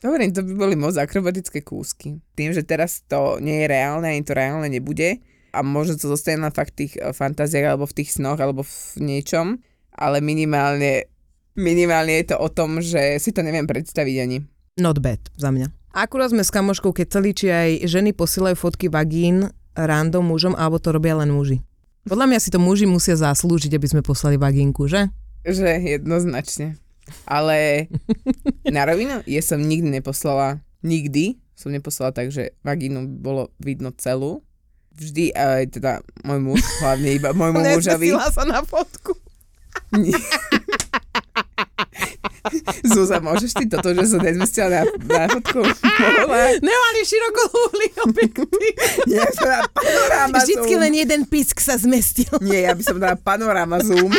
Dobre, 0.00 0.32
to 0.32 0.40
by 0.40 0.52
boli 0.56 0.74
moc 0.80 0.96
akrobatické 0.96 1.60
kúsky. 1.60 2.24
Tým, 2.32 2.56
že 2.56 2.64
teraz 2.64 3.04
to 3.04 3.36
nie 3.42 3.64
je 3.64 3.66
reálne, 3.68 4.08
ani 4.08 4.24
to 4.24 4.32
reálne 4.32 4.70
nebude 4.70 5.20
a 5.50 5.60
možno 5.66 5.98
to 5.98 6.06
zostane 6.08 6.40
na 6.40 6.54
fakt 6.54 6.78
tých 6.78 6.96
eh, 6.96 7.10
fantáziách 7.10 7.74
alebo 7.74 7.84
v 7.84 7.96
tých 8.00 8.16
snoch 8.16 8.38
alebo 8.38 8.62
v 8.62 8.74
niečom, 9.02 9.58
ale 9.92 10.22
minimálne, 10.22 11.09
minimálne 11.58 12.20
je 12.22 12.34
to 12.34 12.36
o 12.38 12.48
tom, 12.50 12.82
že 12.82 13.18
si 13.18 13.30
to 13.30 13.40
neviem 13.42 13.66
predstaviť 13.66 14.16
ani. 14.22 14.38
Not 14.78 15.02
bad 15.02 15.20
za 15.36 15.50
mňa. 15.50 15.70
Akurát 15.90 16.30
sme 16.30 16.46
s 16.46 16.54
kamoškou, 16.54 16.94
keď 16.94 17.06
celý 17.10 17.30
či 17.34 17.50
aj 17.50 17.70
ženy 17.90 18.14
posielajú 18.14 18.54
fotky 18.54 18.86
vagín 18.86 19.50
random 19.74 20.22
mužom, 20.22 20.54
alebo 20.54 20.78
to 20.78 20.94
robia 20.94 21.18
len 21.18 21.34
muži. 21.34 21.66
Podľa 22.06 22.26
mňa 22.30 22.38
si 22.38 22.48
to 22.54 22.62
muži 22.62 22.86
musia 22.86 23.18
zaslúžiť, 23.18 23.74
aby 23.74 23.86
sme 23.90 24.02
poslali 24.06 24.38
vagínku, 24.38 24.86
že? 24.86 25.10
Že 25.42 25.98
jednoznačne. 25.98 26.78
Ale 27.26 27.90
na 28.76 28.86
rovinu, 28.86 29.20
ja 29.26 29.42
som 29.42 29.58
nikdy 29.58 30.00
neposlala, 30.00 30.62
nikdy 30.86 31.42
som 31.60 31.76
neposlala 31.76 32.16
tak, 32.16 32.32
že 32.32 32.56
vagínu 32.64 33.20
bolo 33.20 33.52
vidno 33.60 33.92
celú. 33.92 34.40
Vždy, 34.96 35.36
aj 35.36 35.76
teda 35.76 35.92
môj 36.24 36.40
muž, 36.40 36.60
hlavne 36.80 37.10
iba 37.12 37.36
môjmu 37.36 37.60
mužovi. 37.76 38.16
Sa 38.32 38.48
na 38.48 38.64
fotku. 38.64 39.19
Zúza, 42.82 43.20
môžeš 43.20 43.52
ty 43.52 43.64
toto, 43.66 43.92
že 43.92 44.06
som 44.06 44.18
nezmestila 44.18 44.68
na, 44.68 44.80
na 45.06 45.24
fotku? 45.28 45.60
Nemali 46.58 47.00
širokolúhly 47.02 47.86
objektív. 48.00 48.74
Nie, 49.06 49.22
som 49.30 49.46
dala 49.46 49.68
panoráma 49.70 50.36
Vždycky 50.38 50.72
zoom. 50.72 50.82
len 50.82 50.92
jeden 50.96 51.20
pisk 51.24 51.56
sa 51.58 51.76
zmestil. 51.76 52.30
Nie, 52.40 52.64
ja 52.64 52.72
by 52.72 52.82
som 52.82 52.96
dala 52.96 53.14
panoráma 53.14 53.78
zoom. 53.80 54.10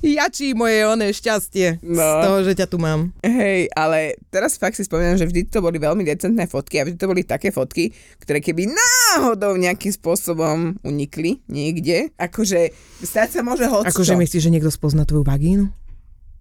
Jačí 0.00 0.54
moje 0.54 0.82
oné 0.84 1.10
šťastie 1.10 1.82
No. 1.82 1.98
z 1.98 2.14
toho, 2.22 2.38
že 2.42 2.52
ťa 2.54 2.66
tu 2.66 2.78
mám. 2.78 3.10
Hej, 3.20 3.68
ale 3.72 3.98
teraz 4.28 4.54
fakt 4.54 4.74
si 4.74 4.82
spomínam, 4.82 5.14
že 5.14 5.26
vždy 5.26 5.46
to 5.46 5.58
boli 5.58 5.76
veľmi 5.76 6.02
decentné 6.02 6.46
fotky 6.46 6.78
a 6.78 6.86
vždy 6.86 6.96
to 6.96 7.06
boli 7.06 7.22
také 7.22 7.50
fotky, 7.50 7.90
ktoré 8.18 8.38
keby 8.38 8.70
náhodou 9.16 9.56
nejakým 9.56 9.92
spôsobom 9.94 10.76
unikli 10.84 11.40
niekde, 11.48 12.12
akože 12.20 12.72
stať 13.00 13.38
sa 13.38 13.40
môže 13.40 13.64
hoď 13.64 13.88
Akože 13.88 14.18
myslíš, 14.18 14.44
že 14.48 14.52
niekto 14.52 14.68
spozna 14.68 15.08
tvoju 15.08 15.24
vagínu? 15.24 15.64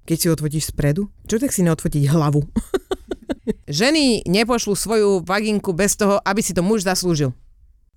Keď 0.07 0.15
si 0.15 0.25
ju 0.27 0.31
odfotíš 0.31 0.71
spredu? 0.71 1.11
Čo 1.27 1.39
tak 1.39 1.51
si 1.51 1.63
neodfotiť 1.67 2.03
hlavu? 2.07 2.43
Ženy 3.67 4.23
nepošlú 4.27 4.75
svoju 4.75 5.09
vagínku 5.23 5.75
bez 5.75 5.99
toho, 5.99 6.19
aby 6.23 6.39
si 6.39 6.55
to 6.55 6.63
muž 6.63 6.87
zaslúžil. 6.87 7.35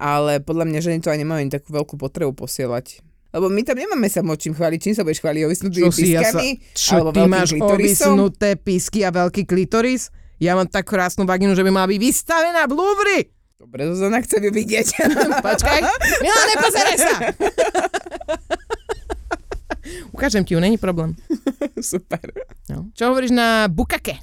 Ale 0.00 0.42
podľa 0.42 0.64
mňa 0.66 0.80
ženy 0.80 0.98
to 1.04 1.12
aj 1.12 1.18
nemajú 1.20 1.38
ani 1.44 1.52
takú 1.52 1.76
veľkú 1.76 1.94
potrebu 2.00 2.32
posielať. 2.32 3.04
Lebo 3.30 3.46
my 3.46 3.62
tam 3.62 3.78
nemáme 3.78 4.10
sa 4.10 4.26
moc 4.26 4.42
čím 4.42 4.56
chváliť. 4.56 4.78
Čím 4.80 4.94
sa 4.98 5.06
budeš 5.06 5.22
chváliť? 5.22 5.42
Ovisnutými 5.46 5.86
Čo 5.86 5.94
si 5.94 6.10
ja 6.10 6.26
sa... 6.26 6.42
Čo 6.74 6.92
alebo 6.98 7.10
ty 7.14 7.22
máš 7.30 7.54
klitorisom? 7.54 7.76
ovisnuté 8.18 8.48
pisky 8.58 9.06
a 9.06 9.14
veľký 9.14 9.46
klitoris? 9.46 10.10
Ja 10.42 10.58
mám 10.58 10.66
tak 10.66 10.88
krásnu 10.88 11.28
vagínu, 11.28 11.54
že 11.54 11.62
by 11.62 11.70
mala 11.70 11.86
byť 11.86 12.00
vystavená 12.00 12.66
v 12.66 12.72
Louvre. 12.74 13.18
Dobre, 13.60 13.84
Zuzana, 13.92 14.24
chcem 14.24 14.40
ju 14.40 14.56
vidieť. 14.56 14.88
Počkaj. 15.44 15.78
Milá, 16.24 16.42
nepozeraj 16.48 16.96
sa. 16.96 17.12
Ukážem 20.16 20.48
ti 20.48 20.56
ju, 20.56 20.64
není 20.64 20.80
problém. 20.80 21.12
Super. 21.76 22.32
No. 22.72 22.88
Čo 22.96 23.12
hovoríš 23.12 23.36
na 23.36 23.68
bukake? 23.68 24.16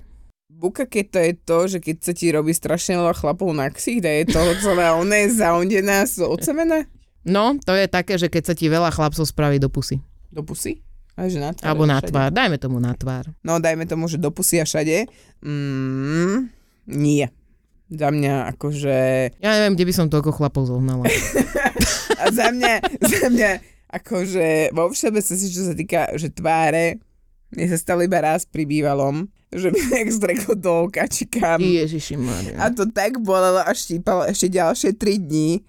Bukake 0.49 1.05
to 1.05 1.21
je 1.21 1.37
to, 1.37 1.57
že 1.69 1.77
keď 1.77 1.95
sa 2.01 2.13
ti 2.17 2.33
robí 2.33 2.49
strašne 2.49 2.97
veľa 2.97 3.13
chlapov 3.13 3.53
na 3.53 3.69
ksich, 3.69 4.01
da 4.01 4.09
je 4.09 4.25
to 4.25 4.41
celé 4.57 4.89
oné 4.89 5.29
zaondená 5.29 6.09
z 6.09 6.25
od 6.25 6.41
semena? 6.41 6.89
No, 7.21 7.61
to 7.61 7.77
je 7.77 7.85
také, 7.85 8.17
že 8.17 8.33
keď 8.33 8.41
sa 8.41 8.57
ti 8.57 8.65
veľa 8.65 8.89
chlapcov 8.89 9.21
spraví 9.21 9.61
do 9.61 9.69
pusy. 9.69 10.01
Do 10.33 10.41
pusy? 10.41 10.81
A 11.13 11.29
že 11.29 11.37
na 11.37 11.53
tvár, 11.53 11.65
Alebo 11.69 11.85
na 11.85 12.01
všade. 12.01 12.09
tvár. 12.09 12.29
Dajme 12.33 12.57
tomu 12.57 12.81
na 12.81 12.97
tvár. 12.97 13.29
No, 13.45 13.61
dajme 13.61 13.85
tomu, 13.85 14.09
že 14.09 14.17
do 14.17 14.33
pusy 14.33 14.61
a 14.61 14.65
všade. 14.65 15.05
Mm, 15.45 16.49
nie. 16.89 17.29
Za 17.87 18.11
mňa 18.11 18.51
akože... 18.55 18.95
Ja 19.39 19.55
neviem, 19.55 19.79
kde 19.79 19.87
by 19.87 19.93
som 19.95 20.07
toľko 20.11 20.35
chlapov 20.35 20.67
zohnala. 20.67 21.07
A 22.21 22.25
za 22.33 22.51
mňa, 22.51 22.73
za 22.99 23.27
mňa 23.31 23.51
akože 23.87 24.75
vo 24.75 24.91
všeobecnosti, 24.91 25.47
čo 25.47 25.63
sa 25.63 25.73
týka, 25.73 26.11
že 26.19 26.27
tváre, 26.27 26.99
mne 27.55 27.65
sa 27.71 27.77
stalo 27.79 28.03
iba 28.03 28.19
raz 28.19 28.43
pri 28.43 28.67
bývalom, 28.67 29.31
že 29.55 29.71
mi 29.71 29.79
nejak 29.79 30.11
zdreklo 30.11 30.59
do 30.59 30.91
oka, 30.91 31.07
či 31.07 31.23
kam. 31.23 31.63
Ježiši 31.63 32.19
Maria. 32.19 32.59
A 32.59 32.67
to 32.67 32.83
tak 32.91 33.23
bolelo 33.23 33.63
a 33.63 33.71
štípalo 33.71 34.27
ešte 34.27 34.51
ďalšie 34.51 34.99
3 34.99 35.23
dní. 35.23 35.63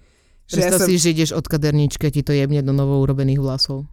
Že 0.49 0.57
ja 0.59 0.67
Predstav 0.67 0.79
som, 0.83 0.89
si, 0.91 0.99
že 0.99 1.13
ideš 1.15 1.31
od 1.31 1.45
kaderníčka, 1.47 2.11
ti 2.11 2.25
to 2.25 2.35
jebne 2.35 2.59
do 2.59 2.75
novo 2.75 2.99
urobených 2.99 3.39
vlasov. 3.39 3.87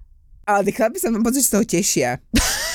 ale 0.48 0.66
tí 0.66 0.72
chlapi 0.74 0.98
sa 0.98 1.14
mám 1.14 1.22
pocit, 1.22 1.46
že 1.46 1.46
z 1.46 1.52
toho 1.54 1.64
tešia. 1.68 2.10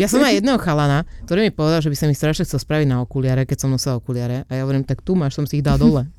Ja 0.00 0.08
som 0.08 0.24
aj 0.24 0.40
jedného 0.40 0.56
chalana, 0.56 1.04
ktorý 1.28 1.48
mi 1.48 1.52
povedal, 1.52 1.84
že 1.84 1.92
by 1.92 1.96
sa 1.96 2.06
mi 2.08 2.16
strašne 2.16 2.48
chcel 2.48 2.60
spraviť 2.60 2.88
na 2.88 3.04
okuliare, 3.04 3.44
keď 3.44 3.66
som 3.66 3.72
nosila 3.72 4.00
okuliare. 4.00 4.48
A 4.48 4.56
ja 4.56 4.64
hovorím, 4.64 4.88
tak 4.88 5.04
tu 5.04 5.12
máš, 5.12 5.36
som 5.36 5.44
si 5.44 5.60
ich 5.60 5.66
dal 5.66 5.76
dole. 5.76 6.08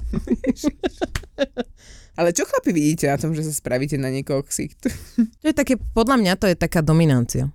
Ale 2.19 2.35
čo 2.35 2.45
chlapi 2.45 2.75
vidíte 2.75 3.09
na 3.09 3.17
tom, 3.17 3.33
že 3.33 3.41
sa 3.41 3.53
spravíte 3.55 3.97
na 3.97 4.11
niekoho 4.11 4.45
ksicht? 4.45 4.93
To 5.41 5.45
je 5.49 5.55
také, 5.55 5.79
podľa 5.79 6.21
mňa 6.21 6.33
to 6.37 6.45
je 6.45 6.59
taká 6.59 6.85
dominancia. 6.85 7.49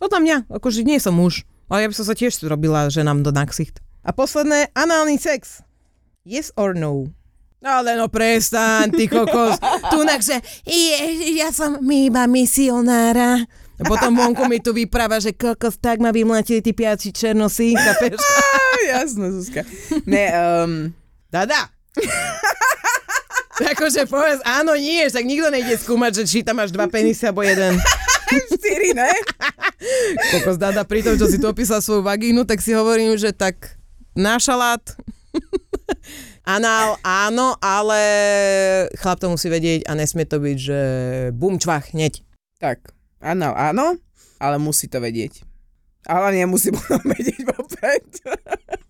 Podľa 0.00 0.18
mňa, 0.18 0.36
akože 0.50 0.82
nie 0.82 0.98
som 0.98 1.14
muž, 1.14 1.46
ale 1.68 1.86
ja 1.86 1.90
by 1.92 1.94
som 1.94 2.08
sa 2.08 2.16
tiež 2.16 2.40
robila, 2.48 2.88
že 2.88 3.04
nám 3.04 3.22
do 3.22 3.30
naksicht. 3.30 3.78
A 4.02 4.16
posledné, 4.16 4.72
análny 4.72 5.20
sex. 5.20 5.60
Yes 6.24 6.50
or 6.56 6.72
no? 6.72 7.12
Ale 7.58 7.98
no 7.98 8.06
prestaň, 8.06 8.94
ty 8.94 9.10
kokos. 9.10 9.58
Tunak, 9.92 10.22
že 10.22 10.38
je, 10.62 11.36
ja 11.36 11.50
som 11.50 11.82
mi 11.82 12.06
iba 12.06 12.24
misionára. 12.30 13.42
Potom 13.86 14.10
vonku 14.18 14.50
mi 14.50 14.58
tu 14.58 14.74
vypráva, 14.74 15.22
že 15.22 15.30
kokos, 15.30 15.78
tak 15.78 16.02
ma 16.02 16.10
vymlatili 16.10 16.58
tí 16.58 16.74
piaci 16.74 17.14
černosí, 17.14 17.78
chápeš? 17.78 18.18
Jasno, 18.90 19.30
Zuzka. 19.30 19.62
Ne, 20.02 20.34
um, 20.34 20.72
Dada. 21.30 21.70
akože 23.58 24.06
povedz, 24.10 24.40
áno, 24.46 24.74
nie, 24.74 25.06
tak 25.10 25.26
nikto 25.26 25.50
nejde 25.50 25.78
skúmať, 25.78 26.22
že 26.22 26.24
či 26.26 26.38
tam 26.42 26.58
máš 26.62 26.74
dva 26.74 26.90
penisy 26.90 27.26
alebo 27.26 27.46
jeden. 27.46 27.78
štyri, 28.54 28.92
ne? 28.92 29.10
Kokos 30.34 30.58
Dada, 30.60 30.82
pri 30.82 31.06
tom, 31.06 31.14
čo 31.14 31.30
si 31.30 31.38
tu 31.38 31.46
opísal 31.48 31.78
svoju 31.78 32.02
vagínu, 32.04 32.44
tak 32.44 32.58
si 32.58 32.74
hovorím, 32.74 33.14
že 33.14 33.30
tak 33.30 33.78
na 34.18 34.36
šalát. 34.42 34.82
Anál, 36.48 36.96
áno, 37.04 37.60
ale 37.60 38.00
chlap 38.96 39.20
to 39.20 39.28
musí 39.28 39.52
vedieť 39.52 39.84
a 39.84 39.92
nesmie 39.92 40.24
to 40.24 40.40
byť, 40.40 40.56
že 40.56 40.80
bum 41.36 41.60
čvach, 41.60 41.92
hneď. 41.92 42.24
Tak, 42.56 42.97
áno, 43.20 43.50
áno, 43.50 43.96
ale 44.36 44.56
musí 44.56 44.86
to 44.86 44.98
vedieť. 44.98 45.42
Ale 46.04 46.32
nemusí 46.32 46.70
potom 46.76 47.02
vedieť 47.04 47.40
vopred. 47.44 48.06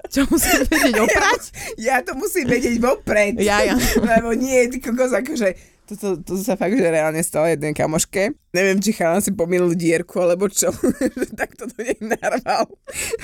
Čo 0.08 0.24
musí 0.26 0.48
vedieť 0.62 0.96
oprať? 0.98 1.42
Ja 1.76 2.00
to 2.00 2.14
musím 2.14 2.46
vedieť 2.46 2.78
vopred. 2.78 3.36
Ja, 3.38 3.60
ja. 3.60 3.76
Lebo 4.10 4.32
nie, 4.32 4.64
ty 4.66 4.78
kokos, 4.78 5.12
akože 5.12 5.52
toto, 5.84 6.20
toto 6.20 6.36
sa 6.38 6.52
fakt, 6.52 6.72
že 6.72 6.84
reálne 6.84 7.16
stalo 7.18 7.44
jednej 7.46 7.72
kamoške. 7.72 8.36
Neviem, 8.52 8.76
či 8.76 8.92
chalán 8.92 9.20
si 9.20 9.32
pomýlil 9.32 9.72
dierku, 9.72 10.20
alebo 10.20 10.44
čo. 10.46 10.68
že 10.92 11.32
takto 11.32 11.64
to 11.64 11.76
nej 11.78 11.96
narval. 11.98 12.68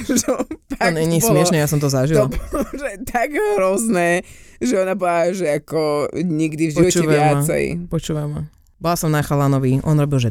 že 0.00 0.24
To 0.24 0.88
není 0.88 1.20
bolo- 1.20 1.36
smiešne, 1.36 1.60
ja 1.60 1.68
som 1.68 1.76
to 1.76 1.86
To 1.86 1.94
zažila. 1.94 2.24
bolo, 2.24 2.64
že 2.72 3.04
tak 3.04 3.36
hrozné, 3.36 4.24
že 4.64 4.74
ona 4.76 4.96
bola, 4.96 5.28
že 5.30 5.44
ako 5.54 6.08
nikdy 6.16 6.68
v 6.68 6.74
živote 6.74 6.88
Počúvaj 7.04 7.12
ma. 7.14 7.24
viacej. 7.36 7.64
Počúvaj 7.84 8.26
ma. 8.26 8.40
Bola 8.78 8.96
som 8.98 9.10
na 9.10 9.22
chalanovi, 9.24 9.80
on 9.86 9.96
robil, 9.96 10.18
že 10.18 10.30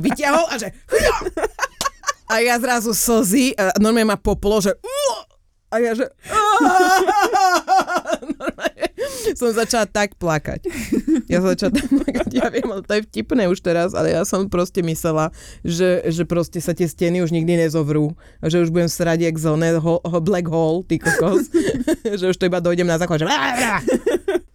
vyťahol 0.00 0.46
a 0.50 0.54
že 0.58 0.68
a 2.30 2.38
ja 2.38 2.54
zrazu 2.62 2.94
slzy, 2.94 3.58
normálne 3.82 4.14
ma 4.14 4.18
poplo, 4.18 4.62
že 4.62 4.70
a 5.70 5.78
ja 5.78 5.94
že 5.94 6.06
som 9.38 9.54
začala 9.54 9.86
tak 9.86 10.18
plakať. 10.18 10.66
Ja 11.30 11.38
som 11.38 11.54
začala 11.54 11.78
tak 11.78 11.86
plakať. 11.86 12.26
Ja 12.34 12.50
viem, 12.50 12.66
ale 12.66 12.82
to 12.82 12.92
je 12.98 13.06
vtipné 13.06 13.46
už 13.46 13.62
teraz, 13.62 13.94
ale 13.94 14.10
ja 14.10 14.26
som 14.26 14.50
proste 14.50 14.82
myslela, 14.82 15.30
že, 15.62 16.02
že 16.10 16.26
proste 16.26 16.58
sa 16.58 16.74
tie 16.74 16.90
steny 16.90 17.22
už 17.22 17.30
nikdy 17.30 17.54
nezovrú. 17.66 18.18
Že 18.42 18.66
už 18.66 18.70
budem 18.74 18.90
srať 18.90 19.30
jak 19.30 19.38
zelené 19.38 19.78
ho, 19.78 20.02
ho 20.02 20.18
black 20.18 20.50
hole, 20.50 20.82
ty 20.86 20.98
kokos. 20.98 21.46
že 22.18 22.24
už 22.30 22.36
to 22.36 22.50
iba 22.50 22.58
dojdem 22.58 22.90
na 22.90 22.98
záchod, 22.98 23.22
že 23.22 23.30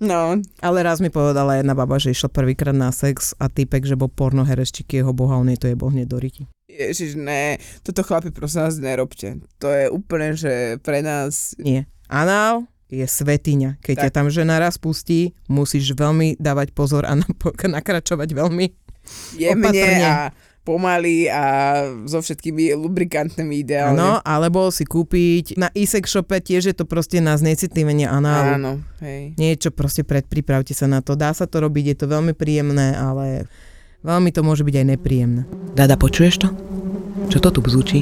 No, 0.06 0.38
ale 0.60 0.78
raz 0.80 1.01
mi 1.01 1.10
povedala 1.10 1.58
jedna 1.58 1.74
baba, 1.74 1.97
že 1.97 2.12
išla 2.12 2.30
prvýkrát 2.30 2.72
na 2.72 2.89
sex 2.89 3.34
a 3.36 3.49
typek, 3.49 3.84
že 3.84 3.93
bol 3.93 4.08
pornohereščík 4.08 4.93
jeho 4.93 5.12
boha, 5.12 5.36
on 5.36 5.49
jej 5.49 5.58
to 5.58 5.66
je 5.66 5.74
boh 5.74 5.89
hneď 5.89 6.06
do 6.06 6.18
ryti. 6.18 6.45
ježiš, 6.68 7.16
ne, 7.16 7.58
toto 7.82 8.03
chlapi 8.03 8.30
prosím 8.30 8.62
vás 8.64 8.76
nerobte. 8.78 9.39
To 9.58 9.68
je 9.68 9.89
úplne, 9.89 10.36
že 10.36 10.78
pre 10.80 10.99
nás 10.99 11.58
Nie. 11.58 11.89
Anál 12.06 12.70
je 12.86 13.01
svetiňa. 13.01 13.82
Keď 13.82 13.95
Tak. 13.95 14.03
ťa 14.03 14.12
tam 14.14 14.28
žena 14.30 14.62
raz 14.62 14.78
pustí, 14.78 15.34
musíš 15.47 15.89
veľmi 15.91 16.38
dávať 16.38 16.70
pozor 16.72 17.01
a 17.03 17.18
nakračovať 17.76 18.30
veľmi. 18.30 18.66
jemne 19.34 19.70
Opatrne. 19.70 20.03
a 20.03 20.14
pomaly 20.66 21.30
a 21.30 21.78
so 22.09 22.18
všetkými 22.20 22.74
lubrikantnými 22.74 23.61
ideálne. 23.61 24.01
Áno, 24.01 24.11
alebo 24.26 24.74
si 24.74 24.84
kúpiť 24.84 25.61
na 25.61 25.70
e-sex 25.78 26.09
shope 26.09 26.41
tiež 26.41 26.74
je 26.74 26.76
to 26.76 26.89
proste 26.89 27.22
na 27.22 27.38
znecitlivenie 27.38 28.09
análu. 28.09 28.51
Áno, 28.57 28.72
hej. 29.05 29.38
Niečo 29.38 29.70
proste 29.70 30.01
predpripravte 30.01 30.74
sa 30.74 30.89
na 30.89 31.05
to. 31.05 31.13
Dá 31.13 31.32
sa 31.38 31.45
to 31.45 31.61
robiť, 31.61 31.93
je 31.93 31.97
to 32.01 32.05
veľmi 32.09 32.34
príjemné, 32.34 32.97
ale 32.97 33.45
veľmi 34.01 34.34
to 34.34 34.41
môže 34.41 34.66
byť 34.66 34.76
aj 34.82 34.86
nepríjemné. 34.97 35.45
Dada, 35.78 35.93
počuješ 35.95 36.41
to? 36.41 36.49
Čo 37.30 37.38
to 37.45 37.49
tu 37.53 37.59
bzúči? 37.61 38.01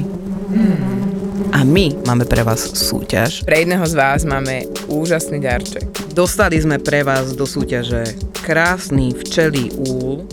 A 1.54 1.62
my 1.62 2.02
máme 2.02 2.26
pre 2.26 2.42
vás 2.42 2.66
súťaž. 2.66 3.46
Pre 3.46 3.54
jedného 3.54 3.84
z 3.86 3.94
vás 3.94 4.26
máme 4.26 4.66
úžasný 4.90 5.38
darček. 5.38 5.86
Dostali 6.10 6.58
sme 6.58 6.82
pre 6.82 7.06
vás 7.06 7.36
do 7.36 7.46
súťaže 7.46 8.16
krásny 8.42 9.14
včelí 9.14 9.70
úl 9.78 10.26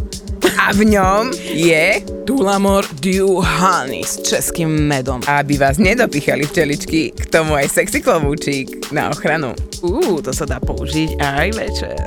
A 0.61 0.69
v 0.77 0.93
ňom 0.93 1.33
je, 1.57 2.05
Tulamor 2.21 2.85
Dew 3.01 3.41
Honey 3.41 4.05
s 4.05 4.21
českým 4.21 4.69
medom. 4.69 5.17
aby 5.25 5.57
vás 5.57 5.81
nedopichali 5.81 6.45
včeličky, 6.45 7.17
k 7.17 7.25
tomu 7.33 7.57
aj 7.57 7.81
sexy 7.81 7.97
klobúčik 7.97 8.93
na 8.93 9.09
ochranu. 9.09 9.57
Uú, 9.81 10.21
to 10.21 10.29
sa 10.29 10.45
dá 10.45 10.61
použiť 10.61 11.17
aj 11.17 11.47
večer. 11.57 11.97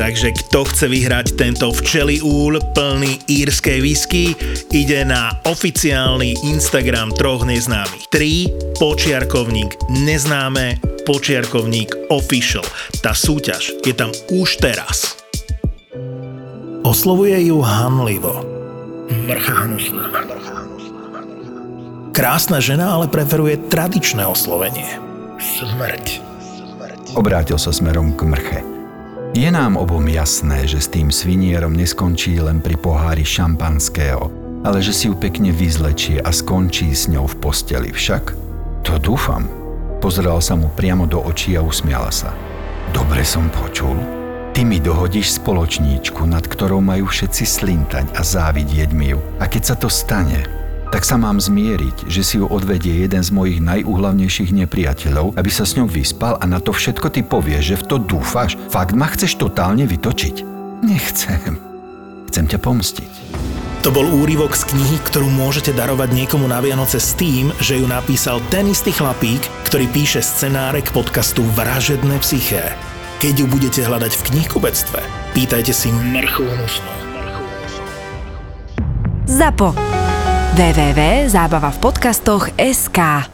Takže 0.00 0.36
kto 0.44 0.68
chce 0.68 0.86
vyhrať 0.92 1.40
tento 1.40 1.72
včelí 1.72 2.20
úl 2.20 2.60
plný 2.76 3.24
írskej 3.24 3.80
whisky, 3.80 4.36
ide 4.68 5.00
na 5.08 5.32
oficiálny 5.48 6.44
Instagram 6.44 7.16
troch 7.16 7.48
neznámych. 7.48 8.04
3, 8.12 8.76
počiarkovník 8.76 9.80
neznáme, 10.04 10.76
počiarkovník 11.08 12.12
official. 12.12 12.68
Tá 13.00 13.16
súťaž 13.16 13.72
je 13.80 13.96
tam 13.96 14.12
už 14.28 14.60
teraz. 14.60 15.13
Oslovuje 16.84 17.48
ju 17.48 17.64
hanlivo. 17.64 18.44
Mrcha 19.08 19.64
hnusná. 19.64 20.04
Krásna 22.12 22.60
žena 22.60 22.92
ale 22.92 23.08
preferuje 23.08 23.56
tradičné 23.72 24.28
oslovenie. 24.28 25.00
Smrť. 25.40 26.20
Obrátil 27.16 27.56
sa 27.56 27.72
smerom 27.72 28.12
k 28.12 28.28
mrche. 28.28 28.60
Je 29.32 29.48
nám 29.48 29.80
obom 29.80 30.04
jasné, 30.04 30.68
že 30.68 30.84
s 30.84 30.92
tým 30.92 31.08
svinierom 31.08 31.72
neskončí 31.72 32.36
len 32.36 32.60
pri 32.60 32.76
pohári 32.76 33.24
šampanského, 33.24 34.28
ale 34.60 34.84
že 34.84 34.92
si 34.92 35.08
ju 35.08 35.16
pekne 35.16 35.56
vyzlečie 35.56 36.20
a 36.20 36.30
skončí 36.36 36.92
s 36.92 37.08
ňou 37.08 37.24
v 37.32 37.36
posteli. 37.40 37.90
Však? 37.96 38.36
To 38.84 39.00
dúfam. 39.00 39.48
Pozrela 40.04 40.44
sa 40.44 40.52
mu 40.52 40.68
priamo 40.68 41.08
do 41.08 41.16
očí 41.16 41.56
a 41.56 41.64
usmiala 41.64 42.12
sa. 42.12 42.28
Dobre 42.92 43.24
som 43.24 43.48
počul. 43.48 44.23
Ty 44.54 44.62
mi 44.62 44.78
dohodíš 44.78 45.42
spoločníčku, 45.42 46.30
nad 46.30 46.46
ktorou 46.46 46.78
majú 46.78 47.10
všetci 47.10 47.42
slintať 47.42 48.06
a 48.14 48.22
závidieť 48.22 48.94
mi 48.94 49.10
ju. 49.10 49.18
A 49.42 49.50
keď 49.50 49.62
sa 49.66 49.74
to 49.74 49.90
stane, 49.90 50.46
tak 50.94 51.02
sa 51.02 51.18
mám 51.18 51.42
zmieriť, 51.42 52.06
že 52.06 52.22
si 52.22 52.38
ju 52.38 52.46
odvedie 52.46 53.02
jeden 53.02 53.18
z 53.18 53.34
mojich 53.34 53.58
najúhlavnejších 53.58 54.54
nepriateľov, 54.54 55.34
aby 55.34 55.50
sa 55.50 55.66
s 55.66 55.74
ňou 55.74 55.90
vyspal 55.90 56.38
a 56.38 56.46
na 56.46 56.62
to 56.62 56.70
všetko 56.70 57.10
ty 57.10 57.26
povieš, 57.26 57.74
že 57.74 57.80
v 57.82 57.86
to 57.90 57.96
dúfaš. 57.98 58.54
Fakt 58.70 58.94
ma 58.94 59.10
chceš 59.10 59.42
totálne 59.42 59.90
vytočiť? 59.90 60.46
Nechcem. 60.86 61.58
Chcem 62.30 62.46
ťa 62.46 62.58
pomstiť. 62.62 63.12
To 63.82 63.90
bol 63.90 64.06
úryvok 64.06 64.54
z 64.54 64.70
knihy, 64.70 65.02
ktorú 65.02 65.34
môžete 65.34 65.74
darovať 65.74 66.14
niekomu 66.14 66.46
na 66.46 66.62
Vianoce 66.62 67.02
s 67.02 67.18
tým, 67.18 67.50
že 67.58 67.82
ju 67.82 67.90
napísal 67.90 68.38
ten 68.54 68.70
istý 68.70 68.94
chlapík, 68.94 69.42
ktorý 69.66 69.90
píše 69.90 70.22
scenáre 70.22 70.78
k 70.78 70.94
podcastu 70.94 71.42
Vražedné 71.58 72.22
psyché. 72.22 72.93
Keď 73.24 73.40
ju 73.40 73.48
budete 73.48 73.80
hľadať 73.88 74.20
v 74.20 74.22
knihkubectve, 74.28 75.00
pýtajte 75.32 75.72
si 75.72 75.88
mrchu 75.88 76.44
hnusnú. 76.44 76.92
ZAPO. 79.24 79.72
www.zábava 80.52 81.72
v 81.72 81.78
podcastoch 81.80 82.52
SK. 82.60 83.32